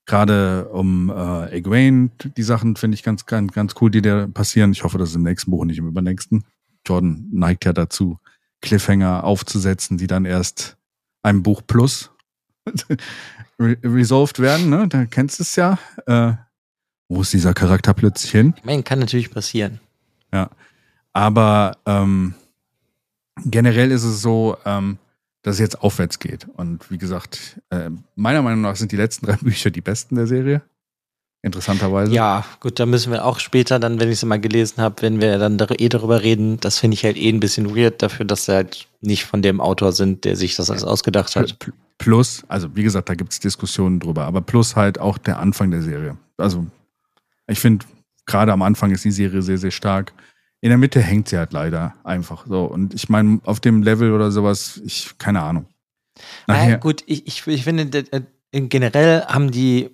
Gerade 0.05 0.69
um 0.69 1.09
äh, 1.09 1.51
Egwene, 1.51 2.09
die 2.37 2.43
Sachen 2.43 2.75
finde 2.75 2.95
ich 2.95 3.03
ganz, 3.03 3.25
ganz, 3.25 3.51
ganz 3.51 3.75
cool, 3.79 3.91
die 3.91 4.01
da 4.01 4.27
passieren. 4.27 4.71
Ich 4.71 4.83
hoffe, 4.83 4.97
das 4.97 5.09
ist 5.09 5.15
im 5.15 5.23
nächsten 5.23 5.51
Buch 5.51 5.61
und 5.61 5.67
nicht 5.67 5.77
im 5.77 5.87
übernächsten. 5.87 6.45
Jordan 6.87 7.27
neigt 7.31 7.65
ja 7.65 7.73
dazu, 7.73 8.17
Cliffhanger 8.61 9.23
aufzusetzen, 9.23 9.97
die 9.97 10.07
dann 10.07 10.25
erst 10.25 10.77
einem 11.21 11.43
Buch 11.43 11.61
plus 11.67 12.09
re 13.59 13.77
resolved 13.83 14.39
werden. 14.39 14.69
Ne? 14.69 14.87
Da 14.87 15.05
kennst 15.05 15.39
du 15.39 15.43
es 15.43 15.55
ja. 15.55 15.77
Äh, 16.07 16.33
wo 17.07 17.21
ist 17.21 17.33
dieser 17.33 17.53
Charakter 17.53 17.93
plötzlich 17.93 18.31
hin? 18.31 18.53
Ich 18.57 18.63
meine, 18.63 18.81
kann 18.81 18.99
natürlich 18.99 19.29
passieren. 19.29 19.79
Aber 21.13 21.77
ähm, 21.85 22.33
generell 23.45 23.91
ist 23.91 24.03
es 24.03 24.21
so, 24.21 24.57
ähm, 24.65 24.97
dass 25.43 25.55
es 25.55 25.59
jetzt 25.59 25.81
aufwärts 25.81 26.19
geht. 26.19 26.47
Und 26.55 26.89
wie 26.91 26.97
gesagt, 26.97 27.61
äh, 27.69 27.89
meiner 28.15 28.41
Meinung 28.41 28.61
nach 28.61 28.75
sind 28.75 28.91
die 28.91 28.97
letzten 28.97 29.25
drei 29.25 29.35
Bücher 29.41 29.71
die 29.71 29.81
besten 29.81 30.15
der 30.15 30.27
Serie. 30.27 30.61
Interessanterweise. 31.41 32.11
Ja, 32.13 32.43
gut, 32.59 32.81
da 32.81 32.85
müssen 32.85 33.13
wir 33.13 33.23
auch 33.23 33.39
später 33.39 33.79
dann, 33.79 34.01
wenn 34.01 34.11
ich 34.11 34.19
sie 34.19 34.25
mal 34.25 34.41
gelesen 34.41 34.81
habe, 34.81 35.01
wenn 35.01 35.21
wir 35.21 35.37
dann 35.37 35.57
eh 35.57 35.87
darüber 35.87 36.21
reden, 36.21 36.59
das 36.59 36.79
finde 36.79 36.95
ich 36.95 37.05
halt 37.05 37.15
eh 37.15 37.29
ein 37.29 37.39
bisschen 37.39 37.73
weird 37.77 38.01
dafür, 38.01 38.25
dass 38.25 38.43
sie 38.45 38.53
halt 38.53 38.87
nicht 38.99 39.23
von 39.23 39.41
dem 39.41 39.61
Autor 39.61 39.93
sind, 39.93 40.25
der 40.25 40.35
sich 40.35 40.57
das 40.57 40.69
alles 40.69 40.83
ausgedacht 40.83 41.35
hat. 41.37 41.53
Pl- 41.61 41.71
Plus, 41.97 42.43
also 42.47 42.73
wie 42.77 42.83
gesagt, 42.83 43.09
da 43.09 43.13
gibt 43.15 43.31
es 43.33 43.39
Diskussionen 43.41 43.99
drüber, 43.99 44.23
aber 44.23 44.41
plus 44.41 44.75
halt 44.77 44.99
auch 44.99 45.17
der 45.17 45.37
Anfang 45.39 45.69
der 45.71 45.81
Serie. 45.81 46.17
Also 46.37 46.65
ich 47.47 47.59
finde, 47.59 47.85
gerade 48.25 48.53
am 48.53 48.61
Anfang 48.61 48.91
ist 48.91 49.03
die 49.03 49.11
Serie 49.11 49.41
sehr, 49.41 49.57
sehr 49.57 49.71
stark. 49.71 50.13
In 50.61 50.69
der 50.69 50.77
Mitte 50.77 51.01
hängt 51.01 51.29
sie 51.29 51.37
halt 51.37 51.53
leider 51.53 51.95
einfach 52.03 52.45
so. 52.45 52.65
Und 52.65 52.93
ich 52.93 53.07
meine, 53.09 53.39
auf 53.43 53.59
dem 53.59 53.81
Level 53.81 54.11
oder 54.11 54.31
sowas, 54.31 54.81
ich, 54.85 55.17
keine 55.17 55.41
Ahnung. 55.41 55.67
Naja, 56.47 56.63
Nachher, 56.63 56.77
gut, 56.79 57.03
ich, 57.05 57.27
ich, 57.27 57.47
ich 57.47 57.63
finde, 57.63 58.05
äh, 58.11 58.21
generell 58.51 59.23
haben 59.25 59.51
die, 59.51 59.89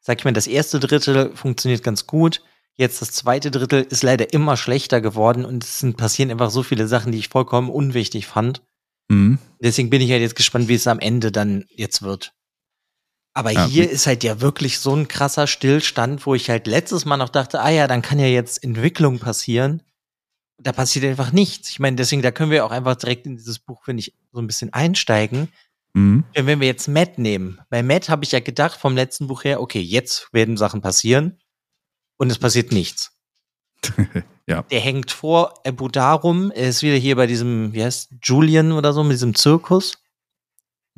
sag 0.00 0.18
ich 0.18 0.24
mal, 0.24 0.34
das 0.34 0.46
erste 0.46 0.80
Drittel 0.80 1.34
funktioniert 1.34 1.82
ganz 1.82 2.06
gut. 2.06 2.42
Jetzt 2.74 3.00
das 3.00 3.12
zweite 3.12 3.50
Drittel 3.50 3.84
ist 3.84 4.02
leider 4.02 4.34
immer 4.34 4.58
schlechter 4.58 5.00
geworden 5.00 5.46
und 5.46 5.64
es 5.64 5.78
sind, 5.80 5.96
passieren 5.96 6.30
einfach 6.30 6.50
so 6.50 6.62
viele 6.62 6.86
Sachen, 6.86 7.10
die 7.10 7.18
ich 7.18 7.30
vollkommen 7.30 7.70
unwichtig 7.70 8.26
fand. 8.26 8.62
Mhm. 9.08 9.38
Deswegen 9.60 9.88
bin 9.88 10.02
ich 10.02 10.10
halt 10.10 10.20
jetzt 10.20 10.36
gespannt, 10.36 10.68
wie 10.68 10.74
es 10.74 10.86
am 10.86 10.98
Ende 10.98 11.32
dann 11.32 11.64
jetzt 11.70 12.02
wird. 12.02 12.34
Aber 13.36 13.50
Ja, 13.50 13.66
hier 13.66 13.90
ist 13.90 14.06
halt 14.06 14.24
ja 14.24 14.40
wirklich 14.40 14.78
so 14.78 14.96
ein 14.96 15.08
krasser 15.08 15.46
Stillstand, 15.46 16.24
wo 16.24 16.34
ich 16.34 16.48
halt 16.48 16.66
letztes 16.66 17.04
Mal 17.04 17.18
noch 17.18 17.28
dachte, 17.28 17.60
ah 17.60 17.68
ja, 17.68 17.86
dann 17.86 18.00
kann 18.00 18.18
ja 18.18 18.26
jetzt 18.26 18.64
Entwicklung 18.64 19.18
passieren. 19.18 19.82
Da 20.56 20.72
passiert 20.72 21.04
einfach 21.04 21.32
nichts. 21.32 21.68
Ich 21.68 21.78
meine, 21.78 21.96
deswegen, 21.96 22.22
da 22.22 22.30
können 22.30 22.50
wir 22.50 22.64
auch 22.64 22.70
einfach 22.70 22.96
direkt 22.96 23.26
in 23.26 23.36
dieses 23.36 23.58
Buch, 23.58 23.84
finde 23.84 24.00
ich, 24.00 24.14
so 24.32 24.40
ein 24.40 24.46
bisschen 24.46 24.72
einsteigen. 24.72 25.50
Mhm. 25.92 26.24
Wenn 26.32 26.60
wir 26.60 26.66
jetzt 26.66 26.88
Matt 26.88 27.18
nehmen, 27.18 27.60
bei 27.68 27.82
Matt 27.82 28.08
habe 28.08 28.24
ich 28.24 28.32
ja 28.32 28.40
gedacht 28.40 28.80
vom 28.80 28.96
letzten 28.96 29.26
Buch 29.26 29.44
her, 29.44 29.60
okay, 29.60 29.82
jetzt 29.82 30.32
werden 30.32 30.56
Sachen 30.56 30.80
passieren 30.80 31.38
und 32.16 32.30
es 32.30 32.38
passiert 32.38 32.72
nichts. 32.72 33.12
Ja. 34.48 34.62
Der 34.62 34.78
hängt 34.78 35.10
vor 35.10 35.54
Abu 35.66 35.88
Darum, 35.88 36.52
er 36.52 36.68
ist 36.68 36.84
wieder 36.84 36.94
hier 36.94 37.16
bei 37.16 37.26
diesem, 37.26 37.72
wie 37.72 37.82
heißt, 37.82 38.12
Julian 38.22 38.70
oder 38.70 38.92
so, 38.92 39.02
mit 39.02 39.14
diesem 39.14 39.34
Zirkus. 39.34 39.98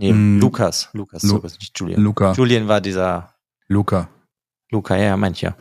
Nee, 0.00 0.12
Mm. 0.12 0.38
Lukas, 0.40 0.88
Lukas 0.92 1.22
Lu- 1.24 1.30
Zirkus, 1.32 1.58
nicht 1.58 1.78
Julian. 1.78 2.00
Luca. 2.00 2.32
Julian 2.32 2.68
war 2.68 2.80
dieser 2.80 3.34
Luca. 3.66 4.08
Luca, 4.70 4.96
ja, 4.96 5.16
mancher. 5.16 5.56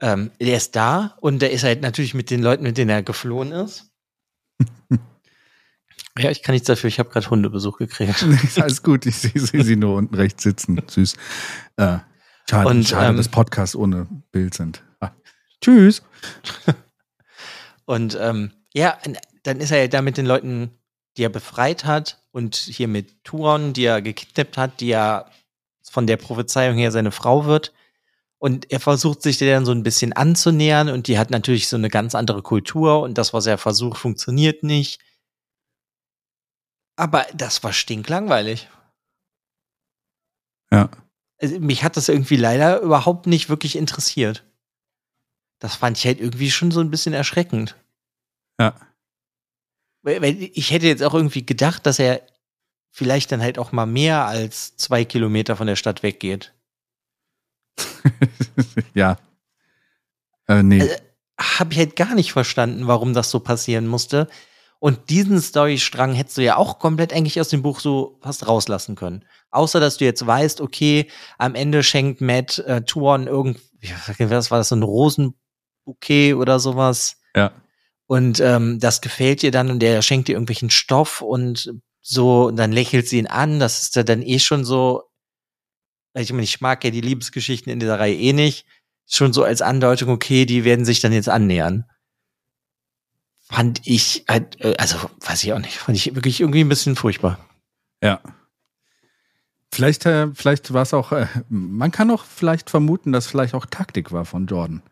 Ähm, 0.00 0.30
der 0.40 0.56
ist 0.56 0.74
da 0.74 1.16
und 1.20 1.40
der 1.40 1.50
ist 1.52 1.62
halt 1.62 1.82
natürlich 1.82 2.14
mit 2.14 2.30
den 2.30 2.42
Leuten, 2.42 2.62
mit 2.62 2.76
denen 2.78 2.90
er 2.90 3.02
geflohen 3.02 3.52
ist. 3.52 3.90
ja, 6.18 6.30
ich 6.30 6.42
kann 6.42 6.52
nichts 6.54 6.66
dafür, 6.66 6.88
ich 6.88 6.98
habe 6.98 7.10
gerade 7.10 7.28
Hundebesuch 7.30 7.78
gekriegt. 7.78 8.24
alles 8.56 8.82
gut, 8.82 9.06
ich 9.06 9.16
sehe 9.16 9.32
sehe 9.40 9.62
sie 9.64 9.76
nur 9.76 9.96
unten 9.96 10.14
rechts 10.14 10.42
sitzen. 10.42 10.80
Süß. 10.86 11.14
Äh, 11.76 11.98
schade, 12.48 12.68
Und, 12.68 12.88
schade 12.88 13.08
ähm, 13.08 13.16
dass 13.16 13.28
Podcasts 13.28 13.76
ohne 13.76 14.06
Bild 14.32 14.54
sind. 14.54 14.82
Ah. 15.00 15.10
Tschüss. 15.60 16.02
Und 17.84 18.16
ähm, 18.20 18.52
ja, 18.72 18.98
dann 19.42 19.60
ist 19.60 19.70
er 19.70 19.78
ja 19.82 19.88
da 19.88 20.00
mit 20.02 20.16
den 20.16 20.26
Leuten, 20.26 20.70
die 21.16 21.24
er 21.24 21.28
befreit 21.28 21.84
hat 21.84 22.22
und 22.32 22.56
hier 22.56 22.88
mit 22.88 23.24
Turon, 23.24 23.72
die 23.72 23.84
er 23.84 24.02
gekidnappt 24.02 24.56
hat, 24.56 24.80
die 24.80 24.88
ja 24.88 25.30
von 25.82 26.06
der 26.06 26.16
Prophezeiung 26.16 26.76
her 26.76 26.90
seine 26.90 27.12
Frau 27.12 27.44
wird. 27.44 27.72
Und 28.38 28.70
er 28.70 28.80
versucht 28.80 29.22
sich 29.22 29.38
der 29.38 29.54
dann 29.54 29.64
so 29.64 29.72
ein 29.72 29.84
bisschen 29.84 30.12
anzunähern 30.12 30.88
und 30.88 31.06
die 31.06 31.18
hat 31.18 31.30
natürlich 31.30 31.68
so 31.68 31.76
eine 31.76 31.88
ganz 31.88 32.14
andere 32.14 32.42
Kultur 32.42 33.00
und 33.00 33.16
das, 33.16 33.32
was 33.32 33.46
er 33.46 33.58
versucht, 33.58 33.98
funktioniert 33.98 34.62
nicht. 34.62 35.00
Aber 36.96 37.26
das 37.34 37.62
war 37.62 37.72
stinklangweilig. 37.72 38.68
Ja. 40.70 40.90
Also, 41.38 41.58
mich 41.60 41.84
hat 41.84 41.96
das 41.96 42.08
irgendwie 42.08 42.36
leider 42.36 42.80
überhaupt 42.80 43.26
nicht 43.26 43.48
wirklich 43.48 43.76
interessiert. 43.76 44.44
Das 45.58 45.76
fand 45.76 45.96
ich 45.96 46.04
halt 46.04 46.20
irgendwie 46.20 46.50
schon 46.50 46.70
so 46.70 46.80
ein 46.80 46.90
bisschen 46.90 47.14
erschreckend. 47.14 47.76
Ja. 48.60 48.74
Ich 50.04 50.70
hätte 50.70 50.86
jetzt 50.86 51.02
auch 51.02 51.14
irgendwie 51.14 51.46
gedacht, 51.46 51.86
dass 51.86 51.98
er 51.98 52.22
vielleicht 52.90 53.32
dann 53.32 53.42
halt 53.42 53.58
auch 53.58 53.72
mal 53.72 53.86
mehr 53.86 54.26
als 54.26 54.76
zwei 54.76 55.04
Kilometer 55.04 55.56
von 55.56 55.66
der 55.66 55.76
Stadt 55.76 56.02
weggeht. 56.02 56.54
ja. 58.94 59.18
Äh, 60.46 60.62
nee. 60.62 60.80
Also, 60.80 60.94
Habe 61.40 61.72
ich 61.72 61.78
halt 61.78 61.96
gar 61.96 62.14
nicht 62.14 62.32
verstanden, 62.32 62.86
warum 62.86 63.14
das 63.14 63.30
so 63.30 63.40
passieren 63.40 63.86
musste. 63.86 64.28
Und 64.78 65.08
diesen 65.08 65.40
Storystrang 65.40 66.12
hättest 66.12 66.36
du 66.36 66.42
ja 66.42 66.56
auch 66.56 66.78
komplett 66.78 67.12
eigentlich 67.12 67.40
aus 67.40 67.48
dem 67.48 67.62
Buch 67.62 67.80
so 67.80 68.18
fast 68.22 68.46
rauslassen 68.46 68.96
können. 68.96 69.24
Außer, 69.50 69.80
dass 69.80 69.96
du 69.96 70.04
jetzt 70.04 70.26
weißt, 70.26 70.60
okay, 70.60 71.08
am 71.38 71.54
Ende 71.54 71.82
schenkt 71.82 72.20
Matt 72.20 72.58
äh, 72.58 72.82
Tuon 72.82 73.26
irgendwie, 73.26 73.60
was 74.18 74.50
war 74.50 74.58
das, 74.58 74.68
so 74.68 74.76
ein 74.76 74.82
Rosenbouquet 74.82 76.34
oder 76.34 76.60
sowas. 76.60 77.16
Ja. 77.34 77.52
Und 78.06 78.40
ähm, 78.40 78.78
das 78.80 79.00
gefällt 79.00 79.42
ihr 79.42 79.50
dann 79.50 79.70
und 79.70 79.80
der 79.80 80.02
schenkt 80.02 80.28
ihr 80.28 80.34
irgendwelchen 80.34 80.70
Stoff 80.70 81.22
und 81.22 81.72
so, 82.00 82.48
und 82.48 82.56
dann 82.56 82.70
lächelt 82.70 83.08
sie 83.08 83.18
ihn 83.18 83.26
an. 83.26 83.58
Das 83.58 83.82
ist 83.82 83.96
ja 83.96 84.02
dann 84.02 84.20
eh 84.22 84.38
schon 84.38 84.64
so. 84.64 85.04
Ich 86.12 86.30
meine, 86.30 86.44
ich 86.44 86.60
mag 86.60 86.84
ja 86.84 86.90
die 86.90 87.00
Liebesgeschichten 87.00 87.72
in 87.72 87.80
dieser 87.80 87.98
Reihe 87.98 88.14
eh 88.14 88.32
nicht. 88.32 88.66
Schon 89.06 89.32
so 89.32 89.42
als 89.42 89.62
Andeutung, 89.62 90.10
okay, 90.10 90.44
die 90.44 90.64
werden 90.64 90.84
sich 90.84 91.00
dann 91.00 91.12
jetzt 91.12 91.28
annähern. 91.28 91.84
Fand 93.40 93.80
ich 93.84 94.24
halt, 94.28 94.60
äh, 94.60 94.76
also 94.78 94.98
weiß 95.20 95.42
ich 95.44 95.52
auch 95.52 95.58
nicht, 95.58 95.78
fand 95.78 95.96
ich 95.96 96.14
wirklich 96.14 96.40
irgendwie 96.40 96.62
ein 96.62 96.68
bisschen 96.68 96.96
furchtbar. 96.96 97.38
Ja. 98.02 98.20
Vielleicht, 99.72 100.06
äh, 100.06 100.28
vielleicht 100.34 100.72
war 100.72 100.82
es 100.82 100.94
auch, 100.94 101.12
äh, 101.12 101.26
man 101.48 101.90
kann 101.90 102.10
auch 102.10 102.24
vielleicht 102.24 102.70
vermuten, 102.70 103.12
dass 103.12 103.26
vielleicht 103.26 103.54
auch 103.54 103.66
Taktik 103.66 104.12
war 104.12 104.24
von 104.24 104.46
Jordan. 104.46 104.82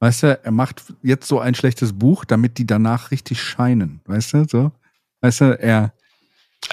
Weißt 0.00 0.22
du, 0.22 0.38
er 0.44 0.50
macht 0.52 0.82
jetzt 1.02 1.26
so 1.28 1.40
ein 1.40 1.54
schlechtes 1.54 1.92
Buch, 1.92 2.24
damit 2.24 2.58
die 2.58 2.66
danach 2.66 3.10
richtig 3.10 3.42
scheinen. 3.42 4.00
Weißt 4.06 4.34
du, 4.34 4.44
so? 4.48 4.72
Weißt 5.20 5.40
du, 5.40 5.58
er, 5.60 5.92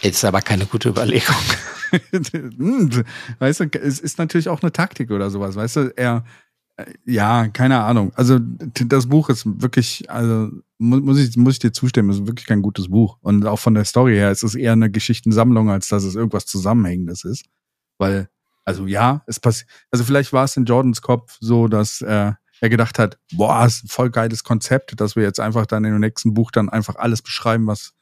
Ist 0.01 0.23
aber 0.25 0.41
keine 0.41 0.65
gute 0.65 0.89
Überlegung. 0.89 1.35
weißt 3.39 3.59
du, 3.61 3.65
es 3.81 3.99
ist 3.99 4.17
natürlich 4.17 4.49
auch 4.49 4.61
eine 4.61 4.71
Taktik 4.71 5.11
oder 5.11 5.29
sowas. 5.29 5.55
Weißt 5.55 5.75
du, 5.77 5.93
er, 5.95 6.23
äh, 6.77 6.85
ja, 7.05 7.47
keine 7.47 7.79
Ahnung. 7.81 8.11
Also, 8.15 8.39
das 8.39 9.07
Buch 9.07 9.29
ist 9.29 9.43
wirklich, 9.61 10.09
also, 10.09 10.49
mu- 10.77 10.99
muss 10.99 11.17
ich, 11.19 11.35
muss 11.37 11.53
ich 11.53 11.59
dir 11.59 11.71
zustimmen, 11.71 12.09
ist 12.09 12.27
wirklich 12.27 12.45
kein 12.47 12.61
gutes 12.61 12.89
Buch. 12.89 13.17
Und 13.21 13.45
auch 13.45 13.59
von 13.59 13.73
der 13.73 13.85
Story 13.85 14.15
her 14.15 14.31
ist 14.31 14.43
es 14.43 14.55
eher 14.55 14.73
eine 14.73 14.91
Geschichtensammlung, 14.91 15.69
als 15.69 15.87
dass 15.87 16.03
es 16.03 16.15
irgendwas 16.15 16.45
Zusammenhängendes 16.45 17.23
ist. 17.23 17.45
Weil, 17.97 18.29
also 18.65 18.87
ja, 18.87 19.23
es 19.27 19.39
passiert, 19.39 19.69
also 19.91 20.03
vielleicht 20.03 20.33
war 20.33 20.43
es 20.43 20.57
in 20.57 20.65
Jordans 20.65 21.01
Kopf 21.01 21.37
so, 21.39 21.67
dass 21.67 22.01
äh, 22.01 22.33
er 22.61 22.69
gedacht 22.69 22.99
hat, 22.99 23.17
boah, 23.33 23.65
ist 23.65 23.83
ein 23.83 23.87
voll 23.87 24.09
geiles 24.09 24.43
Konzept, 24.43 24.99
dass 24.99 25.15
wir 25.15 25.23
jetzt 25.23 25.39
einfach 25.39 25.65
dann 25.65 25.85
in 25.85 25.91
dem 25.91 25.99
nächsten 25.99 26.33
Buch 26.33 26.51
dann 26.51 26.69
einfach 26.69 26.95
alles 26.95 27.21
beschreiben, 27.21 27.67
was, 27.67 27.93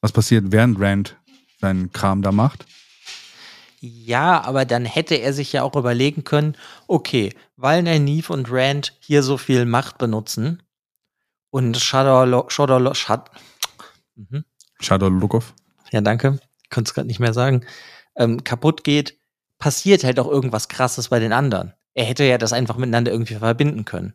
was 0.00 0.12
passiert, 0.12 0.46
während 0.48 0.80
Rand 0.80 1.16
seinen 1.60 1.92
Kram 1.92 2.22
da 2.22 2.32
macht. 2.32 2.66
Ja, 3.80 4.40
aber 4.42 4.64
dann 4.64 4.84
hätte 4.84 5.16
er 5.16 5.32
sich 5.32 5.52
ja 5.52 5.62
auch 5.62 5.74
überlegen 5.74 6.22
können, 6.22 6.56
okay, 6.86 7.34
weil 7.56 7.82
Nynaeve 7.82 8.32
und 8.32 8.46
Rand 8.50 8.96
hier 9.00 9.22
so 9.22 9.38
viel 9.38 9.64
Macht 9.64 9.98
benutzen 9.98 10.62
und 11.50 11.76
Shadow, 11.76 12.48
Shadow, 12.48 12.94
Shad 12.94 13.30
mhm. 14.14 14.44
Shadow 14.80 15.08
Lukov. 15.08 15.54
ja 15.90 16.00
danke, 16.00 16.38
ich 16.62 16.70
konnte 16.70 16.88
es 16.88 16.94
gerade 16.94 17.08
nicht 17.08 17.18
mehr 17.18 17.34
sagen, 17.34 17.64
ähm, 18.16 18.44
kaputt 18.44 18.84
geht, 18.84 19.18
passiert 19.58 20.04
halt 20.04 20.20
auch 20.20 20.28
irgendwas 20.28 20.68
Krasses 20.68 21.08
bei 21.08 21.18
den 21.18 21.32
anderen. 21.32 21.74
Er 21.94 22.04
hätte 22.04 22.24
ja 22.24 22.38
das 22.38 22.52
einfach 22.52 22.76
miteinander 22.76 23.12
irgendwie 23.12 23.34
verbinden 23.34 23.84
können. 23.84 24.14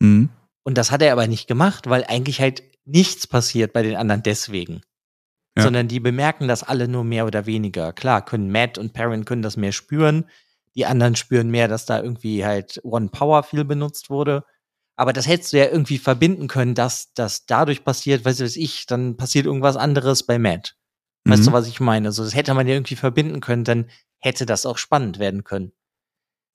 Mhm. 0.00 0.30
Und 0.64 0.78
das 0.78 0.90
hat 0.90 1.02
er 1.02 1.12
aber 1.12 1.26
nicht 1.26 1.46
gemacht, 1.48 1.88
weil 1.88 2.04
eigentlich 2.04 2.40
halt 2.40 2.62
nichts 2.84 3.26
passiert 3.26 3.72
bei 3.72 3.82
den 3.82 3.96
anderen 3.96 4.22
deswegen. 4.22 4.82
Ja. 5.56 5.64
Sondern 5.64 5.88
die 5.88 6.00
bemerken 6.00 6.48
das 6.48 6.62
alle 6.62 6.88
nur 6.88 7.04
mehr 7.04 7.26
oder 7.26 7.46
weniger. 7.46 7.92
Klar, 7.92 8.24
können 8.24 8.50
Matt 8.50 8.78
und 8.78 8.92
Perrin 8.94 9.24
können 9.24 9.42
das 9.42 9.56
mehr 9.56 9.72
spüren. 9.72 10.24
Die 10.74 10.86
anderen 10.86 11.16
spüren 11.16 11.50
mehr, 11.50 11.68
dass 11.68 11.84
da 11.84 12.02
irgendwie 12.02 12.44
halt 12.46 12.80
One 12.84 13.08
Power 13.10 13.42
viel 13.42 13.64
benutzt 13.64 14.08
wurde. 14.08 14.44
Aber 14.96 15.12
das 15.12 15.26
hättest 15.26 15.52
du 15.52 15.58
ja 15.58 15.66
irgendwie 15.66 15.98
verbinden 15.98 16.48
können, 16.48 16.74
dass 16.74 17.12
das 17.14 17.44
dadurch 17.44 17.84
passiert, 17.84 18.24
weiß 18.24 18.40
weiß 18.40 18.56
ich, 18.56 18.86
dann 18.86 19.16
passiert 19.16 19.46
irgendwas 19.46 19.76
anderes 19.76 20.22
bei 20.24 20.38
Matt. 20.38 20.76
Weißt 21.24 21.42
Mhm. 21.42 21.46
du, 21.46 21.52
was 21.52 21.68
ich 21.68 21.80
meine? 21.80 22.08
Also 22.08 22.24
das 22.24 22.34
hätte 22.34 22.54
man 22.54 22.66
ja 22.66 22.74
irgendwie 22.74 22.96
verbinden 22.96 23.40
können, 23.40 23.64
dann 23.64 23.90
hätte 24.18 24.46
das 24.46 24.64
auch 24.64 24.78
spannend 24.78 25.18
werden 25.18 25.44
können. 25.44 25.72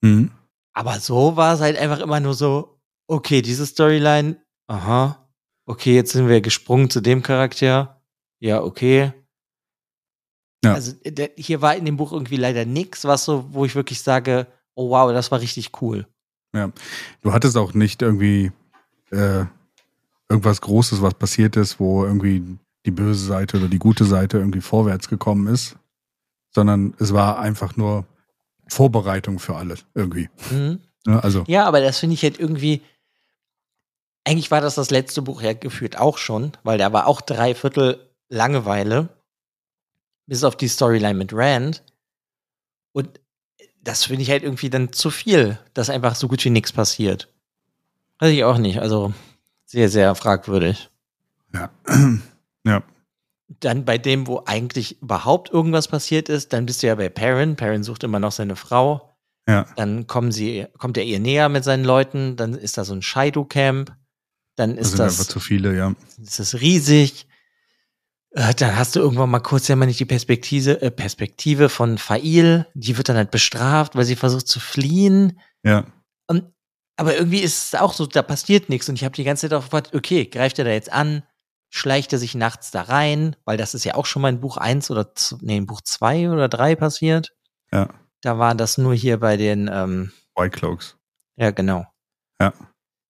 Mhm. 0.02 0.30
Aber 0.78 1.00
so 1.00 1.34
war 1.34 1.54
es 1.54 1.60
halt 1.60 1.76
einfach 1.76 1.98
immer 1.98 2.20
nur 2.20 2.34
so, 2.34 2.78
okay, 3.08 3.42
diese 3.42 3.66
Storyline, 3.66 4.36
aha, 4.68 5.28
okay, 5.66 5.92
jetzt 5.92 6.12
sind 6.12 6.28
wir 6.28 6.40
gesprungen 6.40 6.88
zu 6.88 7.00
dem 7.00 7.20
Charakter. 7.20 8.00
Ja, 8.38 8.62
okay. 8.62 9.12
Ja. 10.62 10.74
Also 10.74 10.92
der, 11.04 11.30
hier 11.36 11.62
war 11.62 11.74
in 11.74 11.84
dem 11.84 11.96
Buch 11.96 12.12
irgendwie 12.12 12.36
leider 12.36 12.64
nichts, 12.64 13.04
was 13.04 13.24
so, 13.24 13.46
wo 13.50 13.64
ich 13.64 13.74
wirklich 13.74 14.00
sage, 14.02 14.46
oh 14.76 14.90
wow, 14.90 15.10
das 15.10 15.32
war 15.32 15.40
richtig 15.40 15.82
cool. 15.82 16.06
Du 16.52 17.32
hattest 17.32 17.56
auch 17.56 17.74
nicht 17.74 18.00
irgendwie 18.00 18.52
äh, 19.10 19.46
irgendwas 20.28 20.60
Großes, 20.60 21.02
was 21.02 21.14
passiert 21.14 21.56
ist, 21.56 21.80
wo 21.80 22.04
irgendwie 22.04 22.56
die 22.86 22.92
böse 22.92 23.26
Seite 23.26 23.56
oder 23.56 23.66
die 23.66 23.80
gute 23.80 24.04
Seite 24.04 24.38
irgendwie 24.38 24.60
vorwärts 24.60 25.08
gekommen 25.08 25.48
ist, 25.48 25.76
sondern 26.54 26.94
es 27.00 27.12
war 27.12 27.40
einfach 27.40 27.76
nur 27.76 28.06
Vorbereitung 28.68 29.38
für 29.38 29.56
alles 29.56 29.84
irgendwie. 29.94 30.28
Mhm. 30.50 30.80
Ne? 31.06 31.22
Also, 31.22 31.44
Ja, 31.46 31.64
aber 31.66 31.80
das 31.80 31.98
finde 31.98 32.14
ich 32.14 32.22
halt 32.22 32.38
irgendwie. 32.38 32.82
Eigentlich 34.24 34.50
war 34.50 34.60
das 34.60 34.74
das 34.74 34.90
letzte 34.90 35.22
Buch 35.22 35.40
ja 35.40 35.54
geführt 35.54 35.96
auch 35.96 36.18
schon, 36.18 36.52
weil 36.62 36.76
da 36.76 36.92
war 36.92 37.06
auch 37.06 37.22
drei 37.22 37.54
Viertel 37.54 38.08
Langeweile, 38.28 39.08
bis 40.26 40.44
auf 40.44 40.54
die 40.54 40.68
Storyline 40.68 41.14
mit 41.14 41.32
Rand. 41.32 41.82
Und 42.92 43.20
das 43.80 44.04
finde 44.04 44.22
ich 44.22 44.30
halt 44.30 44.42
irgendwie 44.42 44.68
dann 44.68 44.92
zu 44.92 45.10
viel, 45.10 45.58
dass 45.72 45.88
einfach 45.88 46.14
so 46.14 46.28
gut 46.28 46.44
wie 46.44 46.50
nichts 46.50 46.72
passiert. 46.72 47.32
Weiß 48.18 48.30
ich 48.30 48.44
auch 48.44 48.58
nicht. 48.58 48.80
Also 48.80 49.14
sehr, 49.64 49.88
sehr 49.88 50.14
fragwürdig. 50.14 50.90
ja. 51.54 51.70
ja. 52.64 52.82
Dann 53.48 53.84
bei 53.84 53.96
dem, 53.96 54.26
wo 54.26 54.42
eigentlich 54.44 55.00
überhaupt 55.00 55.50
irgendwas 55.50 55.88
passiert 55.88 56.28
ist, 56.28 56.52
dann 56.52 56.66
bist 56.66 56.82
du 56.82 56.86
ja 56.86 56.94
bei 56.94 57.08
Perrin. 57.08 57.56
Perrin 57.56 57.82
sucht 57.82 58.04
immer 58.04 58.20
noch 58.20 58.32
seine 58.32 58.56
Frau. 58.56 59.16
Ja. 59.48 59.66
Dann 59.76 60.06
kommen 60.06 60.30
sie, 60.30 60.66
kommt 60.76 60.98
er 60.98 61.04
ihr 61.04 61.18
näher 61.18 61.48
mit 61.48 61.64
seinen 61.64 61.84
Leuten, 61.84 62.36
dann 62.36 62.52
ist 62.52 62.76
da 62.76 62.84
so 62.84 62.92
ein 62.92 63.00
Shadow-Camp, 63.00 63.96
dann 64.56 64.76
Das 64.76 64.86
ist 64.86 64.90
sind 64.92 65.00
einfach 65.00 65.16
das, 65.18 65.28
zu 65.28 65.40
viele, 65.40 65.74
ja. 65.74 65.94
ist 66.22 66.38
das 66.38 66.60
riesig. 66.60 67.26
Äh, 68.32 68.54
Dann 68.54 68.76
hast 68.76 68.94
du 68.94 69.00
irgendwann 69.00 69.30
mal 69.30 69.40
kurz 69.40 69.68
ja 69.68 69.76
mal 69.76 69.86
nicht 69.86 70.00
die 70.00 70.04
Perspektive, 70.04 70.82
äh, 70.82 70.90
Perspektive 70.90 71.68
von 71.68 71.96
Fail, 71.96 72.66
die 72.74 72.96
wird 72.96 73.08
dann 73.08 73.16
halt 73.16 73.30
bestraft, 73.30 73.96
weil 73.96 74.04
sie 74.04 74.16
versucht 74.16 74.48
zu 74.48 74.60
fliehen. 74.60 75.40
Ja. 75.64 75.86
Und, 76.26 76.44
aber 76.96 77.16
irgendwie 77.16 77.40
ist 77.40 77.72
es 77.72 77.80
auch 77.80 77.94
so, 77.94 78.06
da 78.06 78.22
passiert 78.22 78.68
nichts. 78.68 78.88
Und 78.88 78.96
ich 78.96 79.04
habe 79.04 79.14
die 79.14 79.24
ganze 79.24 79.42
Zeit 79.42 79.52
darauf 79.52 79.66
gewartet, 79.66 79.94
okay, 79.94 80.26
greift 80.26 80.58
er 80.58 80.66
da 80.66 80.72
jetzt 80.72 80.92
an? 80.92 81.22
Schleicht 81.70 82.12
er 82.12 82.18
sich 82.18 82.34
nachts 82.34 82.70
da 82.70 82.82
rein? 82.82 83.36
Weil 83.44 83.56
das 83.58 83.74
ist 83.74 83.84
ja 83.84 83.94
auch 83.94 84.06
schon 84.06 84.22
mal 84.22 84.30
in 84.30 84.40
Buch 84.40 84.56
1 84.56 84.90
oder, 84.90 85.10
nee, 85.40 85.56
in 85.58 85.66
Buch 85.66 85.80
2 85.82 86.30
oder 86.30 86.48
3 86.48 86.76
passiert. 86.76 87.34
Ja. 87.72 87.88
Da 88.22 88.38
war 88.38 88.54
das 88.54 88.78
nur 88.78 88.94
hier 88.94 89.18
bei 89.20 89.36
den, 89.36 89.68
ähm, 89.72 90.12
White 90.36 90.56
Cloaks. 90.56 90.96
ja, 91.36 91.50
genau. 91.50 91.86
Ja. 92.40 92.52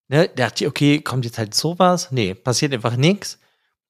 Ne, 0.08 0.28
dachte 0.28 0.64
ich, 0.64 0.68
okay, 0.68 1.00
kommt 1.00 1.24
jetzt 1.26 1.38
halt 1.38 1.54
sowas? 1.54 2.10
Nee, 2.10 2.34
passiert 2.34 2.72
einfach 2.72 2.96
nichts. 2.96 3.38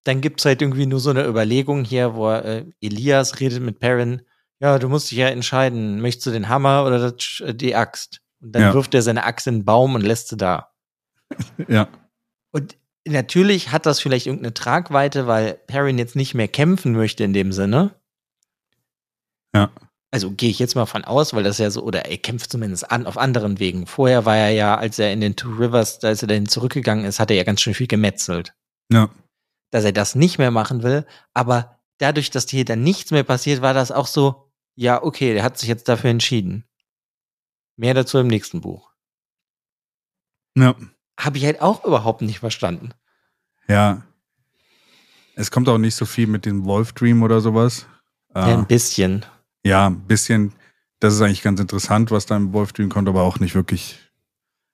Dann 0.05 0.21
gibt's 0.21 0.45
halt 0.45 0.61
irgendwie 0.63 0.87
nur 0.87 0.99
so 1.01 1.11
eine 1.11 1.25
Überlegung 1.27 1.85
hier, 1.85 2.15
wo 2.15 2.31
äh, 2.31 2.65
Elias 2.81 3.39
redet 3.41 3.63
mit 3.63 3.79
Perrin. 3.79 4.23
Ja, 4.61 4.79
du 4.81 4.89
musst 4.89 5.11
dich 5.11 5.19
ja 5.19 5.29
entscheiden, 5.29 6.01
möchtest 6.01 6.27
du 6.27 6.31
den 6.33 6.49
Hammer 6.49 6.85
oder 6.85 6.99
das, 7.13 7.41
äh, 7.41 7.55
die 7.55 7.77
Axt? 7.77 8.21
Und 8.41 8.53
dann 8.53 8.63
Ja. 8.63 8.75
wirft 8.75 8.95
er 8.95 9.03
seine 9.03 9.25
Axt 9.25 9.47
in 9.47 9.61
den 9.61 9.65
Baum 9.65 9.95
und 9.95 10.03
lässt 10.03 10.29
sie 10.29 10.37
da. 10.37 10.73
Ja. 11.69 11.89
Und 12.53 12.77
natürlich 13.09 13.71
hat 13.71 13.87
das 13.87 14.01
vielleicht 14.01 14.27
irgendeine 14.27 14.55
Tragweite, 14.55 15.27
weil 15.27 15.55
Perrin 15.55 15.99
jetzt 15.99 16.17
nicht 16.17 16.35
mehr 16.35 16.49
kämpfen 16.49 16.93
möchte 16.93 17.25
in 17.25 17.33
dem 17.33 17.53
Sinne. 17.53 17.95
Ja. 19.55 19.71
Also 20.11 20.31
gehe 20.31 20.49
ich 20.49 20.59
jetzt 20.59 20.75
mal 20.75 20.87
von 20.87 21.05
aus, 21.05 21.35
weil 21.35 21.43
das 21.43 21.59
ja 21.59 21.71
so, 21.71 21.83
oder 21.83 22.07
er 22.07 22.17
kämpft 22.17 22.51
zumindest 22.51 22.91
an, 22.91 23.07
auf 23.07 23.19
anderen 23.19 23.59
Wegen. 23.59 23.87
Vorher 23.87 24.25
war 24.25 24.37
er 24.37 24.51
ja, 24.51 24.77
als 24.77 24.99
er 24.99 25.13
in 25.13 25.21
den 25.21 25.37
Two 25.37 25.51
Rivers, 25.51 26.03
als 26.03 26.23
er 26.23 26.29
dahin 26.29 26.49
zurückgegangen 26.49 27.05
ist, 27.05 27.21
hat 27.21 27.31
er 27.31 27.37
ja 27.37 27.45
ganz 27.45 27.61
schön 27.61 27.75
viel 27.75 27.89
gemetzelt. 27.89 28.55
Ja. 28.91 29.11
Dass 29.71 29.85
er 29.85 29.93
das 29.93 30.15
nicht 30.15 30.39
mehr 30.39 30.51
machen 30.51 30.83
will, 30.83 31.07
aber 31.35 31.79
dadurch, 31.99 32.31
dass 32.31 32.49
hier 32.49 32.65
dann 32.65 32.83
nichts 32.83 33.11
mehr 33.11 33.25
passiert, 33.25 33.61
war 33.61 33.75
das 33.75 33.93
auch 33.93 34.07
so, 34.07 34.51
ja, 34.77 35.03
okay, 35.03 35.35
der 35.35 35.43
hat 35.43 35.59
sich 35.59 35.69
jetzt 35.69 35.89
dafür 35.89 36.11
entschieden. 36.11 36.65
Mehr 37.77 37.93
dazu 37.95 38.19
im 38.19 38.29
nächsten 38.29 38.63
Buch. 38.63 38.91
Ja. 40.57 40.75
Habe 41.21 41.39
ich 41.39 41.45
halt 41.45 41.61
auch 41.61 41.85
überhaupt 41.85 42.23
nicht 42.23 42.39
verstanden. 42.39 42.95
Ja. 43.69 44.03
Es 45.35 45.51
kommt 45.51 45.69
auch 45.69 45.79
nicht 45.79 45.95
so 45.95 46.05
viel 46.05 46.27
mit 46.27 46.47
dem 46.47 46.65
Wolf 46.65 46.93
Dream 46.93 47.23
oder 47.23 47.41
sowas. 47.41 47.87
Ja, 48.35 48.59
ein 48.59 48.67
bisschen. 48.67 49.25
ja, 49.65 49.87
ein 49.89 50.01
bisschen. 50.01 50.53
Das 51.01 51.15
ist 51.15 51.21
eigentlich 51.21 51.43
ganz 51.43 51.61
interessant, 51.61 52.11
was 52.11 52.27
da 52.27 52.37
im 52.37 52.53
Wolf 52.53 52.73
Dream 52.73 52.89
kommt, 52.89 53.09
aber 53.09 53.23
auch 53.23 53.39
nicht 53.39 53.55
wirklich. 53.55 53.99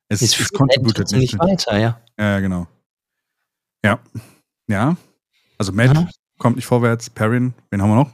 Es, 0.09 0.23
Es 0.23 0.39
es 0.39 0.49
trotzdem 0.49 1.19
nicht 1.19 1.39
weiter, 1.39 1.79
ja. 1.79 2.01
Ja, 2.19 2.25
ja, 2.33 2.41
genau. 2.41 2.67
Ja. 3.85 3.99
Ja. 4.69 4.97
Also 5.59 5.73
Matt 5.73 5.95
Ja. 5.95 6.09
kommt 6.39 6.57
nicht 6.57 6.67
vorwärts. 6.67 7.11
Perrin, 7.11 7.53
wen 7.71 7.83
haben 7.83 7.91
wir 7.91 7.97
noch? 7.97 8.11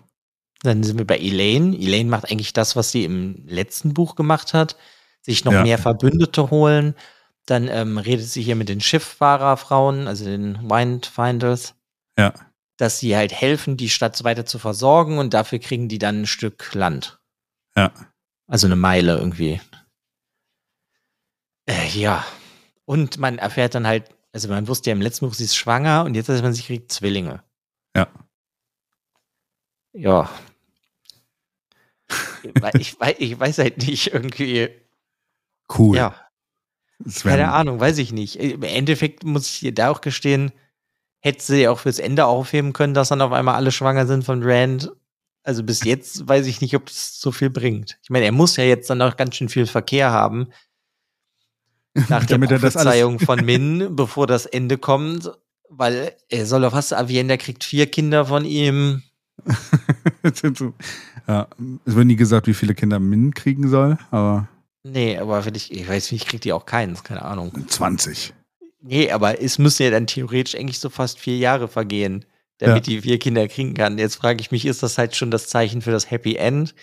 Dann 0.62 0.82
sind 0.82 0.98
wir 0.98 1.06
bei 1.06 1.18
Elaine. 1.18 1.76
Elaine 1.76 2.10
macht 2.10 2.30
eigentlich 2.30 2.52
das, 2.52 2.74
was 2.76 2.90
sie 2.90 3.04
im 3.04 3.44
letzten 3.46 3.94
Buch 3.94 4.14
gemacht 4.14 4.52
hat. 4.54 4.76
Sich 5.22 5.44
noch 5.44 5.52
Ja. 5.52 5.62
mehr 5.62 5.78
Verbündete 5.78 6.50
holen. 6.50 6.94
Dann 7.46 7.68
ähm, 7.68 7.98
redet 7.98 8.26
sie 8.26 8.42
hier 8.42 8.56
mit 8.56 8.68
den 8.68 8.80
Schifffahrerfrauen, 8.80 10.06
also 10.06 10.24
den 10.24 10.70
Windfinders, 10.70 11.74
Ja. 12.18 12.32
dass 12.76 12.98
sie 13.00 13.16
halt 13.16 13.32
helfen, 13.32 13.76
die 13.76 13.88
Stadt 13.90 14.22
weiter 14.24 14.46
zu 14.46 14.58
versorgen 14.58 15.18
und 15.18 15.34
dafür 15.34 15.58
kriegen 15.58 15.88
die 15.88 15.98
dann 15.98 16.22
ein 16.22 16.26
Stück 16.26 16.72
Land. 16.74 17.18
Ja. 17.76 17.92
Also 18.46 18.66
eine 18.66 18.76
Meile 18.76 19.16
irgendwie. 19.16 19.60
Äh, 21.66 21.88
ja. 21.88 22.24
Und 22.84 23.18
man 23.18 23.38
erfährt 23.38 23.74
dann 23.74 23.86
halt, 23.86 24.10
also 24.32 24.48
man 24.48 24.68
wusste 24.68 24.90
ja 24.90 24.96
im 24.96 25.02
letzten 25.02 25.26
Buch, 25.26 25.34
sie 25.34 25.44
ist 25.44 25.56
schwanger 25.56 26.04
und 26.04 26.14
jetzt 26.14 26.28
weiß 26.28 26.42
man, 26.42 26.52
sie 26.52 26.62
kriegt 26.62 26.90
Zwillinge. 26.92 27.42
Ja. 27.96 28.08
Ja. 29.92 30.30
Ich, 32.74 32.98
weiß, 33.00 33.14
ich 33.18 33.38
weiß 33.38 33.58
halt 33.58 33.78
nicht, 33.78 34.08
irgendwie, 34.12 34.68
Cool. 35.78 35.96
ja, 35.96 36.14
Wär- 37.04 37.32
keine 37.32 37.52
Ahnung, 37.52 37.80
weiß 37.80 37.98
ich 37.98 38.12
nicht. 38.12 38.36
Im 38.36 38.62
Endeffekt 38.62 39.24
muss 39.24 39.48
ich 39.48 39.60
dir 39.60 39.74
da 39.74 39.90
auch 39.90 40.00
gestehen, 40.00 40.52
hätte 41.20 41.42
sie 41.42 41.62
ja 41.62 41.70
auch 41.70 41.80
fürs 41.80 41.98
Ende 41.98 42.26
aufheben 42.26 42.72
können, 42.72 42.94
dass 42.94 43.08
dann 43.08 43.20
auf 43.22 43.32
einmal 43.32 43.54
alle 43.54 43.72
schwanger 43.72 44.06
sind 44.06 44.24
von 44.24 44.42
Rand. 44.42 44.90
Also 45.42 45.62
bis 45.62 45.84
jetzt 45.84 46.28
weiß 46.28 46.46
ich 46.46 46.60
nicht, 46.60 46.76
ob 46.76 46.88
es 46.88 47.20
so 47.20 47.32
viel 47.32 47.50
bringt. 47.50 47.98
Ich 48.02 48.10
meine, 48.10 48.26
er 48.26 48.32
muss 48.32 48.56
ja 48.56 48.64
jetzt 48.64 48.90
dann 48.90 48.98
noch 48.98 49.16
ganz 49.16 49.36
schön 49.36 49.48
viel 49.48 49.66
Verkehr 49.66 50.10
haben. 50.10 50.48
Nach 52.08 52.24
der 52.24 52.40
er 52.40 52.46
das 52.46 52.60
Prophezeiung 52.60 53.18
von 53.20 53.44
Min, 53.44 53.96
bevor 53.96 54.26
das 54.26 54.46
Ende 54.46 54.78
kommt. 54.78 55.30
Weil 55.68 56.12
er 56.28 56.46
soll 56.46 56.62
doch 56.62 56.72
was 56.72 56.90
erwähnen, 56.92 57.28
der 57.28 57.38
kriegt 57.38 57.62
vier 57.62 57.86
Kinder 57.86 58.26
von 58.26 58.44
ihm. 58.44 59.02
ja, 61.26 61.48
es 61.84 61.94
wird 61.94 62.06
nie 62.06 62.16
gesagt, 62.16 62.46
wie 62.48 62.54
viele 62.54 62.74
Kinder 62.74 62.98
Min 62.98 63.32
kriegen 63.32 63.68
soll, 63.68 63.96
aber 64.10 64.48
Nee, 64.82 65.18
aber 65.18 65.42
vielleicht, 65.42 65.70
ich 65.70 65.88
weiß 65.88 66.12
nicht, 66.12 66.26
kriegt 66.26 66.44
die 66.44 66.52
auch 66.52 66.64
keins, 66.66 67.04
keine 67.04 67.22
Ahnung. 67.22 67.52
20. 67.68 68.32
Nee, 68.80 69.10
aber 69.10 69.40
es 69.42 69.58
müssen 69.58 69.82
ja 69.82 69.90
dann 69.90 70.06
theoretisch 70.06 70.54
eigentlich 70.54 70.78
so 70.78 70.88
fast 70.88 71.18
vier 71.18 71.36
Jahre 71.36 71.68
vergehen, 71.68 72.24
damit 72.58 72.86
die 72.86 73.02
vier 73.02 73.18
Kinder 73.18 73.46
kriegen 73.46 73.74
kann. 73.74 73.98
Jetzt 73.98 74.16
frage 74.16 74.40
ich 74.40 74.50
mich, 74.50 74.64
ist 74.64 74.82
das 74.82 74.96
halt 74.96 75.14
schon 75.14 75.30
das 75.30 75.48
Zeichen 75.48 75.82
für 75.82 75.90
das 75.90 76.10
Happy 76.10 76.36
End? 76.36 76.74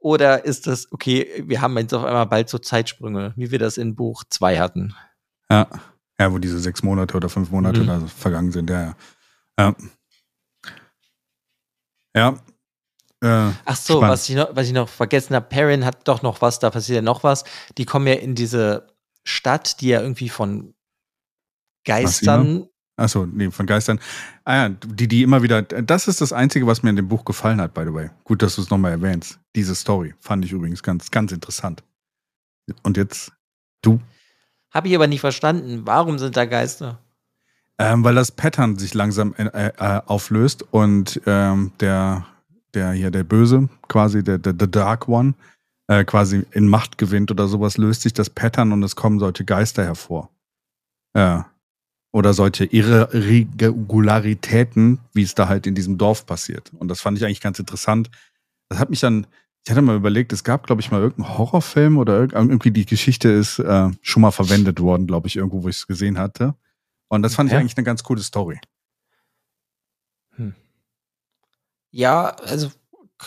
Oder 0.00 0.44
ist 0.44 0.66
das, 0.66 0.90
okay, 0.92 1.44
wir 1.46 1.60
haben 1.60 1.76
jetzt 1.78 1.94
auf 1.94 2.04
einmal 2.04 2.26
bald 2.26 2.48
so 2.48 2.58
Zeitsprünge, 2.58 3.32
wie 3.36 3.50
wir 3.52 3.58
das 3.60 3.76
in 3.76 3.94
Buch 3.94 4.24
2 4.28 4.58
hatten. 4.58 4.94
Ja. 5.50 5.68
Ja, 6.18 6.32
wo 6.32 6.38
diese 6.38 6.58
sechs 6.58 6.82
Monate 6.82 7.16
oder 7.16 7.28
fünf 7.28 7.50
Monate 7.50 7.80
Mhm. 7.82 7.86
da 7.86 8.00
vergangen 8.06 8.50
sind, 8.50 8.68
ja, 8.70 8.82
ja. 8.82 8.96
Ja. 9.58 9.76
Ja. 12.16 12.38
Äh, 13.22 13.50
Ach 13.64 13.76
so, 13.76 13.98
Spannend. 13.98 14.12
was 14.12 14.28
ich, 14.28 14.36
noch, 14.36 14.48
was 14.56 14.66
ich 14.66 14.72
noch 14.72 14.88
vergessen 14.88 15.34
habe, 15.34 15.46
Perrin 15.46 15.84
hat 15.84 16.08
doch 16.08 16.22
noch 16.22 16.40
was, 16.40 16.58
da 16.58 16.70
passiert 16.70 16.96
ja 16.96 17.02
noch 17.02 17.22
was. 17.22 17.44
Die 17.78 17.84
kommen 17.84 18.06
ja 18.06 18.14
in 18.14 18.34
diese 18.34 18.86
Stadt, 19.24 19.80
die 19.80 19.88
ja 19.88 20.00
irgendwie 20.00 20.28
von 20.28 20.74
Geistern, 21.84 22.68
Achso, 23.00 23.24
nee, 23.24 23.50
von 23.50 23.64
Geistern. 23.64 23.98
Ah 24.44 24.56
ja, 24.56 24.68
die, 24.68 25.08
die 25.08 25.22
immer 25.22 25.42
wieder. 25.42 25.62
Das 25.62 26.06
ist 26.06 26.20
das 26.20 26.34
Einzige, 26.34 26.66
was 26.66 26.82
mir 26.82 26.90
in 26.90 26.96
dem 26.96 27.08
Buch 27.08 27.24
gefallen 27.24 27.58
hat, 27.58 27.72
by 27.72 27.84
the 27.86 27.94
way. 27.94 28.10
Gut, 28.24 28.42
dass 28.42 28.56
du 28.56 28.62
es 28.62 28.68
nochmal 28.68 28.90
erwähnst. 28.90 29.40
Diese 29.56 29.74
Story 29.74 30.14
fand 30.20 30.44
ich 30.44 30.52
übrigens 30.52 30.82
ganz, 30.82 31.10
ganz 31.10 31.32
interessant. 31.32 31.82
Und 32.82 32.98
jetzt 32.98 33.32
du. 33.80 34.00
habe 34.70 34.88
ich 34.88 34.94
aber 34.94 35.06
nicht 35.06 35.20
verstanden. 35.20 35.86
Warum 35.86 36.18
sind 36.18 36.36
da 36.36 36.44
Geister? 36.44 36.98
Ähm, 37.78 38.04
weil 38.04 38.14
das 38.14 38.32
Pattern 38.32 38.76
sich 38.76 38.92
langsam 38.92 39.34
äh, 39.34 39.68
äh, 39.68 40.02
auflöst 40.04 40.62
und 40.70 41.22
ähm, 41.24 41.72
der, 41.80 42.26
der 42.74 42.92
hier, 42.92 43.10
der 43.10 43.24
Böse, 43.24 43.68
quasi 43.88 44.22
der, 44.22 44.38
der, 44.38 44.52
der 44.52 44.68
Dark 44.68 45.08
One, 45.08 45.34
äh, 45.88 46.04
quasi 46.04 46.44
in 46.52 46.68
Macht 46.68 46.98
gewinnt 46.98 47.30
oder 47.30 47.48
sowas, 47.48 47.78
löst 47.78 48.02
sich 48.02 48.12
das 48.12 48.28
Pattern 48.30 48.72
und 48.72 48.82
es 48.82 48.96
kommen 48.96 49.18
solche 49.18 49.44
Geister 49.44 49.84
hervor. 49.84 50.30
Ja. 51.16 51.50
Oder 52.12 52.34
solche 52.34 52.64
Irregularitäten, 52.64 54.98
wie 55.12 55.22
es 55.22 55.34
da 55.34 55.48
halt 55.48 55.66
in 55.66 55.74
diesem 55.74 55.98
Dorf 55.98 56.26
passiert. 56.26 56.72
Und 56.78 56.88
das 56.88 57.00
fand 57.00 57.18
ich 57.18 57.24
eigentlich 57.24 57.40
ganz 57.40 57.58
interessant. 57.58 58.10
Das 58.68 58.78
hat 58.80 58.90
mich 58.90 59.00
dann, 59.00 59.26
ich 59.64 59.70
hatte 59.70 59.82
mal 59.82 59.96
überlegt, 59.96 60.32
es 60.32 60.42
gab, 60.42 60.66
glaube 60.66 60.82
ich, 60.82 60.90
mal 60.90 61.00
irgendeinen 61.00 61.38
Horrorfilm 61.38 61.98
oder 61.98 62.20
irg- 62.20 62.34
irgendwie 62.34 62.72
die 62.72 62.86
Geschichte 62.86 63.28
ist 63.28 63.60
äh, 63.60 63.90
schon 64.02 64.22
mal 64.22 64.32
verwendet 64.32 64.80
worden, 64.80 65.06
glaube 65.06 65.28
ich, 65.28 65.36
irgendwo, 65.36 65.62
wo 65.62 65.68
ich 65.68 65.76
es 65.76 65.86
gesehen 65.86 66.18
hatte. 66.18 66.54
Und 67.08 67.22
das 67.22 67.34
fand 67.34 67.48
ich 67.48 67.54
Okay. 67.54 67.60
eigentlich 67.60 67.76
eine 67.76 67.84
ganz 67.84 68.02
coole 68.02 68.22
Story. 68.22 68.58
Ja, 71.92 72.36
also 72.46 72.70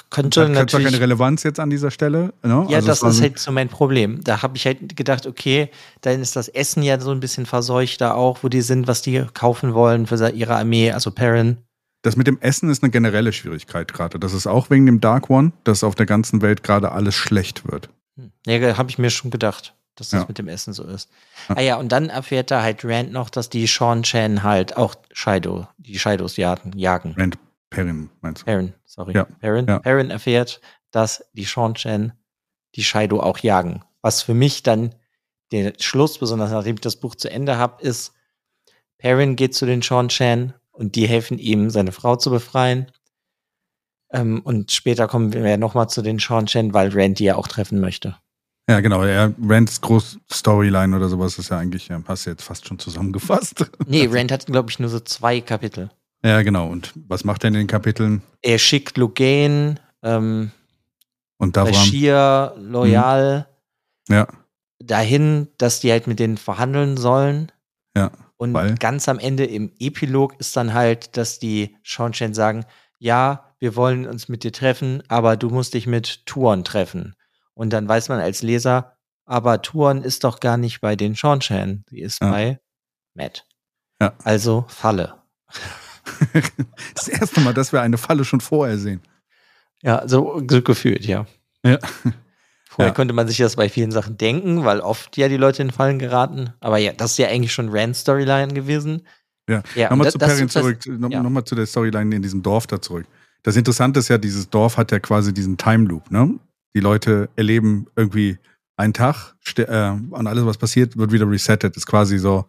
könnte 0.09 0.41
Hat, 0.41 0.47
hat 0.49 0.55
natürlich. 0.55 0.85
keine 0.87 0.99
Relevanz 1.01 1.43
jetzt 1.43 1.59
an 1.59 1.69
dieser 1.69 1.91
Stelle. 1.91 2.33
Ne? 2.41 2.65
Ja, 2.69 2.77
Also 2.77 2.87
das 2.87 3.03
ist 3.03 3.21
halt 3.21 3.37
so 3.37 3.51
mein 3.51 3.69
Problem. 3.69 4.23
Da 4.23 4.41
habe 4.41 4.57
ich 4.57 4.65
halt 4.65 4.95
gedacht, 4.95 5.27
okay, 5.27 5.69
dann 6.01 6.19
ist 6.19 6.35
das 6.35 6.47
Essen 6.47 6.81
ja 6.81 6.99
so 6.99 7.11
ein 7.11 7.19
bisschen 7.19 7.45
verseuchter 7.45 8.15
auch, 8.15 8.39
wo 8.41 8.49
die 8.49 8.61
sind, 8.61 8.87
was 8.87 9.01
die 9.03 9.23
kaufen 9.33 9.73
wollen 9.75 10.07
für 10.07 10.29
ihre 10.29 10.55
Armee, 10.55 10.91
also 10.91 11.11
Perrin. 11.11 11.57
Das 12.01 12.15
mit 12.15 12.25
dem 12.27 12.39
Essen 12.41 12.69
ist 12.69 12.81
eine 12.83 12.89
generelle 12.91 13.31
Schwierigkeit 13.33 13.93
gerade. 13.93 14.17
Das 14.19 14.33
ist 14.33 14.47
auch 14.47 14.69
wegen 14.69 14.85
dem 14.87 14.99
Dark 14.99 15.29
One, 15.29 15.51
dass 15.63 15.83
auf 15.83 15.95
der 15.95 16.05
ganzen 16.05 16.41
Welt 16.41 16.63
gerade 16.63 16.91
alles 16.91 17.15
schlecht 17.15 17.69
wird. 17.71 17.89
Hm. 18.17 18.31
Ja, 18.47 18.77
habe 18.77 18.89
ich 18.89 18.97
mir 18.97 19.09
schon 19.11 19.29
gedacht, 19.31 19.73
dass 19.95 20.09
das 20.09 20.21
Ja. 20.21 20.25
mit 20.27 20.37
dem 20.39 20.47
Essen 20.47 20.73
so 20.73 20.83
ist. 20.85 21.09
Ja. 21.49 21.55
Ah 21.57 21.61
ja, 21.61 21.75
und 21.77 21.91
dann 21.91 22.09
erfährt 22.09 22.49
da 22.51 22.63
halt 22.63 22.83
Rand 22.83 23.13
noch, 23.13 23.29
dass 23.29 23.49
die 23.49 23.67
Sean 23.67 24.01
Chan 24.03 24.41
halt 24.43 24.75
auch 24.75 24.95
Shido, 25.13 25.67
die 25.77 25.99
Shidos 25.99 26.35
jagen. 26.37 26.71
jagen. 26.75 27.13
Rand 27.15 27.37
Perrin, 27.73 28.09
meinst 28.21 28.41
du? 28.41 28.45
Perrin, 28.45 28.73
sorry. 28.85 29.13
Ja. 29.13 29.25
Perrin, 29.25 29.65
Ja. 29.67 29.79
Perrin 29.79 30.09
erfährt, 30.11 30.61
dass 30.91 31.25
die 31.33 31.43
Sean 31.43 31.73
Chan 31.75 32.13
die 32.75 32.83
Shido 32.83 33.19
auch 33.19 33.39
jagen. 33.39 33.83
Was 34.01 34.21
für 34.21 34.33
mich 34.33 34.63
dann 34.63 34.95
der 35.51 35.73
Schluss, 35.79 36.17
besonders 36.19 36.51
nachdem 36.51 36.75
ich 36.75 36.81
das 36.81 36.95
Buch 36.97 37.15
zu 37.15 37.29
Ende 37.29 37.57
habe, 37.57 37.81
ist, 37.81 38.13
Perrin 38.97 39.35
geht 39.35 39.55
zu 39.55 39.65
den 39.65 39.81
Sean 39.81 40.09
Chan 40.09 40.53
und 40.71 40.95
die 40.95 41.07
helfen 41.07 41.37
ihm, 41.39 41.69
seine 41.69 41.91
Frau 41.91 42.15
zu 42.15 42.29
befreien. 42.29 42.91
Ähm, 44.11 44.41
und 44.43 44.71
später 44.71 45.07
kommen 45.07 45.33
wir 45.33 45.57
nochmal 45.57 45.89
zu 45.89 46.01
den 46.01 46.19
Sean 46.19 46.45
Chan, 46.45 46.73
weil 46.73 46.89
Rand 46.93 47.19
die 47.19 47.25
ja 47.25 47.35
auch 47.35 47.47
treffen 47.47 47.79
möchte. 47.79 48.15
Ja, 48.69 48.79
genau. 48.79 49.03
Ja, 49.03 49.31
Rands 49.43 49.81
Groß-Storyline 49.81 50.95
oder 50.95 51.09
sowas 51.09 51.37
ist 51.37 51.49
ja 51.49 51.57
eigentlich, 51.57 51.89
ja, 51.89 52.01
hast 52.07 52.25
du 52.25 52.29
jetzt 52.29 52.43
fast 52.43 52.65
schon 52.67 52.79
zusammengefasst. 52.79 53.65
Nee, 53.87 54.07
Rand 54.11 54.31
hat, 54.31 54.45
glaube 54.45 54.69
ich, 54.69 54.79
nur 54.79 54.89
so 54.89 54.99
zwei 54.99 55.41
Kapitel. 55.41 55.89
Ja, 56.23 56.41
genau. 56.41 56.67
Und 56.69 56.93
was 57.07 57.23
macht 57.23 57.43
er 57.43 57.49
in 57.49 57.53
den 57.55 57.67
Kapiteln? 57.67 58.21
Er 58.41 58.57
schickt 58.57 58.97
Logain, 58.97 59.79
ähm, 60.03 60.51
Und 61.37 61.57
Davram? 61.57 61.73
Bashir, 61.73 62.53
Loyal 62.57 63.47
Ja, 64.09 64.27
dahin, 64.79 65.47
dass 65.57 65.79
die 65.79 65.91
halt 65.91 66.07
mit 66.07 66.19
denen 66.19 66.37
verhandeln 66.37 66.97
sollen. 66.97 67.51
Ja, 67.95 68.11
Und 68.37 68.53
weil? 68.53 68.75
ganz 68.75 69.07
am 69.09 69.19
Ende 69.19 69.45
im 69.45 69.71
Epilog 69.79 70.39
ist 70.39 70.55
dann 70.57 70.73
halt, 70.73 71.15
dass 71.17 71.39
die 71.39 71.75
Schornstein 71.83 72.33
sagen, 72.33 72.65
ja, 72.99 73.53
wir 73.59 73.75
wollen 73.75 74.05
uns 74.07 74.27
mit 74.29 74.43
dir 74.43 74.51
treffen, 74.51 75.03
aber 75.09 75.35
du 75.37 75.49
musst 75.49 75.73
dich 75.73 75.87
mit 75.87 76.25
Tuon 76.25 76.63
treffen. 76.63 77.15
Und 77.53 77.71
dann 77.71 77.87
weiß 77.87 78.09
man 78.09 78.19
als 78.19 78.41
Leser, 78.41 78.97
aber 79.25 79.61
Tuon 79.61 80.01
ist 80.03 80.23
doch 80.23 80.39
gar 80.39 80.57
nicht 80.57 80.81
bei 80.81 80.95
den 80.95 81.15
Schornstein. 81.15 81.83
Sie 81.89 81.99
ist 81.99 82.21
Ja. 82.21 82.31
bei 82.31 82.59
Matt. 83.13 83.45
Ja. 84.01 84.13
Also 84.23 84.65
Falle. 84.69 85.15
das 86.95 87.07
erste 87.07 87.41
Mal, 87.41 87.53
dass 87.53 87.71
wir 87.73 87.81
eine 87.81 87.97
Falle 87.97 88.25
schon 88.25 88.41
vorher 88.41 88.77
sehen. 88.77 89.01
Ja, 89.81 90.07
so, 90.07 90.41
so 90.49 90.61
gefühlt, 90.61 91.05
ja. 91.05 91.25
Ja. 91.65 91.77
Vorher 92.69 92.87
Ja. 92.89 92.93
konnte 92.93 93.13
man 93.13 93.27
sich 93.27 93.37
das 93.37 93.55
bei 93.55 93.69
vielen 93.69 93.91
Sachen 93.91 94.17
denken, 94.17 94.63
weil 94.65 94.79
oft 94.79 95.15
ja 95.17 95.27
die 95.27 95.37
Leute 95.37 95.61
in 95.61 95.71
Fallen 95.71 95.99
geraten. 95.99 96.51
Aber 96.59 96.77
ja, 96.77 96.93
das 96.93 97.11
ist 97.11 97.17
ja 97.17 97.27
eigentlich 97.27 97.53
schon 97.53 97.69
Rand 97.69 97.95
Storyline 97.95 98.53
gewesen. 98.53 99.05
Ja. 99.49 99.61
ja 99.75 99.89
Nochmal 99.89 100.11
zu 100.11 100.17
Perrin 100.17 100.49
zurück, 100.49 100.79
no, 100.87 101.09
ja. 101.09 101.21
nochmal 101.21 101.43
zu 101.43 101.53
der 101.55 101.65
Storyline 101.65 102.15
in 102.15 102.21
diesem 102.21 102.41
Dorf 102.41 102.65
da 102.67 102.81
zurück. 102.81 103.05
Das 103.43 103.55
Interessante 103.57 103.99
ist 103.99 104.07
ja, 104.07 104.17
dieses 104.17 104.49
Dorf 104.49 104.77
hat 104.77 104.91
ja 104.91 104.99
quasi 104.99 105.33
diesen 105.33 105.57
Time 105.57 105.87
Loop, 105.87 106.09
ne? 106.09 106.39
Die 106.73 106.79
Leute 106.79 107.29
erleben 107.35 107.85
irgendwie 107.95 108.37
einen 108.77 108.93
Tag 108.93 109.35
äh, 109.57 109.89
und 109.91 110.25
alles, 110.27 110.45
was 110.45 110.57
passiert, 110.57 110.97
wird 110.97 111.11
wieder 111.11 111.29
resettet. 111.29 111.75
Ist 111.77 111.85
quasi 111.85 112.17
so 112.17 112.45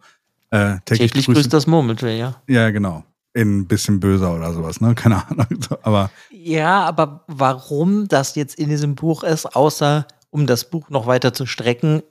äh, 0.51 0.77
täglich, 0.85 1.11
Täglich 1.11 1.25
grüßt- 1.27 1.33
grüßt 1.33 1.53
das 1.53 1.67
Murmeltier, 1.67 2.15
ja. 2.15 2.41
Ja, 2.47 2.69
genau. 2.71 3.03
In 3.35 3.59
ein 3.59 3.67
bisschen 3.67 3.99
böser 3.99 4.33
oder 4.35 4.53
sowas, 4.53 4.79
ne? 4.81 4.95
Keine 4.95 5.27
Ahnung. 5.27 5.45
Aber 5.83 6.09
Ja, 6.31 6.83
aber 6.85 7.25
warum 7.27 8.07
das 8.07 8.35
jetzt 8.35 8.55
in 8.57 8.69
diesem 8.69 8.95
Buch 8.95 9.23
ist, 9.23 9.45
außer 9.55 10.07
um 10.31 10.47
das 10.47 10.69
Buch 10.69 10.89
noch 10.89 11.05
weiter 11.05 11.33
zu 11.33 11.45
strecken, 11.45 12.01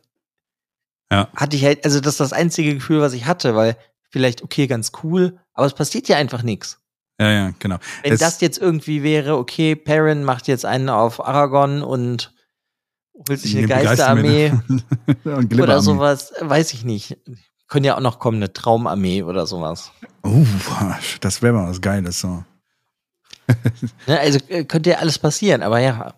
Ja. 1.10 1.28
hatte 1.34 1.56
ich 1.56 1.64
halt, 1.64 1.84
also 1.84 2.00
das 2.00 2.14
ist 2.14 2.20
das 2.20 2.32
einzige 2.32 2.74
Gefühl, 2.74 3.00
was 3.00 3.12
ich 3.14 3.26
hatte, 3.26 3.54
weil 3.54 3.76
vielleicht, 4.10 4.42
okay, 4.42 4.66
ganz 4.66 4.92
cool, 5.02 5.38
aber 5.54 5.66
es 5.66 5.74
passiert 5.74 6.08
ja 6.08 6.16
einfach 6.16 6.42
nichts. 6.42 6.78
ja, 7.20 7.30
ja, 7.30 7.52
genau. 7.58 7.78
Wenn 8.02 8.12
Es- 8.12 8.20
das 8.20 8.40
jetzt 8.40 8.58
irgendwie 8.58 9.02
wäre, 9.02 9.36
okay, 9.38 9.74
Perrin 9.76 10.24
macht 10.24 10.46
jetzt 10.48 10.64
einen 10.66 10.88
auf 10.88 11.24
Aragon 11.24 11.82
und 11.82 12.32
holt 13.28 13.40
sich 13.40 13.56
eine 13.56 13.66
Geisterarmee 13.66 14.52
oder 15.24 15.80
sowas, 15.80 16.32
weiß 16.40 16.72
ich 16.74 16.84
nicht. 16.84 17.16
Können 17.68 17.84
ja 17.84 17.96
auch 17.96 18.00
noch 18.00 18.18
kommen, 18.18 18.36
eine 18.38 18.52
Traumarmee 18.52 19.22
oder 19.22 19.46
sowas. 19.46 19.90
Uh, 20.24 20.46
das 21.20 21.42
wäre 21.42 21.54
mal 21.54 21.68
was 21.68 21.80
Geiles. 21.80 22.20
So. 22.20 22.44
Ne, 24.06 24.18
also 24.18 24.38
äh, 24.48 24.64
könnte 24.64 24.90
ja 24.90 24.96
alles 24.98 25.18
passieren, 25.18 25.62
aber 25.62 25.78
ja. 25.78 26.14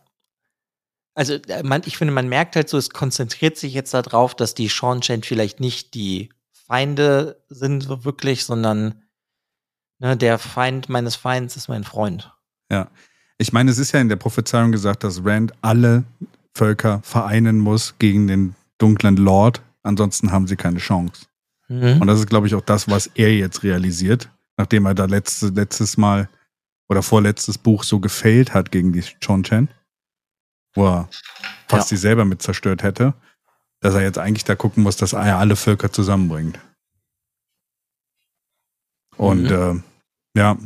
Also 1.14 1.34
äh, 1.34 1.62
man, 1.62 1.82
ich 1.84 1.98
finde, 1.98 2.14
man 2.14 2.28
merkt 2.28 2.56
halt 2.56 2.68
so, 2.68 2.78
es 2.78 2.90
konzentriert 2.90 3.56
sich 3.56 3.74
jetzt 3.74 3.94
darauf, 3.94 4.34
dass 4.34 4.54
die 4.54 4.68
Chen 4.68 5.22
vielleicht 5.22 5.58
nicht 5.58 5.94
die 5.94 6.30
Feinde 6.52 7.42
sind 7.48 7.82
so 7.82 8.04
wirklich, 8.04 8.44
sondern 8.44 9.02
ne, 9.98 10.16
der 10.16 10.38
Feind 10.38 10.88
meines 10.88 11.16
Feinds 11.16 11.56
ist 11.56 11.68
mein 11.68 11.84
Freund. 11.84 12.32
Ich 13.38 13.52
meine, 13.52 13.70
es 13.70 13.78
ist 13.78 13.92
ja 13.92 14.00
in 14.00 14.08
der 14.08 14.16
Prophezeiung 14.16 14.72
gesagt, 14.72 15.04
dass 15.04 15.24
Rand 15.24 15.52
alle 15.60 16.04
Völker 16.54 17.00
vereinen 17.02 17.58
muss 17.58 17.94
gegen 17.98 18.26
den 18.26 18.54
dunklen 18.78 19.16
Lord. 19.16 19.62
Ansonsten 19.82 20.32
haben 20.32 20.46
sie 20.46 20.56
keine 20.56 20.78
Chance. 20.78 21.26
Mhm. 21.68 22.00
Und 22.00 22.06
das 22.06 22.20
ist, 22.20 22.28
glaube 22.28 22.46
ich, 22.46 22.54
auch 22.54 22.60
das, 22.62 22.88
was 22.88 23.08
er 23.14 23.34
jetzt 23.34 23.62
realisiert, 23.62 24.30
nachdem 24.56 24.86
er 24.86 24.94
da 24.94 25.04
letzte, 25.06 25.48
letztes 25.48 25.96
Mal 25.96 26.28
oder 26.88 27.02
vorletztes 27.02 27.58
Buch 27.58 27.82
so 27.82 27.98
gefailt 28.00 28.54
hat 28.54 28.70
gegen 28.70 28.92
die 28.92 29.02
Chon 29.24 29.42
Chen, 29.42 29.68
wo 30.74 30.86
er 30.86 31.08
fast 31.68 31.90
Ja. 31.90 31.96
sie 31.96 32.00
selber 32.00 32.24
mit 32.24 32.42
zerstört 32.42 32.82
hätte, 32.82 33.14
dass 33.80 33.94
er 33.94 34.02
jetzt 34.02 34.18
eigentlich 34.18 34.44
da 34.44 34.54
gucken 34.54 34.82
muss, 34.84 34.96
dass 34.96 35.12
er 35.12 35.38
alle 35.38 35.56
Völker 35.56 35.92
zusammenbringt. 35.92 36.58
Und 39.16 39.44
Mhm. 39.50 39.82
äh, 40.34 40.38
ja, 40.38 40.56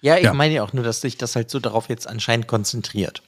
Ja, 0.00 0.18
ich 0.18 0.24
Ja. 0.24 0.34
meine 0.34 0.52
ja 0.52 0.62
auch 0.62 0.74
nur, 0.74 0.84
dass 0.84 1.00
sich 1.00 1.16
das 1.16 1.34
halt 1.34 1.48
so 1.48 1.58
darauf 1.60 1.88
jetzt 1.88 2.06
anscheinend 2.06 2.46
konzentriert. 2.46 3.22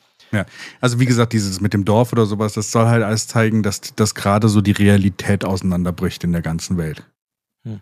Also 0.80 0.98
wie 1.00 1.06
gesagt, 1.06 1.32
dieses 1.32 1.60
mit 1.60 1.72
dem 1.72 1.84
Dorf 1.84 2.12
oder 2.12 2.26
sowas, 2.26 2.54
das 2.54 2.72
soll 2.72 2.86
halt 2.86 3.02
alles 3.02 3.28
zeigen, 3.28 3.62
dass, 3.62 3.80
dass 3.80 4.14
gerade 4.14 4.48
so 4.48 4.60
die 4.60 4.72
Realität 4.72 5.44
auseinanderbricht 5.44 6.24
in 6.24 6.32
der 6.32 6.42
ganzen 6.42 6.76
Welt. 6.76 7.06
Hm. 7.64 7.80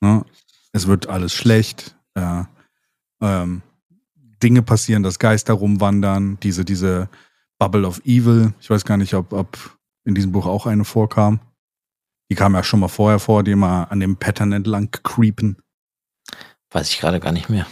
Ne? 0.00 0.24
Es 0.72 0.86
wird 0.86 1.08
alles 1.08 1.34
schlecht. 1.34 1.96
Äh, 2.14 2.44
ähm, 3.20 3.62
Dinge 4.42 4.62
passieren, 4.62 5.02
dass 5.02 5.18
Geister 5.18 5.54
rumwandern, 5.54 6.38
diese, 6.42 6.64
diese 6.64 7.08
Bubble 7.58 7.86
of 7.86 8.00
Evil. 8.04 8.52
Ich 8.60 8.70
weiß 8.70 8.84
gar 8.84 8.96
nicht, 8.96 9.14
ob, 9.14 9.32
ob 9.32 9.78
in 10.04 10.14
diesem 10.14 10.32
Buch 10.32 10.46
auch 10.46 10.66
eine 10.66 10.84
vorkam. 10.84 11.40
Die 12.30 12.34
kam 12.34 12.54
ja 12.54 12.62
schon 12.62 12.80
mal 12.80 12.88
vorher 12.88 13.18
vor, 13.18 13.42
die 13.42 13.52
immer 13.52 13.90
an 13.90 14.00
dem 14.00 14.16
Pattern 14.16 14.52
entlang 14.52 14.90
creepen. 14.90 15.56
Weiß 16.70 16.90
ich 16.90 16.98
gerade 16.98 17.20
gar 17.20 17.32
nicht 17.32 17.48
mehr. 17.48 17.66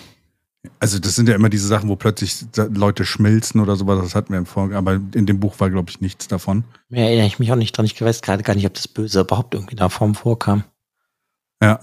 Also 0.79 0.99
das 1.01 1.17
sind 1.17 1.29
ja 1.29 1.35
immer 1.35 1.49
diese 1.49 1.67
Sachen, 1.67 1.89
wo 1.89 1.97
plötzlich 1.97 2.45
Leute 2.57 3.05
schmilzen 3.05 3.61
oder 3.61 3.75
sowas. 3.75 4.01
Das 4.01 4.15
hatten 4.15 4.33
wir 4.33 4.39
im 4.39 4.47
Vor, 4.47 4.73
aber 4.73 4.95
in 4.95 5.27
dem 5.27 5.41
Buch 5.41 5.59
war, 5.59 5.71
glaube 5.71 5.91
ich, 5.91 6.01
nichts 6.01 6.29
davon. 6.29 6.65
Mehr 6.89 7.07
erinnere 7.07 7.27
ich 7.27 7.39
mich 7.41 7.51
auch 7.51 7.57
nicht 7.57 7.77
dran. 7.77 7.85
Ich 7.85 8.01
weiß 8.01 8.23
gerade 8.23 8.45
gar 8.45 8.55
nicht, 8.55 8.67
ob 8.67 8.75
das 8.75 8.87
Böse 8.87 9.21
überhaupt 9.21 9.55
irgendwie 9.55 9.73
in 9.73 9.79
der 9.79 9.91
Form 9.91 10.15
vorkam. 10.15 10.63
Ja, 11.61 11.81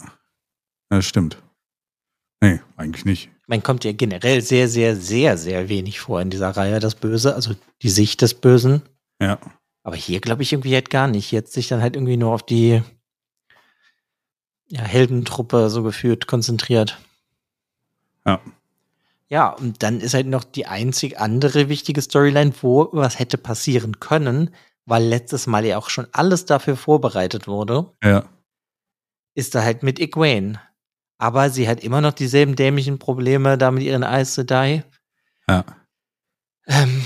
das 0.90 1.06
stimmt. 1.06 1.42
Nee, 2.42 2.62
eigentlich 2.78 3.04
nicht. 3.04 3.30
Ich 3.42 3.48
meine, 3.48 3.62
kommt 3.62 3.84
ja 3.84 3.92
generell 3.92 4.42
sehr, 4.42 4.70
sehr, 4.70 4.96
sehr, 4.96 5.38
sehr 5.38 5.68
wenig 5.68 6.00
vor 6.00 6.22
in 6.22 6.30
dieser 6.30 6.52
Reihe, 6.52 6.80
das 6.80 6.96
Böse, 6.96 7.36
also 7.36 7.56
die 7.82 7.90
Sicht 7.90 8.22
des 8.22 8.34
Bösen. 8.34 8.82
Ja, 9.22 9.40
Aber 9.84 9.98
hier 9.98 10.22
glaube 10.22 10.44
ich 10.44 10.54
irgendwie 10.54 10.74
halt 10.74 10.90
gar 10.90 11.08
nicht. 11.08 11.32
Jetzt 11.32 11.52
sich 11.52 11.68
dann 11.68 11.82
halt 11.82 11.96
irgendwie 11.96 12.16
nur 12.16 12.34
auf 12.34 12.44
die 12.44 12.82
ja, 14.68 14.82
Heldentruppe 14.82 15.70
so 15.70 15.84
gefühlt 15.84 16.28
konzentriert. 16.28 16.98
Ja. 18.26 18.40
Ja, 19.30 19.50
und 19.50 19.84
dann 19.84 20.02
ist 20.02 20.16
halt 20.16 20.26
noch 20.28 20.44
die 20.44 20.66
einzig 20.66 21.20
andere 21.20 21.70
wichtige 21.70 22.02
Storyline, 22.02 22.52
wo 22.62 22.90
was 22.92 23.20
hätte 23.20 23.38
passieren 23.38 24.00
können, 24.00 24.54
weil 24.86 25.04
letztes 25.04 25.46
Mal 25.46 25.66
ja 25.66 25.78
auch 25.78 25.90
schon 25.90 26.08
alles 26.12 26.46
dafür 26.46 26.76
vorbereitet 26.76 27.48
wurde, 27.48 27.92
ja, 28.04 28.26
ist 29.36 29.56
da 29.56 29.64
halt 29.64 29.84
mit 29.84 30.00
Egwene. 30.00 30.60
Aber 31.20 31.50
sie 31.50 31.68
hat 31.68 31.84
immer 31.84 32.02
noch 32.02 32.14
dieselben 32.14 32.56
dämlichen 32.56 32.98
Probleme 32.98 33.58
da 33.58 33.72
mit 33.72 33.84
ihren 33.84 34.04
Aes 34.04 34.36
Sedai. 34.36 34.84
ja. 35.48 35.64
Ähm, 36.68 37.04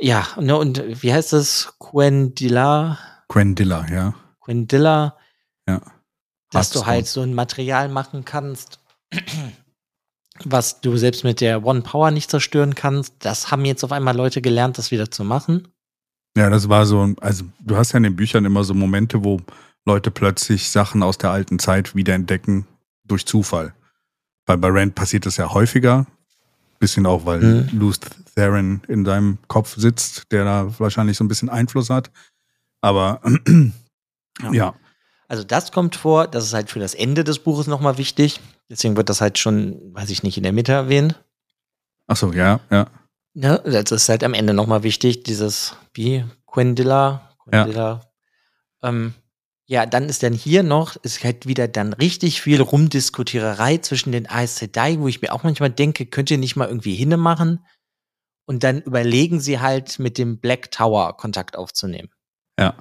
ja, 0.00 0.26
ne, 0.40 0.56
und 0.56 1.02
wie 1.02 1.12
heißt 1.12 1.32
das? 1.32 1.74
Quendilla? 1.78 2.98
Quendilla, 3.28 3.86
ja. 3.88 4.14
Quendilla? 4.40 5.16
Ja. 5.68 5.80
Dass 6.50 6.70
du 6.70 6.80
Hearthstone. 6.80 6.86
halt 6.86 7.06
so 7.06 7.20
ein 7.20 7.34
Material 7.34 7.88
machen 7.88 8.24
kannst, 8.24 8.80
was 10.44 10.80
du 10.80 10.96
selbst 10.96 11.24
mit 11.24 11.40
der 11.40 11.64
One 11.64 11.82
Power 11.82 12.10
nicht 12.10 12.30
zerstören 12.30 12.74
kannst. 12.74 13.14
Das 13.20 13.50
haben 13.50 13.64
jetzt 13.64 13.84
auf 13.84 13.92
einmal 13.92 14.16
Leute 14.16 14.40
gelernt, 14.42 14.78
das 14.78 14.90
wieder 14.90 15.10
zu 15.10 15.24
machen. 15.24 15.68
Ja, 16.36 16.48
das 16.48 16.68
war 16.68 16.86
so, 16.86 17.14
also 17.20 17.44
du 17.60 17.76
hast 17.76 17.92
ja 17.92 17.98
in 17.98 18.04
den 18.04 18.16
Büchern 18.16 18.44
immer 18.44 18.64
so 18.64 18.72
Momente, 18.74 19.22
wo 19.22 19.40
Leute 19.84 20.10
plötzlich 20.10 20.70
Sachen 20.70 21.02
aus 21.02 21.18
der 21.18 21.30
alten 21.30 21.58
Zeit 21.58 21.94
wiederentdecken 21.94 22.66
durch 23.04 23.26
Zufall. 23.26 23.74
Weil 24.46 24.58
bei 24.58 24.68
Rand 24.70 24.94
passiert 24.94 25.26
das 25.26 25.36
ja 25.36 25.52
häufiger. 25.52 26.06
Bisschen 26.78 27.06
auch, 27.06 27.26
weil 27.26 27.40
Mhm. 27.40 27.78
Luce 27.78 28.00
Theron 28.34 28.80
in 28.88 29.04
seinem 29.04 29.38
Kopf 29.48 29.76
sitzt, 29.76 30.32
der 30.32 30.44
da 30.44 30.78
wahrscheinlich 30.78 31.16
so 31.16 31.24
ein 31.24 31.28
bisschen 31.28 31.48
Einfluss 31.50 31.90
hat. 31.90 32.10
Aber 32.80 33.20
Ja. 34.42 34.52
ja, 34.52 34.74
Also 35.28 35.44
das 35.44 35.70
kommt 35.72 35.94
vor, 35.96 36.26
das 36.26 36.44
ist 36.44 36.54
halt 36.54 36.70
für 36.70 36.80
das 36.80 36.94
Ende 36.94 37.22
des 37.24 37.38
Buches 37.40 37.66
nochmal 37.66 37.98
wichtig. 37.98 38.40
Deswegen 38.72 38.96
wird 38.96 39.10
das 39.10 39.20
halt 39.20 39.36
schon, 39.36 39.94
weiß 39.94 40.08
ich 40.08 40.22
nicht, 40.22 40.38
in 40.38 40.44
der 40.44 40.54
Mitte 40.54 40.72
erwähnt. 40.72 41.22
ach 42.06 42.16
so, 42.16 42.32
ja, 42.32 42.60
ja, 42.70 42.86
Ne? 43.34 43.62
Das 43.64 43.90
ist 43.92 44.08
halt 44.08 44.24
am 44.24 44.32
Ende 44.32 44.54
nochmal 44.54 44.82
wichtig, 44.82 45.24
dieses, 45.24 45.76
wie, 45.92 46.24
Quendilla, 46.46 47.36
Quendilla. 47.44 48.00
Ja. 48.82 48.88
Ähm, 48.88 49.14
ja, 49.66 49.84
dann 49.84 50.08
ist 50.08 50.22
dann 50.22 50.32
hier 50.32 50.62
noch, 50.62 50.96
ist 50.96 51.22
halt 51.22 51.46
wieder 51.46 51.68
dann 51.68 51.92
richtig 51.92 52.40
viel 52.40 52.62
Rumdiskutiererei 52.62 53.76
zwischen 53.78 54.10
den 54.10 54.26
Aes 54.26 54.56
Sedai, 54.56 54.98
wo 54.98 55.08
ich 55.08 55.20
mir 55.20 55.32
auch 55.32 55.44
manchmal 55.44 55.70
denke, 55.70 56.06
könnt 56.06 56.30
ihr 56.30 56.38
nicht 56.38 56.56
mal 56.56 56.68
irgendwie 56.68 56.94
hinne 56.94 57.18
machen? 57.18 57.64
Und 58.46 58.64
dann 58.64 58.80
überlegen 58.80 59.38
sie 59.38 59.60
halt 59.60 59.98
mit 59.98 60.16
dem 60.16 60.40
Black 60.40 60.70
Tower 60.70 61.16
Kontakt 61.16 61.56
aufzunehmen. 61.56 62.08
ja, 62.58 62.74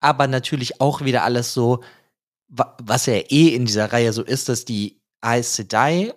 aber 0.00 0.26
natürlich 0.26 0.80
auch 0.80 1.02
wieder 1.02 1.22
alles 1.22 1.54
so, 1.54 1.82
was 2.52 3.06
ja 3.06 3.14
eh 3.14 3.48
in 3.48 3.64
dieser 3.64 3.92
Reihe 3.92 4.12
so 4.12 4.22
ist, 4.22 4.48
dass 4.48 4.64
die 4.64 5.00
Aes 5.20 5.56
Sedai 5.56 6.12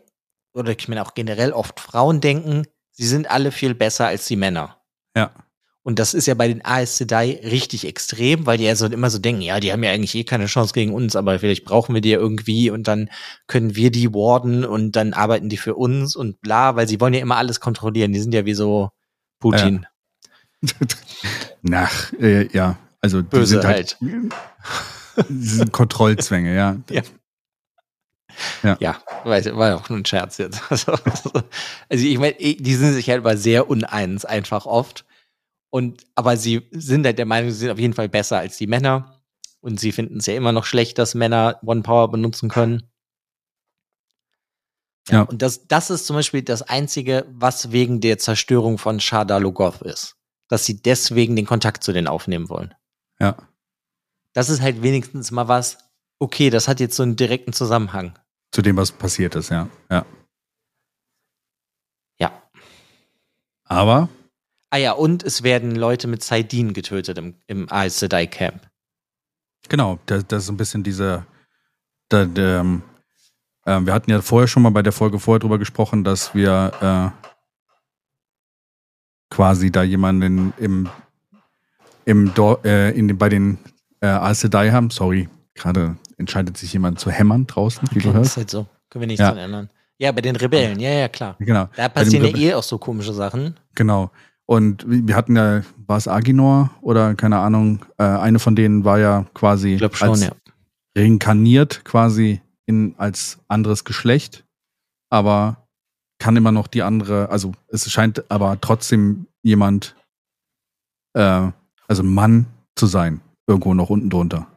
oder 0.54 0.72
ich 0.78 0.88
meine 0.88 1.02
auch 1.06 1.14
generell 1.14 1.52
oft 1.52 1.80
Frauen 1.80 2.22
denken, 2.22 2.64
sie 2.92 3.08
sind 3.08 3.30
alle 3.30 3.52
viel 3.52 3.76
besser 3.76 4.08
als 4.08 4.26
die 4.26 4.36
Männer. 4.36 4.78
ja, 5.16 5.32
Und 5.84 6.00
das 6.00 6.14
ist 6.14 6.26
ja 6.26 6.34
bei 6.34 6.48
den 6.48 6.64
Aes 6.64 6.98
Sedai 6.98 7.40
richtig 7.44 7.86
extrem, 7.86 8.46
weil 8.46 8.58
die 8.58 8.64
ja 8.64 8.76
so 8.76 8.86
immer 8.88 9.10
so 9.10 9.20
denken, 9.20 9.42
ja, 9.42 9.60
die 9.60 9.72
haben 9.72 9.84
ja 9.84 9.92
eigentlich 9.92 10.16
eh 10.16 10.24
keine 10.24 10.48
Chance 10.48 10.74
gegen 10.74 10.94
uns, 10.94 11.16
aber 11.16 11.40
vielleicht 11.40 11.66
brauchen 11.66 11.94
wir 11.94 12.02
die 12.02 12.12
ja 12.12 12.20
irgendwie 12.20 12.70
und 12.70 12.88
dann 12.88 13.10
können 13.48 13.76
wir 13.76 13.92
die 13.92 14.14
warden 14.14 14.66
und 14.66 14.94
dann 14.96 15.14
arbeiten 15.14 15.50
die 15.50 15.58
für 15.58 15.76
uns 15.76 16.16
und 16.16 16.42
bla, 16.42 16.76
weil 16.76 16.88
sie 16.88 17.00
wollen 17.00 17.14
ja 17.14 17.22
immer 17.22 17.38
alles 17.38 17.60
kontrollieren. 17.60 18.14
Die 18.14 18.22
sind 18.22 18.34
ja 18.34 18.46
wie 18.46 18.56
so 18.56 18.92
Putin. 19.40 19.86
Ja. 20.62 20.70
Nach, 21.62 22.14
äh, 22.14 22.48
ja, 22.54 22.78
also 23.02 23.22
die 23.22 23.28
Böse 23.28 23.62
sind 23.62 23.66
halt, 23.66 23.98
die 24.02 24.30
sind 25.30 25.72
Kontrollzwänge, 25.72 26.56
ja. 26.56 26.78
Ja. 26.90 27.02
Ja. 28.64 28.78
Ja, 28.80 29.02
war 29.24 29.40
ja 29.40 29.76
auch 29.76 29.90
nur 29.90 30.00
ein 30.00 30.06
Scherz 30.06 30.38
jetzt. 30.38 30.62
Also, 30.70 30.94
also 31.90 32.06
ich 32.06 32.18
meine, 32.18 32.36
die 32.36 32.76
sind 32.76 32.94
sich 32.94 33.10
halt 33.10 33.20
aber 33.20 33.38
sehr 33.38 33.70
uneins 33.70 34.26
einfach 34.26 34.66
oft. 34.66 35.06
Und, 35.70 36.06
aber 36.16 36.38
sie 36.38 36.68
sind 36.72 37.06
halt 37.06 37.18
der 37.18 37.26
Meinung, 37.26 37.52
sie 37.52 37.58
sind 37.58 37.72
auf 37.72 37.80
jeden 37.80 37.94
Fall 37.94 38.10
besser 38.10 38.38
als 38.38 38.58
die 38.58 38.68
Männer. 38.68 39.22
Und 39.62 39.80
sie 39.80 39.92
finden 39.92 40.18
es 40.18 40.26
ja 40.26 40.36
immer 40.36 40.52
noch 40.52 40.66
schlecht, 40.66 40.98
dass 41.00 41.16
Männer 41.16 41.60
One 41.64 41.82
Power 41.82 42.12
benutzen 42.12 42.50
können. 42.50 42.90
Ja. 45.10 45.24
Und 45.24 45.42
das, 45.42 45.68
das 45.68 45.90
ist 45.90 46.06
zum 46.06 46.16
Beispiel 46.16 46.42
das 46.42 46.62
Einzige, 46.62 47.26
was 47.30 47.72
wegen 47.72 48.02
der 48.02 48.18
Zerstörung 48.18 48.78
von 48.78 49.00
Shada 49.00 49.38
Logoth 49.38 49.82
ist. 49.82 50.16
Dass 50.48 50.66
sie 50.66 50.82
deswegen 50.82 51.36
den 51.36 51.46
Kontakt 51.46 51.84
zu 51.84 51.94
denen 51.94 52.08
aufnehmen 52.08 52.50
wollen. 52.50 52.74
Ja. 53.20 53.36
Das 54.36 54.50
ist 54.50 54.62
halt 54.62 54.84
wenigstens 54.84 55.32
mal 55.32 55.48
was, 55.48 55.80
okay, 56.20 56.52
das 56.52 56.68
hat 56.68 56.80
jetzt 56.80 56.96
so 56.96 57.02
einen 57.02 57.16
direkten 57.16 57.54
Zusammenhang. 57.54 58.14
Zu 58.52 58.62
dem, 58.62 58.78
was 58.78 58.92
passiert 58.92 59.34
ist, 59.34 59.50
ja. 59.50 59.68
ja. 59.90 60.06
Ja. 62.20 62.32
Aber, 63.64 64.10
Ah 64.76 64.78
ja, 64.78 64.92
und 64.92 65.24
es 65.24 65.42
werden 65.42 65.74
Leute 65.74 66.06
mit 66.06 66.22
Saidin 66.22 66.74
getötet 66.74 67.18
im, 67.18 67.36
im 67.48 67.72
Aes 67.72 67.98
Sedai 67.98 68.28
Camp. 68.28 68.70
genau, 69.70 70.00
das, 70.06 70.28
das 70.28 70.44
ist 70.44 70.50
ein 70.50 70.58
bisschen 70.58 70.84
diese. 70.84 71.26
Da, 72.10 72.26
der, 72.26 72.60
ähm, 72.60 72.84
ähm, 73.66 73.86
wir 73.86 73.94
hatten 73.94 74.12
ja 74.12 74.22
vorher 74.22 74.50
schon 74.50 74.64
mal 74.64 74.72
bei 74.72 74.82
der 74.82 74.92
Folge 74.92 75.18
vorher 75.18 75.40
drüber 75.40 75.60
gesprochen, 75.60 76.04
dass 76.04 76.36
wir 76.36 76.74
äh, 76.82 77.34
quasi 79.34 79.72
da 79.72 79.82
jemanden 79.82 80.54
im, 80.58 80.90
im 82.04 82.34
Dor 82.34 82.64
äh, 82.66 82.92
in 82.92 83.18
bei 83.18 83.30
den 83.30 83.58
äh, 84.06 84.10
Aes 84.20 84.42
Sedai 84.42 84.72
haben. 84.72 84.90
Sorry, 84.90 85.28
gerade 85.54 85.98
entscheidet 86.18 86.58
sich 86.58 86.72
jemand 86.74 87.00
zu 87.00 87.10
hämmern 87.12 87.48
draußen, 87.48 87.88
wie 87.92 88.00
du 88.00 88.08
Das 88.08 88.16
hörst. 88.16 88.30
ist 88.32 88.38
halt 88.38 88.50
so. 88.50 88.66
Können 88.90 89.02
wir 89.02 89.08
nichts 89.08 89.22
Ja. 89.22 89.30
dran 89.30 89.38
ändern. 89.40 89.70
Ja, 89.98 90.12
bei 90.12 90.22
den 90.22 90.36
Rebellen, 90.36 90.80
ja, 90.80 90.90
ja, 90.92 91.08
klar. 91.08 91.36
Genau. 91.40 91.70
Da 91.76 91.88
passieren 91.90 92.26
ja 92.26 92.38
eh 92.38 92.54
auch 92.54 92.64
so 92.64 92.78
komische 92.78 93.14
Sachen. 93.14 93.56
Genau. 93.76 94.12
Und 94.46 94.86
wir 94.88 95.16
hatten 95.16 95.36
ja, 95.36 95.62
war 95.88 95.98
es 95.98 96.08
Aginor 96.08 96.70
oder 96.82 97.16
keine 97.16 97.40
Ahnung, 97.40 97.86
äh, 97.98 98.04
eine 98.04 98.40
von 98.40 98.56
denen 98.56 98.84
war 98.84 99.00
ja 99.00 99.26
quasi 99.34 99.74
Ich 99.74 99.80
glaube 99.80 99.96
schon, 99.96 100.10
als 100.10 100.22
ja. 100.22 100.32
reinkarniert 100.98 101.84
quasi 101.86 102.42
in 102.66 102.94
als 102.98 103.40
anderes 103.48 103.86
Geschlecht, 103.86 104.44
aber 105.10 105.58
kann 106.20 106.36
immer 106.36 106.52
noch 106.52 106.68
die 106.68 106.84
andere, 106.84 107.30
also 107.30 107.54
es 107.70 107.90
scheint 107.92 108.30
aber 108.30 108.60
trotzdem 108.62 109.28
jemand, 109.44 109.96
äh, 111.14 111.50
also 111.88 112.04
Mann 112.04 112.46
zu 112.76 112.86
sein, 112.88 113.22
irgendwo 113.48 113.74
noch 113.74 113.90
unten 113.90 114.10
drunter. 114.10 114.48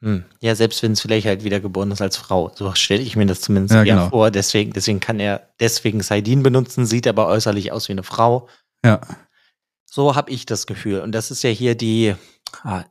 Hm. 0.00 0.24
Ja, 0.40 0.54
selbst 0.54 0.82
wenn 0.82 0.92
es 0.92 1.00
vielleicht 1.00 1.26
halt 1.26 1.44
wieder 1.44 1.60
geboren 1.60 1.90
ist 1.92 2.02
als 2.02 2.16
Frau. 2.16 2.50
So 2.54 2.74
stelle 2.74 3.02
ich 3.02 3.14
mir 3.14 3.26
das 3.26 3.40
zumindest 3.40 3.74
Ja, 3.74 3.84
genau. 3.84 4.08
vor. 4.10 4.30
Deswegen, 4.30 4.72
deswegen 4.72 4.98
kann 5.00 5.20
er 5.20 5.48
deswegen 5.60 6.00
Saidin 6.02 6.42
benutzen, 6.42 6.86
sieht 6.86 7.06
aber 7.06 7.28
äußerlich 7.28 7.70
aus 7.70 7.88
wie 7.88 7.92
eine 7.92 8.02
Frau. 8.02 8.48
Ja, 8.84 9.00
So 9.84 10.16
habe 10.16 10.30
ich 10.30 10.44
das 10.44 10.66
Gefühl. 10.66 11.00
Und 11.00 11.12
das 11.12 11.30
ist 11.30 11.42
ja 11.44 11.50
hier 11.50 11.76
die, 11.76 12.16
ah, 12.64 12.82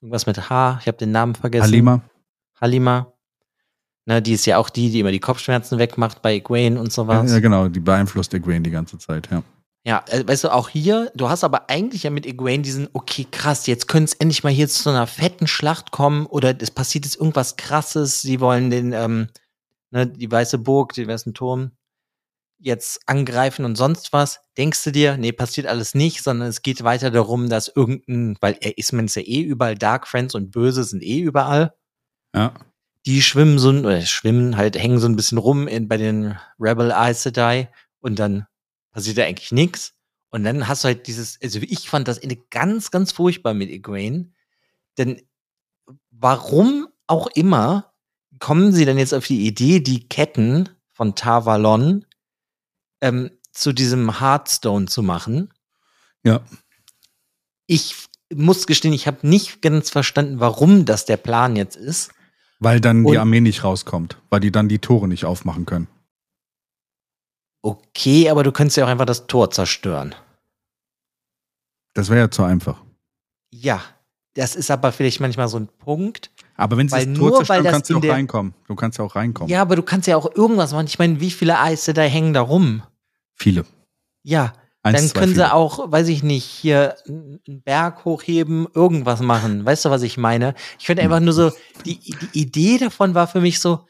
irgendwas 0.00 0.26
mit 0.26 0.50
H, 0.50 0.78
ich 0.80 0.88
habe 0.88 0.98
den 0.98 1.12
Namen 1.12 1.36
vergessen. 1.36 1.64
Halima. 1.64 2.02
Halima. 2.60 3.12
Ne, 4.06 4.22
die 4.22 4.32
ist 4.32 4.46
ja 4.46 4.56
auch 4.56 4.70
die, 4.70 4.90
die 4.90 5.00
immer 5.00 5.12
die 5.12 5.20
Kopfschmerzen 5.20 5.78
wegmacht 5.78 6.22
bei 6.22 6.34
Egwene 6.34 6.80
und 6.80 6.90
sowas. 6.92 7.30
Ja, 7.30 7.40
genau, 7.40 7.68
die 7.68 7.78
beeinflusst 7.80 8.32
Egwene 8.34 8.62
die 8.62 8.70
ganze 8.70 8.98
Zeit, 8.98 9.28
ja. 9.30 9.42
Ja, 9.88 10.04
äh, 10.08 10.22
weißt 10.28 10.44
du, 10.44 10.52
auch 10.52 10.68
hier, 10.68 11.10
du 11.14 11.30
hast 11.30 11.44
aber 11.44 11.70
eigentlich 11.70 12.02
ja 12.02 12.10
mit 12.10 12.26
Egwene 12.26 12.62
diesen, 12.62 12.90
okay, 12.92 13.26
krass, 13.30 13.66
jetzt 13.66 13.88
könnte 13.88 14.12
es 14.12 14.14
endlich 14.20 14.44
mal 14.44 14.52
hier 14.52 14.68
zu 14.68 14.82
so 14.82 14.90
einer 14.90 15.06
fetten 15.06 15.46
Schlacht 15.46 15.92
kommen 15.92 16.26
oder 16.26 16.54
es 16.60 16.70
passiert 16.70 17.06
jetzt 17.06 17.16
irgendwas 17.16 17.56
krasses, 17.56 18.20
sie 18.20 18.38
wollen 18.38 18.68
den, 18.68 18.92
ähm, 18.92 19.28
ne, 19.90 20.06
die 20.06 20.30
weiße 20.30 20.58
Burg, 20.58 20.92
den 20.92 21.08
weißen 21.08 21.32
Turm 21.32 21.70
jetzt 22.58 23.00
angreifen 23.06 23.64
und 23.64 23.76
sonst 23.76 24.12
was. 24.12 24.40
Denkst 24.58 24.84
du 24.84 24.92
dir, 24.92 25.16
nee, 25.16 25.32
passiert 25.32 25.66
alles 25.66 25.94
nicht, 25.94 26.22
sondern 26.22 26.48
es 26.48 26.60
geht 26.60 26.84
weiter 26.84 27.10
darum, 27.10 27.48
dass 27.48 27.68
irgendein, 27.74 28.36
weil 28.42 28.58
er 28.60 28.76
ist 28.76 28.92
man 28.92 29.06
ist 29.06 29.14
ja 29.16 29.22
eh 29.22 29.40
überall, 29.40 29.74
Dark 29.74 30.06
Friends 30.06 30.34
und 30.34 30.50
Böse 30.50 30.84
sind 30.84 31.02
eh 31.02 31.20
überall. 31.20 31.72
Ja, 32.34 32.52
Die 33.06 33.22
schwimmen 33.22 33.58
so, 33.58 33.70
oder 33.70 34.02
schwimmen 34.02 34.58
halt, 34.58 34.76
hängen 34.76 34.98
so 34.98 35.08
ein 35.08 35.16
bisschen 35.16 35.38
rum 35.38 35.66
in, 35.66 35.88
bei 35.88 35.96
den 35.96 36.36
Rebel 36.60 36.92
Aes 36.92 37.22
Sedai 37.22 37.72
und 38.00 38.18
dann 38.18 38.46
passiert 38.98 39.18
da 39.18 39.24
eigentlich 39.24 39.52
nichts. 39.52 39.94
Und 40.30 40.42
dann 40.42 40.66
hast 40.66 40.82
du 40.82 40.88
halt 40.88 41.06
dieses, 41.06 41.40
also 41.40 41.60
ich 41.62 41.88
fand 41.88 42.08
das 42.08 42.18
Ende 42.18 42.36
ganz, 42.50 42.90
ganz 42.90 43.12
furchtbar 43.12 43.54
mit 43.54 43.70
Egwene. 43.70 44.32
Denn 44.98 45.22
warum 46.10 46.88
auch 47.06 47.28
immer 47.28 47.92
kommen 48.40 48.72
sie 48.72 48.84
dann 48.84 48.98
jetzt 48.98 49.14
auf 49.14 49.26
die 49.26 49.46
Idee, 49.46 49.78
die 49.80 50.08
Ketten 50.08 50.68
von 50.92 51.14
Tavalon 51.14 52.04
ähm, 53.00 53.30
zu 53.52 53.72
diesem 53.72 54.18
Hearthstone 54.20 54.86
zu 54.86 55.02
machen? 55.02 55.52
ja. 56.24 56.40
Ich 57.70 57.94
muss 58.34 58.66
gestehen, 58.66 58.94
ich 58.94 59.06
habe 59.06 59.28
nicht 59.28 59.60
ganz 59.60 59.90
verstanden, 59.90 60.40
warum 60.40 60.86
das 60.86 61.04
der 61.04 61.18
Plan 61.18 61.54
jetzt 61.54 61.76
ist. 61.76 62.10
Weil 62.60 62.80
dann 62.80 63.04
Und- 63.04 63.12
die 63.12 63.18
Armee 63.18 63.40
nicht 63.40 63.62
rauskommt, 63.62 64.16
weil 64.30 64.40
die 64.40 64.50
dann 64.50 64.68
die 64.68 64.78
Tore 64.78 65.06
nicht 65.06 65.24
aufmachen 65.26 65.66
können. 65.66 65.86
Okay, 67.62 68.30
aber 68.30 68.42
du 68.44 68.52
könntest 68.52 68.76
ja 68.76 68.84
auch 68.84 68.88
einfach 68.88 69.06
das 69.06 69.26
Tor 69.26 69.50
zerstören. 69.50 70.14
Das 71.94 72.08
wäre 72.08 72.20
ja 72.20 72.30
zu 72.30 72.44
einfach. 72.44 72.82
Ja, 73.50 73.82
das 74.34 74.54
ist 74.54 74.70
aber 74.70 74.92
vielleicht 74.92 75.20
manchmal 75.20 75.48
so 75.48 75.58
ein 75.58 75.66
Punkt. 75.66 76.30
Aber 76.56 76.76
wenn 76.76 76.88
sie 76.88 76.94
das 76.94 77.18
Tor 77.18 77.34
zerstören, 77.36 77.64
das 77.64 77.72
kannst 77.72 77.90
du 77.90 77.98
auch 77.98 78.04
reinkommen. 78.04 78.54
Du 78.68 78.74
kannst 78.76 78.98
ja 78.98 79.04
auch 79.04 79.16
reinkommen. 79.16 79.50
Ja, 79.50 79.62
aber 79.62 79.74
du 79.76 79.82
kannst 79.82 80.06
ja 80.06 80.16
auch 80.16 80.32
irgendwas 80.34 80.72
machen. 80.72 80.86
Ich 80.86 80.98
meine, 80.98 81.20
wie 81.20 81.30
viele 81.30 81.58
Eise 81.58 81.94
da 81.94 82.02
hängen 82.02 82.34
da 82.34 82.42
rum? 82.42 82.82
Viele. 83.34 83.64
Ja, 84.22 84.52
Eins, 84.82 85.00
dann 85.00 85.08
zwei, 85.08 85.20
können 85.20 85.32
viele. 85.32 85.46
sie 85.46 85.52
auch, 85.52 85.90
weiß 85.90 86.08
ich 86.08 86.22
nicht, 86.22 86.44
hier 86.44 86.96
einen 87.08 87.62
Berg 87.64 88.04
hochheben, 88.04 88.68
irgendwas 88.74 89.20
machen. 89.20 89.64
Weißt 89.64 89.84
du, 89.84 89.90
was 89.90 90.02
ich 90.02 90.16
meine? 90.18 90.54
Ich 90.78 90.86
finde 90.86 91.02
einfach 91.02 91.20
nur 91.20 91.32
so, 91.32 91.50
die, 91.84 91.98
die 91.98 92.40
Idee 92.40 92.78
davon 92.78 93.14
war 93.14 93.26
für 93.26 93.40
mich 93.40 93.58
so, 93.60 93.86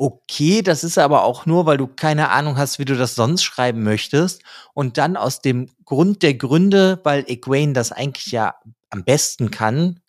okay, 0.00 0.62
das 0.62 0.82
ist 0.82 0.96
aber 0.98 1.24
auch 1.24 1.44
nur, 1.44 1.66
weil 1.66 1.76
du 1.76 1.86
keine 1.86 2.30
Ahnung 2.30 2.56
hast, 2.56 2.78
wie 2.78 2.86
du 2.86 2.96
das 2.96 3.14
sonst 3.14 3.42
schreiben 3.42 3.82
möchtest. 3.82 4.42
Und 4.72 4.96
dann 4.96 5.16
aus 5.16 5.42
dem 5.42 5.68
Grund 5.84 6.22
der 6.22 6.34
Gründe, 6.34 7.00
weil 7.04 7.24
Egwene 7.28 7.74
das 7.74 7.92
eigentlich 7.92 8.32
ja 8.32 8.54
am 8.88 9.04
besten 9.04 9.50
kann, 9.50 10.00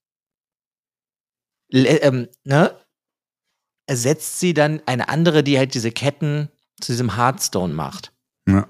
le- 1.70 2.02
ähm, 2.02 2.28
ne, 2.46 2.74
ersetzt 3.86 4.40
sie 4.40 4.54
dann 4.54 4.82
eine 4.86 5.10
andere, 5.10 5.44
die 5.44 5.58
halt 5.58 5.74
diese 5.74 5.92
Ketten 5.92 6.50
zu 6.80 6.94
diesem 6.94 7.16
Hearthstone 7.18 7.74
macht 7.74 8.14
Ja. 8.48 8.68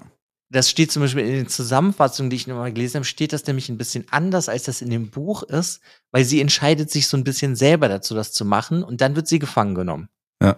das 0.50 0.68
steht 0.68 0.90
zum 0.90 1.02
Beispiel 1.02 1.24
in 1.24 1.32
den 1.34 1.48
Zusammenfassungen, 1.48 2.30
die 2.30 2.36
ich 2.36 2.46
nochmal 2.48 2.72
gelesen 2.72 2.96
habe, 2.96 3.04
steht 3.04 3.32
das 3.32 3.46
nämlich 3.46 3.68
ein 3.68 3.78
bisschen 3.78 4.06
anders, 4.10 4.48
als 4.48 4.64
das 4.64 4.82
in 4.82 4.90
dem 4.90 5.10
Buch 5.10 5.44
ist, 5.44 5.80
weil 6.10 6.24
sie 6.24 6.40
entscheidet 6.40 6.90
sich 6.90 7.06
so 7.06 7.16
ein 7.16 7.24
bisschen 7.24 7.54
selber 7.56 7.88
dazu, 7.88 8.14
das 8.14 8.32
zu 8.32 8.44
machen 8.44 8.82
und 8.82 9.00
dann 9.00 9.14
wird 9.16 9.28
sie 9.28 9.38
gefangen 9.38 9.74
genommen. 9.76 10.08
Ja. 10.42 10.56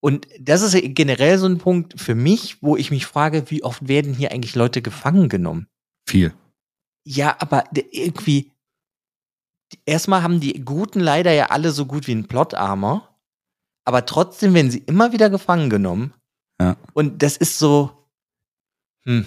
Und 0.00 0.28
das 0.38 0.62
ist 0.62 0.76
generell 0.94 1.38
so 1.38 1.46
ein 1.46 1.58
Punkt 1.58 2.00
für 2.00 2.14
mich, 2.14 2.62
wo 2.62 2.76
ich 2.76 2.90
mich 2.90 3.06
frage, 3.06 3.50
wie 3.50 3.64
oft 3.64 3.88
werden 3.88 4.14
hier 4.14 4.30
eigentlich 4.30 4.54
Leute 4.54 4.80
gefangen 4.80 5.28
genommen? 5.28 5.66
Viel. 6.08 6.32
Ja, 7.04 7.36
aber 7.40 7.64
irgendwie, 7.72 8.52
erstmal 9.86 10.22
haben 10.22 10.40
die 10.40 10.64
Guten 10.64 11.00
leider 11.00 11.32
ja 11.32 11.46
alle 11.46 11.72
so 11.72 11.86
gut 11.86 12.06
wie 12.06 12.14
ein 12.14 12.28
Plot-Armor, 12.28 13.08
aber 13.84 14.06
trotzdem 14.06 14.54
werden 14.54 14.70
sie 14.70 14.84
immer 14.86 15.12
wieder 15.12 15.30
gefangen 15.30 15.70
genommen. 15.70 16.14
Ja. 16.60 16.76
Und 16.92 17.22
das 17.22 17.36
ist 17.36 17.58
so, 17.58 17.90
hm, 19.04 19.26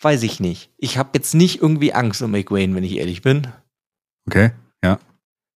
weiß 0.00 0.22
ich 0.24 0.40
nicht. 0.40 0.70
Ich 0.76 0.98
habe 0.98 1.10
jetzt 1.14 1.34
nicht 1.34 1.62
irgendwie 1.62 1.94
Angst 1.94 2.20
um 2.22 2.32
McWayne, 2.32 2.74
wenn 2.74 2.84
ich 2.84 2.96
ehrlich 2.96 3.22
bin, 3.22 3.48
Okay? 4.28 4.52
Ja. 4.82 4.98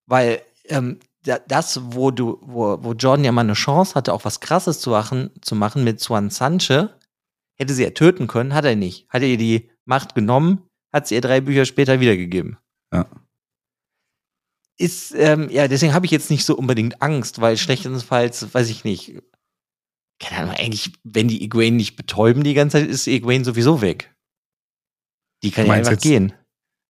weil 0.06 0.42
ähm, 0.66 0.98
das, 1.22 1.80
wo 1.92 2.10
du, 2.10 2.38
wo, 2.42 2.82
wo 2.82 2.92
Jordan 2.92 3.24
ja 3.24 3.32
mal 3.32 3.42
eine 3.42 3.54
Chance 3.54 3.94
hatte, 3.94 4.12
auch 4.12 4.24
was 4.24 4.40
Krasses 4.40 4.80
zu 4.80 4.90
machen, 4.90 5.30
zu 5.42 5.54
machen 5.54 5.84
mit 5.84 6.00
Swan 6.00 6.30
Sanche, 6.30 6.98
hätte 7.58 7.74
sie 7.74 7.82
ja 7.82 7.90
töten 7.90 8.26
können, 8.28 8.54
hat 8.54 8.64
er 8.64 8.76
nicht. 8.76 9.08
Hat 9.08 9.22
er 9.22 9.28
ihr 9.28 9.36
die 9.38 9.70
Macht 9.84 10.14
genommen, 10.14 10.62
hat 10.92 11.08
sie 11.08 11.16
ihr 11.16 11.20
drei 11.20 11.40
Bücher 11.40 11.64
später 11.64 12.00
wiedergegeben. 12.00 12.56
Ja. 12.92 13.06
Ist, 14.78 15.12
ähm, 15.16 15.48
ja, 15.50 15.66
deswegen 15.66 15.92
habe 15.92 16.06
ich 16.06 16.12
jetzt 16.12 16.30
nicht 16.30 16.44
so 16.44 16.56
unbedingt 16.56 17.02
Angst, 17.02 17.40
weil 17.40 17.56
schlechtestenfalls, 17.56 18.54
weiß 18.54 18.70
ich 18.70 18.84
nicht, 18.84 19.20
keine 20.20 20.42
Ahnung, 20.42 20.54
eigentlich, 20.54 20.92
wenn 21.02 21.26
die 21.28 21.42
Egwene 21.42 21.76
nicht 21.76 21.96
betäuben 21.96 22.44
die 22.44 22.54
ganze 22.54 22.78
Zeit, 22.78 22.88
ist 22.88 23.06
Egwene 23.08 23.44
sowieso 23.44 23.80
weg. 23.80 24.14
Die 25.42 25.50
kann 25.50 25.66
ja 25.66 25.72
einfach 25.72 25.92
jetzt- 25.92 26.02
gehen. 26.02 26.32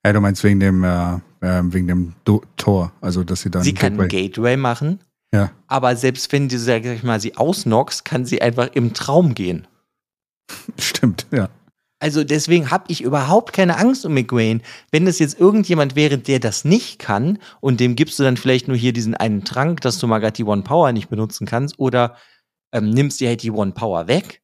Ja, 0.04 0.12
du 0.12 0.20
meinst 0.20 0.44
wegen 0.44 0.60
dem, 0.60 0.84
äh, 0.84 1.18
äh, 1.40 1.60
wegen 1.64 1.86
dem 1.88 2.14
Do 2.24 2.42
Tor, 2.56 2.92
also 3.00 3.24
dass 3.24 3.42
sie 3.42 3.50
dann. 3.50 3.62
Sie 3.62 3.74
kann 3.74 3.94
ein 3.94 4.08
Gateway- 4.08 4.28
Gateway 4.28 4.56
machen, 4.56 5.00
Ja, 5.32 5.50
aber 5.66 5.94
selbst 5.96 6.32
wenn 6.32 6.48
du, 6.48 6.58
sag 6.58 6.84
ich 6.84 7.02
mal, 7.02 7.20
sie 7.20 7.36
ausnockst, 7.36 8.04
kann 8.04 8.24
sie 8.24 8.40
einfach 8.42 8.70
im 8.74 8.94
Traum 8.94 9.34
gehen. 9.34 9.66
stimmt, 10.78 11.26
ja. 11.30 11.48
Also 12.00 12.22
deswegen 12.22 12.70
habe 12.70 12.84
ich 12.88 13.02
überhaupt 13.02 13.52
keine 13.52 13.76
Angst 13.76 14.06
um 14.06 14.14
McWayne. 14.14 14.60
Wenn 14.92 15.08
es 15.08 15.18
jetzt 15.18 15.40
irgendjemand 15.40 15.96
wäre, 15.96 16.16
der 16.16 16.38
das 16.38 16.64
nicht 16.64 17.00
kann 17.00 17.38
und 17.60 17.80
dem 17.80 17.96
gibst 17.96 18.18
du 18.18 18.22
dann 18.22 18.36
vielleicht 18.36 18.68
nur 18.68 18.76
hier 18.76 18.92
diesen 18.92 19.16
einen 19.16 19.44
Trank, 19.44 19.80
dass 19.80 19.98
du 19.98 20.06
mal 20.06 20.20
gerade 20.20 20.34
die 20.34 20.44
One 20.44 20.62
Power 20.62 20.92
nicht 20.92 21.08
benutzen 21.08 21.44
kannst 21.44 21.78
oder 21.80 22.16
ähm, 22.72 22.90
nimmst 22.90 23.18
dir 23.18 23.28
halt 23.28 23.42
die 23.42 23.50
One 23.50 23.72
Power 23.72 24.06
weg. 24.06 24.42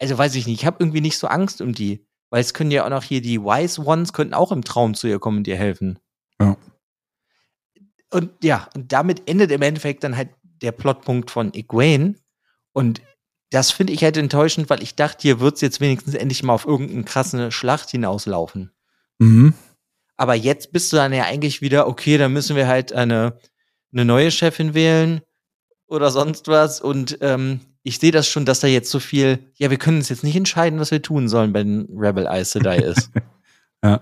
Also 0.00 0.18
weiß 0.18 0.34
ich 0.34 0.48
nicht, 0.48 0.60
ich 0.60 0.66
habe 0.66 0.78
irgendwie 0.80 1.00
nicht 1.00 1.18
so 1.18 1.28
Angst 1.28 1.60
um 1.60 1.72
die, 1.72 2.04
weil 2.30 2.40
es 2.40 2.52
können 2.52 2.72
ja 2.72 2.84
auch 2.84 2.90
noch 2.90 3.04
hier 3.04 3.22
die 3.22 3.40
Wise 3.40 3.80
Ones 3.80 4.12
könnten 4.12 4.34
auch 4.34 4.50
im 4.50 4.64
Traum 4.64 4.94
zu 4.94 5.06
ihr 5.06 5.20
kommen 5.20 5.38
und 5.38 5.46
dir 5.46 5.56
helfen. 5.56 6.00
Ja. 6.40 6.56
Und 8.10 8.30
ja, 8.42 8.68
und 8.74 8.92
damit 8.92 9.28
endet 9.28 9.50
im 9.50 9.62
Endeffekt 9.62 10.04
dann 10.04 10.16
halt 10.16 10.30
der 10.42 10.72
Plotpunkt 10.72 11.30
von 11.30 11.52
Egwene 11.52 12.14
und 12.72 13.02
das 13.50 13.70
finde 13.70 13.92
ich 13.92 14.04
halt 14.04 14.16
enttäuschend, 14.16 14.68
weil 14.68 14.82
ich 14.82 14.94
dachte, 14.94 15.22
hier 15.22 15.40
wird 15.40 15.56
es 15.56 15.60
jetzt 15.62 15.80
wenigstens 15.80 16.14
endlich 16.14 16.42
mal 16.42 16.52
auf 16.52 16.66
irgendeine 16.66 17.04
krasse 17.04 17.50
Schlacht 17.50 17.90
hinauslaufen. 17.90 18.70
Mhm. 19.18 19.54
Aber 20.16 20.34
jetzt 20.34 20.72
bist 20.72 20.92
du 20.92 20.96
dann 20.96 21.12
ja 21.12 21.24
eigentlich 21.24 21.62
wieder, 21.62 21.86
okay, 21.86 22.18
dann 22.18 22.32
müssen 22.32 22.56
wir 22.56 22.66
halt 22.68 22.92
eine, 22.92 23.38
eine 23.92 24.04
neue 24.04 24.30
Chefin 24.30 24.74
wählen 24.74 25.22
oder 25.86 26.10
sonst 26.10 26.48
was. 26.48 26.80
Und 26.80 27.18
ähm, 27.20 27.60
ich 27.82 27.98
sehe 27.98 28.12
das 28.12 28.28
schon, 28.28 28.44
dass 28.44 28.60
da 28.60 28.66
jetzt 28.66 28.90
so 28.90 29.00
viel, 29.00 29.38
ja, 29.54 29.70
wir 29.70 29.78
können 29.78 29.98
uns 29.98 30.08
jetzt 30.08 30.24
nicht 30.24 30.36
entscheiden, 30.36 30.80
was 30.80 30.90
wir 30.90 31.00
tun 31.00 31.28
sollen, 31.28 31.54
wenn 31.54 31.88
Rebel 31.96 32.26
Aes 32.26 32.52
Sedai 32.52 32.78
ist. 32.78 33.10
Ja. 33.84 34.00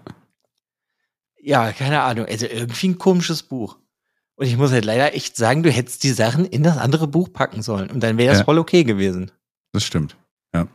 Ja, 1.49 1.70
keine 1.72 2.03
Ahnung. 2.03 2.26
Also 2.26 2.47
irgendwie 2.47 2.88
ein 2.88 2.99
komisches 2.99 3.44
Buch. 3.44 3.78
Und 4.34 4.47
ich 4.47 4.57
muss 4.57 4.72
halt 4.72 4.84
leider 4.84 5.14
echt 5.14 5.36
sagen, 5.36 5.62
du 5.62 5.70
hättest 5.70 6.03
die 6.03 6.11
Sachen 6.11 6.44
in 6.44 6.64
das 6.64 6.76
andere 6.76 7.07
Buch 7.07 7.32
packen 7.32 7.62
sollen. 7.62 7.88
Und 7.88 8.01
dann 8.01 8.18
wäre 8.18 8.30
das 8.30 8.40
Ja. 8.40 8.44
voll 8.44 8.59
okay 8.59 8.82
gewesen. 8.82 9.30
Das 9.72 9.84
stimmt. 9.84 10.16
Ja. 10.53 10.66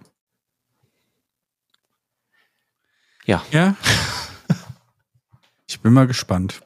Ja. 3.26 3.44
Ja. 3.52 3.76
ich 5.68 5.80
bin 5.82 5.94
mal 5.94 6.08
gespannt. 6.08 6.62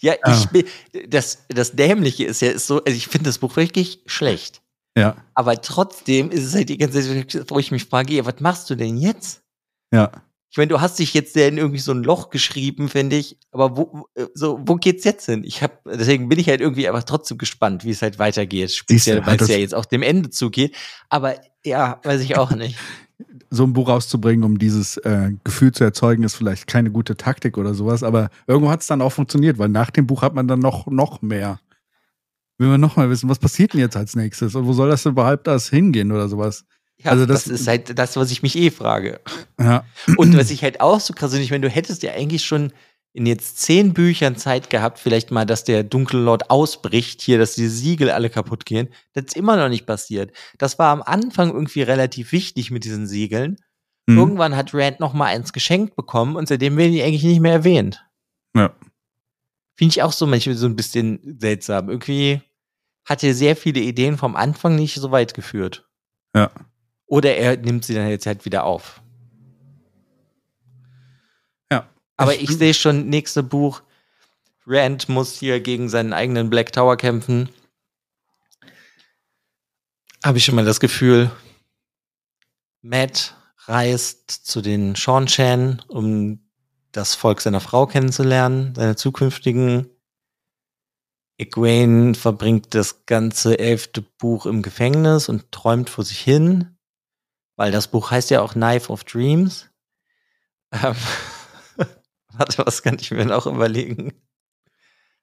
Ja, 0.00 0.14
Ah. 0.22 0.34
ich 0.38 0.46
bin, 0.50 0.64
das, 1.08 1.44
das 1.48 1.72
Dämliche 1.72 2.24
ist 2.24 2.42
ja, 2.42 2.50
ist 2.50 2.66
so, 2.66 2.84
also 2.84 2.96
ich 2.96 3.08
finde 3.08 3.30
das 3.30 3.38
Buch 3.38 3.56
wirklich 3.56 4.00
schlecht. 4.06 4.60
Ja, 4.96 5.16
Aber 5.34 5.60
trotzdem 5.60 6.30
ist 6.30 6.44
es 6.44 6.54
halt 6.54 6.68
die 6.68 6.78
ganze 6.78 7.26
Zeit, 7.26 7.50
wo 7.50 7.58
ich 7.58 7.70
mich 7.72 7.86
frage, 7.86 8.12
ja, 8.14 8.24
was 8.26 8.38
machst 8.40 8.68
du 8.70 8.74
denn 8.74 8.96
jetzt? 8.98 9.42
ja. 9.92 10.12
Ich 10.54 10.58
meine, 10.58 10.68
du 10.68 10.80
hast 10.80 11.00
dich 11.00 11.14
jetzt 11.14 11.36
in 11.36 11.58
irgendwie 11.58 11.80
so 11.80 11.90
ein 11.90 12.04
Loch 12.04 12.30
geschrieben, 12.30 12.88
finde 12.88 13.16
ich. 13.16 13.40
Aber 13.50 13.76
wo, 13.76 14.06
äh, 14.14 14.26
so, 14.34 14.60
wo 14.64 14.76
geht's 14.76 15.02
jetzt 15.02 15.26
hin? 15.26 15.42
Ich 15.42 15.64
habe, 15.64 15.78
deswegen 15.84 16.28
bin 16.28 16.38
ich 16.38 16.48
halt 16.48 16.60
irgendwie 16.60 16.86
einfach 16.86 17.02
trotzdem 17.02 17.38
gespannt, 17.38 17.84
wie 17.84 17.90
es 17.90 18.02
halt 18.02 18.20
weitergeht. 18.20 18.70
Speziell, 18.70 19.26
weil 19.26 19.36
es 19.40 19.48
ja 19.48 19.56
jetzt 19.56 19.74
auch 19.74 19.84
dem 19.84 20.02
Ende 20.04 20.30
zugeht. 20.30 20.76
Aber 21.08 21.34
ja, 21.64 21.98
weiß 22.04 22.20
ich 22.20 22.38
auch 22.38 22.52
nicht. 22.52 22.78
So 23.50 23.62
ein 23.62 23.72
Buch 23.72 23.88
rauszubringen, 23.88 24.44
um 24.44 24.58
dieses 24.58 24.96
äh, 24.96 25.30
Gefühl 25.44 25.70
zu 25.70 25.84
erzeugen, 25.84 26.24
ist 26.24 26.34
vielleicht 26.34 26.66
keine 26.66 26.90
gute 26.90 27.16
Taktik 27.16 27.56
oder 27.56 27.72
sowas, 27.72 28.02
aber 28.02 28.28
irgendwo 28.48 28.70
hat 28.70 28.80
es 28.80 28.88
dann 28.88 29.00
auch 29.00 29.12
funktioniert, 29.12 29.58
weil 29.58 29.68
nach 29.68 29.90
dem 29.90 30.08
Buch 30.08 30.22
hat 30.22 30.34
man 30.34 30.48
dann 30.48 30.58
noch, 30.58 30.88
noch 30.88 31.22
mehr. 31.22 31.60
Will 32.58 32.66
man 32.66 32.80
noch 32.80 32.96
mal 32.96 33.08
wissen, 33.10 33.28
was 33.30 33.38
passiert 33.38 33.72
denn 33.72 33.80
jetzt 33.80 33.96
als 33.96 34.16
nächstes 34.16 34.56
und 34.56 34.66
wo 34.66 34.72
soll 34.72 34.88
das 34.88 35.06
überhaupt 35.06 35.46
das 35.46 35.68
hingehen 35.68 36.10
oder 36.10 36.28
sowas? 36.28 36.64
Ja, 37.04 37.10
Also 37.12 37.26
das, 37.26 37.44
das- 37.44 37.60
ist 37.60 37.68
halt 37.68 37.98
das, 37.98 38.16
was 38.16 38.30
ich 38.30 38.42
mich 38.42 38.56
eh 38.56 38.70
frage. 38.70 39.20
Ja, 39.60 39.84
Und 40.16 40.36
was 40.36 40.50
ich 40.50 40.62
halt 40.62 40.80
auch 40.80 41.00
so 41.00 41.12
krass 41.14 41.30
finde, 41.30 41.44
ich 41.44 41.50
meine, 41.50 41.68
du 41.68 41.72
hättest 41.72 42.02
ja 42.02 42.12
eigentlich 42.12 42.44
schon 42.44 42.72
in 43.12 43.26
jetzt 43.26 43.58
zehn 43.60 43.94
Büchern 43.94 44.34
Zeit 44.36 44.70
gehabt, 44.70 44.98
vielleicht 44.98 45.30
mal, 45.30 45.44
dass 45.46 45.62
der 45.62 45.84
dunkle 45.84 46.18
Lord 46.18 46.50
ausbricht 46.50 47.22
hier, 47.22 47.38
dass 47.38 47.54
die 47.54 47.68
Siegel 47.68 48.10
alle 48.10 48.28
kaputt 48.28 48.66
gehen. 48.66 48.88
Das 49.12 49.26
ist 49.26 49.36
immer 49.36 49.56
noch 49.56 49.68
nicht 49.68 49.86
passiert. 49.86 50.32
Das 50.58 50.80
war 50.80 50.90
am 50.90 51.00
Anfang 51.02 51.52
irgendwie 51.52 51.82
relativ 51.82 52.32
wichtig 52.32 52.72
mit 52.72 52.82
diesen 52.84 53.06
Siegeln. 53.06 53.56
Mhm. 54.06 54.18
Irgendwann 54.18 54.56
hat 54.56 54.74
Rand 54.74 54.98
noch 54.98 55.12
mal 55.14 55.26
eins 55.26 55.52
geschenkt 55.52 55.94
bekommen 55.94 56.34
und 56.34 56.48
seitdem 56.48 56.76
werden 56.76 56.92
die 56.92 57.02
eigentlich 57.04 57.22
nicht 57.22 57.40
mehr 57.40 57.52
erwähnt. 57.52 58.04
Ja. 58.56 58.74
Finde 59.76 59.90
ich 59.92 60.02
auch 60.02 60.12
so 60.12 60.26
manchmal 60.26 60.56
so 60.56 60.66
ein 60.66 60.76
bisschen 60.76 61.36
seltsam. 61.40 61.88
Irgendwie 61.90 62.40
hat 63.08 63.22
er 63.22 63.34
sehr 63.34 63.54
viele 63.54 63.80
Ideen 63.80 64.18
vom 64.18 64.34
Anfang 64.34 64.74
nicht 64.74 64.96
so 64.96 65.10
weit 65.12 65.34
geführt. 65.34 65.88
Ja. 66.34 66.50
Oder 67.06 67.36
er 67.36 67.56
nimmt 67.56 67.84
sie 67.84 67.94
dann 67.94 68.08
jetzt 68.08 68.26
halt 68.26 68.44
wieder 68.44 68.64
auf. 68.64 69.02
Ja. 71.70 71.88
Aber 72.16 72.34
ich 72.34 72.50
sehe 72.50 72.74
schon, 72.74 73.08
nächste 73.08 73.42
Buch, 73.42 73.82
Rand 74.66 75.08
muss 75.08 75.38
hier 75.38 75.60
gegen 75.60 75.88
seinen 75.88 76.12
eigenen 76.12 76.48
Black 76.48 76.72
Tower 76.72 76.96
kämpfen. 76.96 77.48
Habe 80.24 80.38
ich 80.38 80.44
schon 80.44 80.54
mal 80.54 80.64
das 80.64 80.80
Gefühl, 80.80 81.30
Matt 82.80 83.34
reist 83.66 84.30
zu 84.30 84.62
den 84.62 84.94
Sean-Chan, 84.94 85.82
um 85.88 86.40
das 86.92 87.14
Volk 87.14 87.40
seiner 87.40 87.60
Frau 87.60 87.86
kennenzulernen, 87.86 88.74
seine 88.74 88.96
zukünftigen. 88.96 89.90
Egwene 91.36 92.14
verbringt 92.14 92.74
das 92.74 93.06
ganze 93.06 93.58
elfte 93.58 94.02
Buch 94.02 94.46
im 94.46 94.62
Gefängnis 94.62 95.28
und 95.28 95.50
träumt 95.50 95.90
vor 95.90 96.04
sich 96.04 96.20
hin, 96.20 96.73
weil 97.56 97.72
das 97.72 97.88
Buch 97.88 98.10
heißt 98.10 98.30
ja 98.30 98.40
auch 98.42 98.52
Knife 98.52 98.90
of 98.90 99.04
Dreams. 99.04 99.70
Ähm, 100.72 100.94
warte, 102.32 102.66
was 102.66 102.82
kann 102.82 102.96
ich 103.00 103.10
mir 103.10 103.24
noch 103.24 103.46
überlegen? 103.46 104.12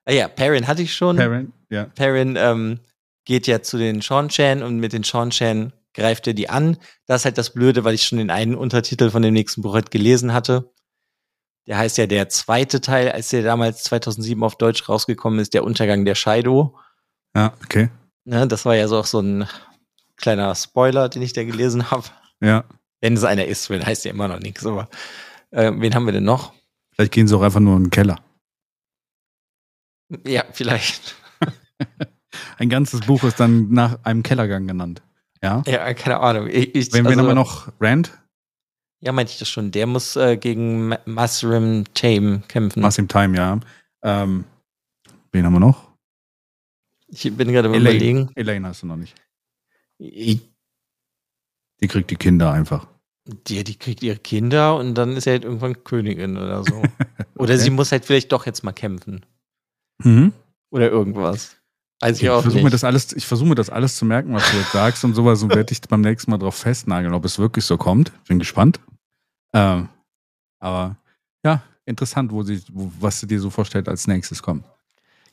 Ah 0.06 0.14
ja, 0.14 0.28
Perrin 0.28 0.68
hatte 0.68 0.82
ich 0.82 0.94
schon. 0.94 1.18
Parent, 1.18 1.54
ja. 1.70 1.86
Perrin 1.86 2.36
ähm, 2.38 2.80
geht 3.26 3.48
ja 3.48 3.62
zu 3.62 3.78
den 3.78 4.02
Sean-Chan 4.02 4.64
und 4.64 4.80
mit 4.80 4.94
den 4.94 5.04
Sean-Chan 5.04 5.74
greift 5.94 6.28
er 6.28 6.34
die 6.34 6.50
an. 6.50 6.78
Das 7.06 7.22
ist 7.22 7.26
halt 7.26 7.38
das 7.38 7.54
Blöde, 7.54 7.84
weil 7.84 7.94
ich 7.94 8.04
schon 8.04 8.18
den 8.18 8.30
einen 8.30 8.56
Untertitel 8.56 9.10
von 9.10 9.22
dem 9.22 9.34
nächsten 9.34 9.62
Buch 9.62 9.74
halt 9.74 9.92
gelesen 9.92 10.34
hatte. 10.34 10.72
Der 11.68 11.78
heißt 11.78 11.98
ja 11.98 12.08
der 12.08 12.30
zweite 12.30 12.82
Teil, 12.82 13.12
als 13.12 13.30
der 13.30 13.44
damals 13.44 13.84
2007 13.84 14.44
auf 14.44 14.56
Deutsch 14.56 14.88
rausgekommen 14.90 15.40
ist, 15.40 15.54
der 15.54 15.64
Untergang 15.64 16.06
der 16.06 16.16
Shaido. 16.16 16.78
Ja, 17.36 17.54
okay. 17.64 17.90
Ne, 18.24 18.48
das 18.48 18.66
war 18.66 18.76
ja 18.76 18.88
so 18.88 18.98
auch 18.98 19.06
so 19.06 19.20
ein 19.20 19.48
kleiner 20.18 20.56
Spoiler, 20.56 21.10
den 21.10 21.22
ich 21.22 21.34
da 21.34 21.44
gelesen 21.44 21.92
habe. 21.92 22.06
Ja. 22.42 22.66
Wenn 23.02 23.14
es 23.14 23.24
einer 23.24 23.46
ist, 23.46 23.70
weil 23.70 23.86
heißt 23.86 24.06
ja 24.06 24.12
immer 24.12 24.28
noch 24.28 24.40
nichts. 24.40 24.66
Aber 24.66 24.90
äh, 25.52 25.72
wen 25.76 25.94
haben 25.96 26.06
wir 26.06 26.14
denn 26.14 26.24
noch? 26.24 26.54
Vielleicht 26.94 27.14
gehen 27.14 27.28
sie 27.28 27.36
auch 27.38 27.42
einfach 27.42 27.60
nur 27.60 27.78
in 27.78 27.86
den 27.86 27.90
Keller. 27.90 28.20
Ja, 30.26 30.44
vielleicht. 30.52 31.16
Ein 32.58 32.70
ganzes 32.70 33.02
Buch 33.02 33.24
ist 33.24 33.40
dann 33.40 33.70
nach 33.72 34.04
einem 34.04 34.24
Kellergang 34.24 34.68
genannt. 34.68 35.02
Ja. 35.42 35.64
Ja, 35.66 35.94
keine 35.94 36.20
Ahnung. 36.20 36.48
Ich, 36.48 36.76
ich, 36.76 36.94
Wen, 36.94 37.00
wen 37.06 37.08
also- 37.08 37.20
haben 37.22 37.28
wir 37.28 37.36
noch? 37.36 37.72
Rand? 37.80 38.18
Ja, 39.04 39.12
meinte 39.12 39.32
ich 39.32 39.40
das 39.40 39.50
schon. 39.50 39.72
Der 39.72 39.88
muss 39.88 40.16
äh, 40.16 40.38
gegen 40.38 40.90
Ma- 40.90 41.00
Masrim 41.06 41.86
Tame 41.96 42.44
kämpfen. 42.48 42.82
Masim 42.82 43.08
Time, 43.08 43.36
ja. 43.36 43.60
Ähm, 44.04 44.44
wen 45.32 45.46
haben 45.46 45.54
wir 45.54 45.60
noch? 45.60 45.90
ich 47.08 47.24
bin 47.36 47.52
gerade 47.52 47.68
Elaine. 47.70 47.82
überlegen. 47.90 48.32
Elaine 48.36 48.68
hast 48.68 48.84
du 48.84 48.88
noch 48.88 48.96
nicht. 48.98 49.16
Ich- 49.98 50.51
Die 51.82 51.88
kriegt 51.88 52.12
die 52.12 52.16
Kinder 52.16 52.52
einfach. 52.52 52.88
Die, 53.48 53.64
die 53.64 53.76
kriegt 53.78 54.02
ihre 54.04 54.18
Kinder 54.18 54.76
und 54.78 54.96
dann 54.96 55.16
ist 55.16 55.28
er 55.28 55.34
halt 55.34 55.44
irgendwann 55.44 55.84
Königin 55.84 56.38
oder 56.38 56.64
so. 56.64 56.82
Oder 57.38 57.54
Okay. 57.54 57.58
sie 57.58 57.70
muss 57.72 57.92
halt 57.92 58.06
vielleicht 58.06 58.32
doch 58.32 58.46
jetzt 58.46 58.64
mal 58.64 58.72
kämpfen. 58.72 59.26
Mhm. 60.04 60.32
Oder 60.72 60.90
irgendwas. 60.90 61.58
Weiß 62.02 62.18
ich 62.18 62.24
Ich 62.24 62.30
auch 62.30 62.42
versuche 62.42 62.64
mir 62.64 62.70
das 62.70 62.84
alles, 62.84 63.14
ich 63.14 63.26
versuche 63.26 63.50
mir 63.50 63.56
das 63.56 63.70
alles 63.70 63.96
zu 63.96 64.06
merken, 64.06 64.34
was 64.34 64.50
du 64.52 64.58
jetzt 64.58 64.72
sagst 64.72 65.04
und 65.04 65.14
sowas 65.16 65.42
und 65.44 65.50
werde 65.56 65.72
ich 65.72 65.82
beim 65.82 66.02
nächsten 66.02 66.32
Mal 66.32 66.38
drauf 66.38 66.56
festnageln, 66.56 67.14
ob 67.14 67.26
es 67.26 67.40
wirklich 67.40 67.66
so 67.66 67.78
kommt. 67.78 68.12
Bin 68.28 68.38
gespannt. 68.40 68.80
Ähm, 69.54 69.90
aber 70.60 70.98
ja, 71.44 71.64
interessant, 71.86 72.32
wo 72.32 72.44
sie, 72.44 72.62
wo, 72.72 72.92
was 73.00 73.20
sie 73.20 73.28
dir 73.28 73.40
so 73.40 73.50
vorstellt 73.50 73.88
als 73.88 74.08
nächstes 74.08 74.42
kommt. 74.42 74.66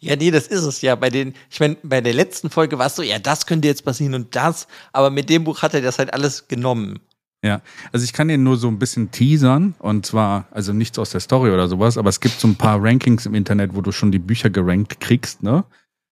Ja, 0.00 0.14
nee, 0.16 0.30
das 0.30 0.46
ist 0.46 0.62
es 0.62 0.80
ja. 0.80 0.94
Bei 0.94 1.10
den, 1.10 1.34
ich 1.50 1.58
meine, 1.60 1.76
bei 1.82 2.00
der 2.00 2.14
letzten 2.14 2.50
Folge 2.50 2.78
war 2.78 2.86
es 2.86 2.96
so, 2.96 3.02
ja, 3.02 3.18
das 3.18 3.46
könnte 3.46 3.66
jetzt 3.68 3.84
passieren 3.84 4.14
und 4.14 4.34
das. 4.36 4.68
Aber 4.92 5.10
mit 5.10 5.28
dem 5.28 5.44
Buch 5.44 5.62
hat 5.62 5.74
er 5.74 5.80
das 5.80 5.98
halt 5.98 6.12
alles 6.12 6.46
genommen. 6.48 7.00
Also 7.92 8.04
ich 8.04 8.12
kann 8.12 8.28
dir 8.28 8.36
nur 8.36 8.56
so 8.56 8.68
ein 8.68 8.78
bisschen 8.78 9.10
teasern 9.10 9.74
und 9.78 10.04
zwar, 10.04 10.48
also 10.50 10.72
nichts 10.72 10.98
aus 10.98 11.10
der 11.10 11.20
Story 11.20 11.50
oder 11.50 11.68
sowas, 11.68 11.96
aber 11.96 12.10
es 12.10 12.20
gibt 12.20 12.38
so 12.40 12.48
ein 12.48 12.56
paar 12.56 12.82
Rankings 12.82 13.26
im 13.26 13.34
Internet, 13.34 13.74
wo 13.76 13.80
du 13.80 13.90
schon 13.92 14.10
die 14.12 14.18
Bücher 14.18 14.50
gerankt 14.50 15.00
kriegst, 15.00 15.42
ne? 15.42 15.64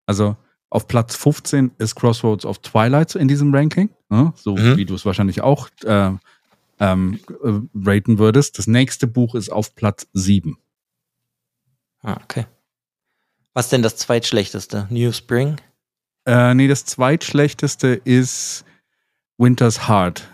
Also 0.06 0.36
auf 0.70 0.86
Platz 0.88 1.16
15 1.16 1.72
ist 1.78 1.94
Crossroads 1.96 2.44
of 2.46 2.60
Twilight 2.60 3.16
in 3.16 3.26
diesem 3.28 3.52
Ranking, 3.54 3.90
ne? 4.08 4.32
so 4.36 4.56
Mhm. 4.56 4.76
wie 4.76 4.84
du 4.84 4.94
es 4.94 5.04
wahrscheinlich 5.04 5.40
auch 5.42 5.68
äh, 5.84 6.12
ähm, 6.78 7.18
äh, 7.42 7.60
raten 7.84 8.18
würdest. 8.18 8.58
Das 8.58 8.66
nächste 8.68 9.06
Buch 9.06 9.34
ist 9.34 9.50
auf 9.50 9.74
Platz 9.74 10.06
7. 10.12 10.56
Ah, 12.02 12.18
okay. 12.22 12.46
Was 13.56 13.70
denn 13.70 13.82
das 13.82 13.96
zweitschlechteste? 13.96 14.86
New 14.90 15.12
Spring? 15.12 15.58
Äh, 16.26 16.52
nee, 16.52 16.68
das 16.68 16.84
zweitschlechteste 16.84 17.88
ist 18.04 18.66
Winter's 19.38 19.88
Heart. 19.88 20.28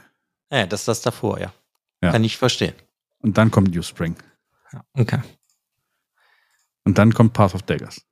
Ja, 0.51 0.67
das 0.67 0.81
ist 0.81 0.89
das 0.89 1.03
davor, 1.03 1.39
ja. 1.39 1.53
Ja. 2.03 2.11
Kann 2.11 2.25
ich 2.25 2.37
verstehen. 2.37 2.75
Und 3.21 3.39
dann 3.39 3.53
kommt 3.53 3.73
New 3.73 3.83
Spring. 3.83 4.17
Ja, 4.73 4.85
okay. 4.95 5.21
Und 6.83 6.99
dann 6.99 7.15
kommt 7.15 7.33
Path 7.33 7.55
of 7.55 7.63
Daggers. 7.63 8.05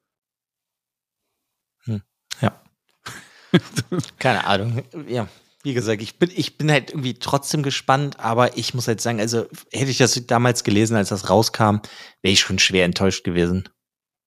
Keine 4.20 4.44
Ahnung. 4.44 4.84
Ja, 5.08 5.26
wie 5.64 5.74
gesagt, 5.74 6.02
ich 6.02 6.20
bin, 6.20 6.30
ich 6.32 6.56
bin 6.56 6.70
halt 6.70 6.90
irgendwie 6.90 7.14
trotzdem 7.14 7.64
gespannt, 7.64 8.20
aber 8.20 8.56
ich 8.56 8.74
muss 8.74 8.86
halt 8.86 9.00
sagen, 9.00 9.18
also 9.18 9.48
hätte 9.72 9.90
ich 9.90 9.98
das 9.98 10.24
damals 10.28 10.62
gelesen, 10.62 10.96
als 10.96 11.08
das 11.08 11.28
rauskam, 11.28 11.78
wäre 12.22 12.32
ich 12.32 12.38
schon 12.38 12.60
schwer 12.60 12.84
enttäuscht 12.84 13.24
gewesen. 13.24 13.68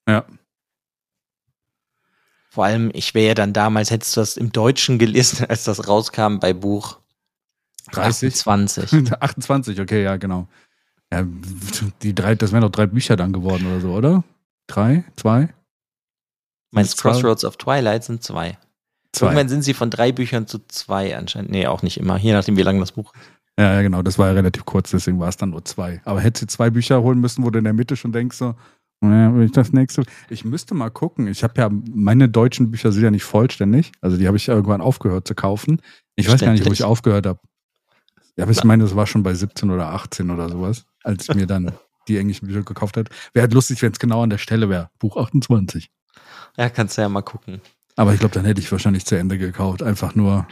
Ja. 0.09 0.25
Vor 2.53 2.65
allem, 2.65 2.91
ich 2.93 3.15
wäre 3.15 3.29
ja 3.29 3.33
dann 3.33 3.51
damals, 3.51 3.89
hättest 3.89 4.15
du 4.15 4.21
das 4.21 4.37
im 4.37 4.51
Deutschen 4.51 4.99
gelesen, 4.99 5.43
als 5.49 5.63
das 5.63 5.87
rauskam 5.87 6.37
bei 6.37 6.53
Buch 6.53 6.99
30? 7.93 8.35
20. 8.35 9.11
28, 9.19 9.79
okay, 9.79 10.03
ja, 10.03 10.17
genau. 10.17 10.47
Ja, 11.11 11.25
die 12.03 12.13
drei, 12.13 12.35
das 12.35 12.51
wären 12.51 12.61
doch 12.61 12.69
drei 12.69 12.85
Bücher 12.85 13.15
dann 13.15 13.33
geworden 13.33 13.65
oder 13.65 13.81
so, 13.81 13.91
oder? 13.93 14.23
Drei? 14.67 15.03
Zwei? 15.15 15.49
Meinst 16.69 16.99
Zwei. 16.99 17.09
Crossroads 17.09 17.43
of 17.43 17.57
Twilight 17.57 18.03
sind 18.03 18.21
zwei. 18.21 18.59
Irgendwann 19.19 19.49
sind 19.49 19.63
sie 19.63 19.73
von 19.73 19.89
drei 19.89 20.11
Büchern 20.11 20.45
zu 20.45 20.59
zwei 20.67 21.17
anscheinend. 21.17 21.49
Nee, 21.49 21.65
auch 21.65 21.81
nicht 21.81 21.97
immer. 21.97 22.17
Je 22.17 22.33
nachdem, 22.33 22.55
wie 22.55 22.61
lang 22.61 22.79
das 22.79 22.91
Buch 22.91 23.15
ist. 23.15 23.23
Ja, 23.57 23.73
ja, 23.73 23.81
genau, 23.81 24.03
das 24.03 24.19
war 24.19 24.27
ja 24.27 24.33
relativ 24.33 24.63
kurz, 24.65 24.91
deswegen 24.91 25.19
war 25.19 25.29
es 25.29 25.37
dann 25.37 25.49
nur 25.49 25.65
zwei. 25.65 26.03
Aber 26.05 26.21
hättest 26.21 26.43
du 26.43 26.47
zwei 26.47 26.69
Bücher 26.69 27.01
holen 27.01 27.19
müssen, 27.19 27.43
wo 27.43 27.49
du 27.49 27.57
in 27.57 27.63
der 27.63 27.73
Mitte 27.73 27.95
schon 27.95 28.11
denkst, 28.11 28.37
so, 28.37 28.53
naja, 29.09 29.35
will 29.35 29.45
ich 29.45 29.51
das 29.51 29.73
nächste. 29.73 30.03
Ich 30.29 30.45
müsste 30.45 30.73
mal 30.73 30.89
gucken. 30.89 31.27
Ich 31.27 31.43
habe 31.43 31.61
ja, 31.61 31.69
meine 31.93 32.29
deutschen 32.29 32.71
Bücher 32.71 32.91
sind 32.91 33.03
ja 33.03 33.11
nicht 33.11 33.23
vollständig. 33.23 33.91
Also 34.01 34.17
die 34.17 34.27
habe 34.27 34.37
ich 34.37 34.47
irgendwann 34.47 34.81
aufgehört 34.81 35.27
zu 35.27 35.35
kaufen. 35.35 35.81
Ich 36.15 36.29
weiß 36.29 36.41
gar 36.41 36.51
nicht, 36.51 36.65
wo 36.65 36.71
ich 36.71 36.83
aufgehört 36.83 37.25
habe. 37.25 37.39
Ja, 38.35 38.43
aber 38.43 38.51
ich 38.51 38.63
meine, 38.63 38.83
das 38.83 38.95
war 38.95 39.05
schon 39.05 39.23
bei 39.23 39.33
17 39.33 39.69
oder 39.69 39.89
18 39.89 40.31
oder 40.31 40.49
sowas, 40.49 40.85
als 41.03 41.29
ich 41.29 41.35
mir 41.35 41.45
dann 41.45 41.71
die 42.07 42.17
englischen 42.17 42.47
Bücher 42.47 42.63
gekauft 42.63 42.97
hat. 42.97 43.09
Wäre 43.33 43.43
halt 43.43 43.53
lustig, 43.53 43.81
wenn 43.81 43.91
es 43.91 43.99
genau 43.99 44.23
an 44.23 44.29
der 44.29 44.39
Stelle 44.39 44.69
wäre. 44.69 44.89
Buch 44.99 45.17
28. 45.17 45.89
Ja, 46.57 46.69
kannst 46.69 46.97
du 46.97 47.01
ja 47.01 47.09
mal 47.09 47.21
gucken. 47.21 47.61
Aber 47.95 48.13
ich 48.13 48.19
glaube, 48.19 48.33
dann 48.33 48.45
hätte 48.45 48.59
ich 48.59 48.71
wahrscheinlich 48.71 49.05
zu 49.05 49.15
Ende 49.15 49.37
gekauft. 49.37 49.83
Einfach 49.83 50.15
nur. 50.15 50.47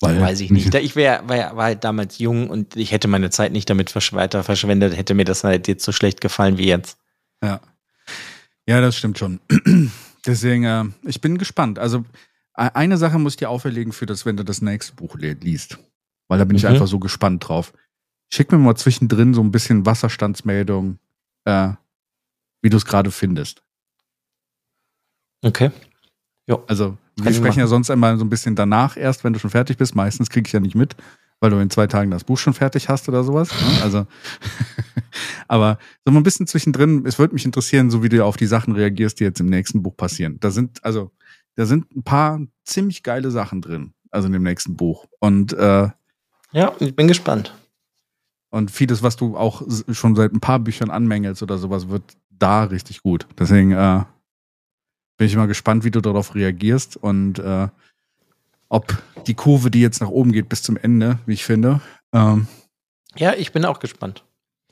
Weil 0.00 0.20
Weiß 0.20 0.40
ich 0.40 0.50
nicht. 0.50 0.74
Ich 0.74 0.96
wär, 0.96 1.28
war, 1.28 1.56
war 1.56 1.64
halt 1.64 1.84
damals 1.84 2.18
jung 2.18 2.48
und 2.48 2.74
ich 2.76 2.90
hätte 2.92 3.06
meine 3.08 3.30
Zeit 3.30 3.52
nicht 3.52 3.68
damit 3.68 3.90
versch 3.90 4.12
weiter 4.12 4.42
verschwendet, 4.42 4.96
hätte 4.96 5.14
mir 5.14 5.24
das 5.24 5.44
halt 5.44 5.68
jetzt 5.68 5.84
so 5.84 5.92
schlecht 5.92 6.20
gefallen 6.20 6.56
wie 6.58 6.66
jetzt. 6.66 6.98
Ja. 7.42 7.60
Ja, 8.66 8.80
das 8.80 8.96
stimmt 8.96 9.18
schon. 9.18 9.40
Deswegen, 10.26 10.64
äh, 10.64 10.84
ich 11.04 11.20
bin 11.20 11.38
gespannt. 11.38 11.78
Also, 11.78 12.04
e- 12.56 12.70
eine 12.74 12.96
Sache 12.98 13.18
muss 13.18 13.34
ich 13.34 13.38
dir 13.38 13.50
auferlegen 13.50 13.92
für 13.92 14.06
das, 14.06 14.24
wenn 14.26 14.36
du 14.36 14.44
das 14.44 14.62
nächste 14.62 14.94
Buch 14.94 15.16
liest. 15.16 15.78
Weil 16.28 16.38
da 16.38 16.44
bin 16.44 16.56
ich 16.56 16.62
Mhm. 16.62 16.70
einfach 16.70 16.86
so 16.86 16.98
gespannt 16.98 17.48
drauf. 17.48 17.72
Schick 18.32 18.52
mir 18.52 18.58
mal 18.58 18.76
zwischendrin 18.76 19.34
so 19.34 19.42
ein 19.42 19.50
bisschen 19.50 19.84
Wasserstandsmeldung, 19.86 20.98
äh, 21.44 21.70
wie 22.62 22.70
du 22.70 22.76
es 22.76 22.84
gerade 22.86 23.10
findest. 23.10 23.62
Okay. 25.42 25.70
Also, 26.66 26.96
wir 27.20 27.24
Kann 27.24 27.32
ich 27.32 27.38
sprechen 27.38 27.60
ja 27.60 27.66
sonst 27.66 27.90
einmal 27.90 28.16
so 28.18 28.24
ein 28.24 28.28
bisschen 28.30 28.54
danach 28.56 28.96
erst, 28.96 29.24
wenn 29.24 29.32
du 29.32 29.38
schon 29.38 29.50
fertig 29.50 29.76
bist. 29.78 29.94
Meistens 29.94 30.28
kriege 30.30 30.46
ich 30.46 30.52
ja 30.52 30.60
nicht 30.60 30.74
mit, 30.74 30.96
weil 31.40 31.50
du 31.50 31.58
in 31.58 31.70
zwei 31.70 31.86
Tagen 31.86 32.10
das 32.10 32.24
Buch 32.24 32.38
schon 32.38 32.54
fertig 32.54 32.88
hast 32.88 33.08
oder 33.08 33.24
sowas. 33.24 33.50
Ne? 33.50 33.82
Also, 33.82 34.06
aber 35.48 35.78
so 36.04 36.12
ein 36.12 36.22
bisschen 36.22 36.46
zwischendrin, 36.46 37.04
es 37.06 37.18
würde 37.18 37.34
mich 37.34 37.44
interessieren, 37.44 37.90
so 37.90 38.02
wie 38.02 38.08
du 38.08 38.24
auf 38.24 38.36
die 38.36 38.46
Sachen 38.46 38.74
reagierst, 38.74 39.20
die 39.20 39.24
jetzt 39.24 39.40
im 39.40 39.46
nächsten 39.46 39.82
Buch 39.82 39.96
passieren. 39.96 40.38
Da 40.40 40.50
sind, 40.50 40.84
also, 40.84 41.10
da 41.56 41.66
sind 41.66 41.94
ein 41.94 42.02
paar 42.02 42.40
ziemlich 42.64 43.02
geile 43.02 43.30
Sachen 43.30 43.60
drin, 43.62 43.92
also 44.10 44.26
in 44.26 44.32
dem 44.32 44.42
nächsten 44.42 44.76
Buch. 44.76 45.06
Und, 45.18 45.52
äh, 45.52 45.88
Ja, 46.52 46.72
ich 46.80 46.94
bin 46.96 47.08
gespannt. 47.08 47.54
und 48.50 48.70
vieles, 48.70 49.02
was 49.02 49.16
du 49.16 49.36
auch 49.36 49.62
schon 49.92 50.16
seit 50.16 50.32
ein 50.32 50.40
paar 50.40 50.58
Büchern 50.58 50.90
anmängelst 50.90 51.42
oder 51.42 51.58
sowas, 51.58 51.88
wird 51.88 52.02
da 52.30 52.64
richtig 52.64 53.02
gut. 53.02 53.26
Deswegen 53.38 53.72
äh, 53.72 54.04
bin 55.20 55.26
ich 55.26 55.36
mal 55.36 55.44
gespannt, 55.48 55.84
wie 55.84 55.90
du 55.90 56.00
darauf 56.00 56.34
reagierst 56.34 56.96
und 56.96 57.38
äh, 57.40 57.68
ob 58.70 59.02
die 59.26 59.34
Kurve, 59.34 59.70
die 59.70 59.82
jetzt 59.82 60.00
nach 60.00 60.08
oben 60.08 60.32
geht 60.32 60.48
bis 60.48 60.62
zum 60.62 60.78
Ende, 60.78 61.18
wie 61.26 61.34
ich 61.34 61.44
finde. 61.44 61.82
Ähm, 62.14 62.46
Ja, 63.16 63.34
ich 63.34 63.52
bin 63.52 63.66
auch 63.66 63.80
gespannt. 63.80 64.24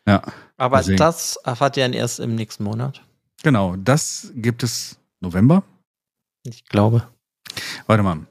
ja, 0.07 0.22
Aber 0.57 0.78
Deswegen. 0.78 0.96
das 0.96 1.36
erfahrt 1.44 1.76
ihr 1.76 1.84
dann 1.84 1.92
erst 1.92 2.18
im 2.18 2.34
nächsten 2.34 2.64
Monat. 2.64 3.03
genau. 3.42 3.76
Das 3.76 4.32
gibt 4.36 4.62
es 4.62 4.99
November. 5.20 5.64
Ich 6.44 6.64
glaube. 6.64 7.07
Warte 7.86 8.03
mal. 8.03 8.26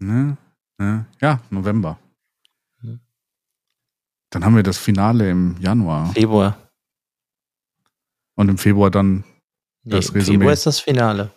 Ne? 0.00 0.36
Ne? 0.76 1.06
Ja, 1.22 1.40
November. 1.48 1.98
Hm. 2.82 3.00
Dann 4.28 4.44
haben 4.44 4.54
wir 4.56 4.62
das 4.64 4.76
Finale 4.76 5.30
im 5.30 5.56
Januar 5.62 6.12
Februar. 6.12 6.58
und 8.34 8.50
im 8.50 8.58
Februar 8.58 8.90
dann, 8.90 9.24
Nee, 9.86 9.92
Das 9.96 10.14
Resümee. 10.14 10.36
Februar 10.38 10.52
ist 10.52 10.66
das 10.66 10.80
Finale. 10.80 11.30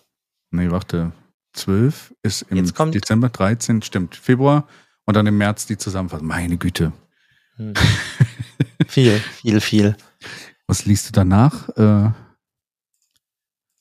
Nee, 0.51 0.69
warte, 0.71 1.11
12 1.53 2.13
ist 2.23 2.43
im 2.43 2.91
Dezember, 2.91 3.29
13 3.29 3.81
stimmt, 3.81 4.15
Februar 4.15 4.67
und 5.05 5.15
dann 5.15 5.27
im 5.27 5.37
März 5.37 5.65
die 5.65 5.77
Zusammenfassung. 5.77 6.27
Meine 6.27 6.57
Güte. 6.57 6.93
Hm. 7.55 7.73
viel, 8.87 9.19
viel, 9.19 9.61
viel. 9.61 9.97
Was 10.67 10.85
liest 10.85 11.07
du 11.07 11.11
danach? 11.13 11.69
Äh, 11.77 12.11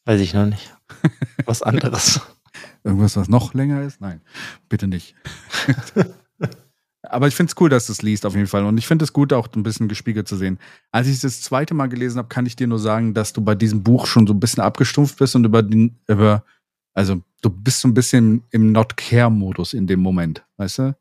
Weiß 0.04 0.20
ich 0.20 0.34
noch 0.34 0.46
nicht. 0.46 0.72
Was 1.44 1.62
anderes. 1.62 2.20
irgendwas, 2.84 3.16
was 3.16 3.28
noch 3.28 3.54
länger 3.54 3.82
ist? 3.82 4.00
Nein, 4.00 4.20
bitte 4.68 4.86
nicht. 4.86 5.14
Aber 7.02 7.28
ich 7.28 7.34
finde 7.34 7.50
es 7.50 7.60
cool, 7.60 7.68
dass 7.68 7.86
du 7.86 7.92
es 7.92 8.02
liest, 8.02 8.26
auf 8.26 8.34
jeden 8.34 8.46
Fall. 8.46 8.64
Und 8.64 8.78
ich 8.78 8.86
finde 8.86 9.04
es 9.04 9.12
gut, 9.12 9.32
auch 9.32 9.48
ein 9.54 9.62
bisschen 9.62 9.88
gespiegelt 9.88 10.26
zu 10.26 10.36
sehen. 10.36 10.58
Als 10.90 11.06
ich 11.06 11.14
es 11.14 11.20
das 11.20 11.40
zweite 11.40 11.74
Mal 11.74 11.88
gelesen 11.88 12.18
habe, 12.18 12.28
kann 12.28 12.46
ich 12.46 12.56
dir 12.56 12.66
nur 12.66 12.78
sagen, 12.78 13.14
dass 13.14 13.32
du 13.32 13.42
bei 13.42 13.54
diesem 13.54 13.82
Buch 13.82 14.06
schon 14.06 14.26
so 14.26 14.32
ein 14.32 14.40
bisschen 14.40 14.62
abgestumpft 14.62 15.18
bist 15.18 15.36
und 15.36 15.44
über 15.44 15.62
den, 15.62 15.98
über, 16.08 16.44
also 16.97 17.22
du 17.42 17.51
bist 17.51 17.80
so 17.80 17.88
ein 17.88 17.94
bisschen 17.94 18.42
im 18.51 18.72
Not-Care-Modus 18.72 19.74
in 19.74 19.86
dem 19.86 20.01
Moment, 20.01 20.44
weißt 20.57 20.78
du? 20.78 20.97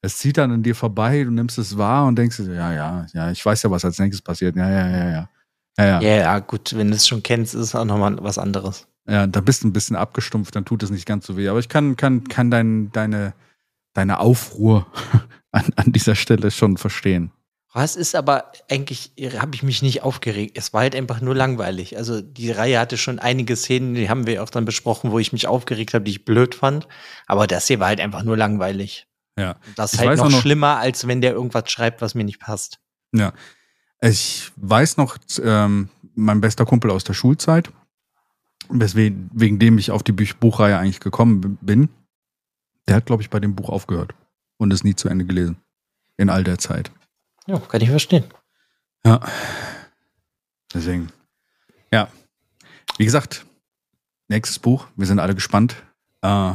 Es 0.00 0.18
zieht 0.18 0.38
dann 0.38 0.52
an 0.52 0.62
dir 0.62 0.74
vorbei, 0.74 1.24
du 1.24 1.30
nimmst 1.30 1.58
es 1.58 1.76
wahr 1.76 2.06
und 2.06 2.16
denkst, 2.16 2.38
ja, 2.40 2.72
ja, 2.72 3.06
ja, 3.12 3.30
ich 3.30 3.44
weiß 3.44 3.62
ja, 3.62 3.70
was 3.70 3.84
als 3.84 3.98
nächstes 3.98 4.22
passiert. 4.22 4.54
Ja, 4.54 4.70
ja, 4.70 4.88
ja, 4.88 5.10
ja. 5.10 5.30
Ja, 5.76 5.84
ja. 5.84 6.00
Ja, 6.00 6.16
ja, 6.16 6.38
gut, 6.38 6.76
wenn 6.76 6.88
du 6.88 6.94
es 6.94 7.08
schon 7.08 7.22
kennst, 7.22 7.54
ist 7.54 7.60
es 7.60 7.74
auch 7.74 7.84
nochmal 7.84 8.16
was 8.22 8.38
anderes. 8.38 8.86
Ja, 9.08 9.26
da 9.26 9.40
bist 9.40 9.64
du 9.64 9.68
ein 9.68 9.72
bisschen 9.72 9.96
abgestumpft, 9.96 10.54
dann 10.54 10.64
tut 10.64 10.82
es 10.82 10.90
nicht 10.90 11.06
ganz 11.06 11.26
so 11.26 11.36
weh. 11.36 11.48
Aber 11.48 11.58
ich 11.58 11.68
kann, 11.68 11.96
kann, 11.96 12.24
kann 12.24 12.50
dein, 12.50 12.92
deine, 12.92 13.34
deine 13.92 14.20
Aufruhr 14.20 14.86
an, 15.50 15.64
an 15.74 15.90
dieser 15.92 16.14
Stelle 16.14 16.50
schon 16.52 16.76
verstehen. 16.76 17.32
Was 17.76 17.96
ist 17.96 18.14
aber 18.14 18.52
eigentlich, 18.70 19.10
habe 19.38 19.56
ich 19.56 19.64
mich 19.64 19.82
nicht 19.82 20.02
aufgeregt. 20.02 20.56
Es 20.56 20.72
war 20.72 20.82
halt 20.82 20.94
einfach 20.94 21.20
nur 21.20 21.34
langweilig. 21.34 21.96
Also 21.98 22.20
die 22.20 22.52
Reihe 22.52 22.78
hatte 22.78 22.96
schon 22.96 23.18
einige 23.18 23.56
Szenen, 23.56 23.94
die 23.94 24.08
haben 24.08 24.28
wir 24.28 24.44
auch 24.44 24.50
dann 24.50 24.64
besprochen, 24.64 25.10
wo 25.10 25.18
ich 25.18 25.32
mich 25.32 25.48
aufgeregt 25.48 25.92
habe, 25.92 26.04
die 26.04 26.12
ich 26.12 26.24
blöd 26.24 26.54
fand. 26.54 26.86
Aber 27.26 27.48
das 27.48 27.66
hier 27.66 27.80
war 27.80 27.88
halt 27.88 28.00
einfach 28.00 28.22
nur 28.22 28.36
langweilig. 28.36 29.08
Ja. 29.36 29.56
Das 29.74 29.92
ist 29.92 30.00
Ich 30.00 30.06
halt 30.06 30.18
noch, 30.18 30.30
noch- 30.30 30.40
schlimmer, 30.40 30.76
als 30.78 31.08
wenn 31.08 31.20
der 31.20 31.32
irgendwas 31.32 31.68
schreibt, 31.68 32.00
was 32.00 32.14
mir 32.14 32.22
nicht 32.22 32.38
passt. 32.38 32.78
Ja. 33.12 33.32
Ich 34.00 34.52
weiß 34.54 34.96
noch, 34.96 35.18
ähm, 35.42 35.88
mein 36.14 36.40
bester 36.40 36.64
Kumpel 36.66 36.92
aus 36.92 37.02
der 37.02 37.14
Schulzeit, 37.14 37.72
weswegen, 38.68 39.30
wegen 39.34 39.58
dem 39.58 39.78
ich 39.78 39.90
auf 39.90 40.04
die 40.04 40.12
Buch 40.12 40.32
Buchreihe 40.38 40.78
eigentlich 40.78 41.00
gekommen 41.00 41.58
bin, 41.60 41.88
der 42.86 42.94
hat, 42.96 43.06
glaube 43.06 43.22
ich, 43.22 43.30
bei 43.30 43.40
dem 43.40 43.56
Buch 43.56 43.68
aufgehört 43.68 44.14
und 44.58 44.72
es 44.72 44.84
nie 44.84 44.94
zu 44.94 45.08
Ende 45.08 45.24
gelesen. 45.24 45.56
In 46.16 46.30
all 46.30 46.44
der 46.44 46.58
Zeit. 46.58 46.92
Ja, 47.46 47.58
kann 47.58 47.80
ich 47.80 47.90
verstehen. 47.90 48.24
Ja. 49.04 49.20
Deswegen. 50.72 51.10
Ja. 51.92 52.08
Wie 52.98 53.04
gesagt, 53.04 53.44
nächstes 54.28 54.58
Buch. 54.58 54.86
Wir 54.96 55.06
sind 55.06 55.18
alle 55.18 55.34
gespannt. 55.34 55.76
Äh, 56.22 56.54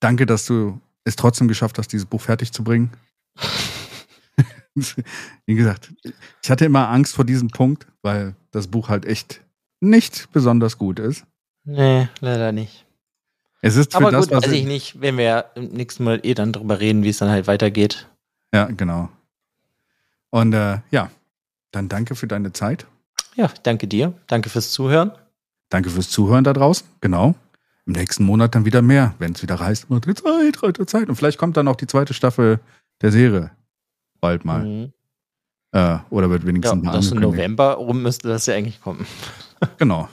danke, 0.00 0.26
dass 0.26 0.46
du 0.46 0.80
es 1.04 1.16
trotzdem 1.16 1.48
geschafft 1.48 1.78
hast, 1.78 1.92
dieses 1.92 2.06
Buch 2.06 2.20
fertig 2.20 2.52
zu 2.52 2.62
bringen. 2.64 2.92
Wie 5.46 5.54
gesagt, 5.54 5.92
ich 6.42 6.50
hatte 6.50 6.66
immer 6.66 6.88
Angst 6.90 7.14
vor 7.14 7.24
diesem 7.24 7.48
Punkt, 7.48 7.86
weil 8.02 8.36
das 8.50 8.66
Buch 8.66 8.88
halt 8.90 9.06
echt 9.06 9.40
nicht 9.80 10.30
besonders 10.32 10.76
gut 10.78 10.98
ist. 10.98 11.24
Nee, 11.64 12.08
leider 12.20 12.52
nicht. 12.52 12.86
Es 13.62 13.76
ist 13.76 13.92
für 13.92 13.98
Aber 13.98 14.10
das, 14.10 14.28
gut, 14.28 14.36
was 14.36 14.44
weiß 14.44 14.52
ich 14.52 14.66
nicht, 14.66 15.00
wenn 15.00 15.16
wir 15.16 15.46
im 15.54 15.68
nächsten 15.68 16.04
Mal 16.04 16.20
eh 16.22 16.34
dann 16.34 16.52
drüber 16.52 16.78
reden, 16.78 17.02
wie 17.02 17.08
es 17.08 17.18
dann 17.18 17.30
halt 17.30 17.46
weitergeht. 17.46 18.08
Ja, 18.52 18.66
genau. 18.66 19.08
Und 20.36 20.52
äh, 20.52 20.80
ja, 20.90 21.10
dann 21.70 21.88
danke 21.88 22.14
für 22.14 22.26
deine 22.26 22.52
Zeit. 22.52 22.86
Ja, 23.36 23.48
danke 23.62 23.88
dir. 23.88 24.12
Danke 24.26 24.50
fürs 24.50 24.70
Zuhören. 24.70 25.12
Danke 25.70 25.88
fürs 25.88 26.10
Zuhören 26.10 26.44
da 26.44 26.52
draußen. 26.52 26.86
Genau. 27.00 27.34
Im 27.86 27.94
nächsten 27.94 28.24
Monat 28.24 28.54
dann 28.54 28.66
wieder 28.66 28.82
mehr, 28.82 29.14
wenn 29.18 29.32
es 29.32 29.40
wieder 29.40 29.58
heißt, 29.58 29.88
Zeit, 29.88 30.52
dritte 30.52 30.84
Zeit. 30.84 31.08
Und 31.08 31.16
vielleicht 31.16 31.38
kommt 31.38 31.56
dann 31.56 31.68
auch 31.68 31.76
die 31.76 31.86
zweite 31.86 32.12
Staffel 32.12 32.60
der 33.00 33.12
Serie 33.12 33.50
bald 34.20 34.44
mal. 34.44 34.62
Mhm. 34.62 34.92
Äh, 35.72 36.00
oder 36.10 36.28
wird 36.28 36.42
Ja, 36.42 36.48
wenigstens 36.48 36.82
mal 36.84 36.92
das 36.92 37.10
im. 37.10 37.20
November 37.20 37.72
rum 37.72 38.02
müsste 38.02 38.28
das 38.28 38.44
ja 38.44 38.54
eigentlich 38.56 38.82
kommen. 38.82 39.06
Genau. 39.78 40.06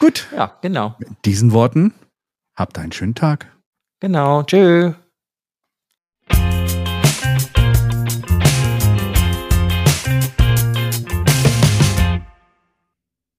Gut, 0.00 0.26
Ja, 0.34 0.58
genau. 0.62 0.96
mit 0.98 1.10
diesen 1.24 1.52
Worten, 1.52 1.94
habt 2.56 2.76
einen 2.76 2.90
schönen 2.90 3.14
Tag. 3.14 3.46
Genau. 4.00 4.42
Tschö. 4.42 4.94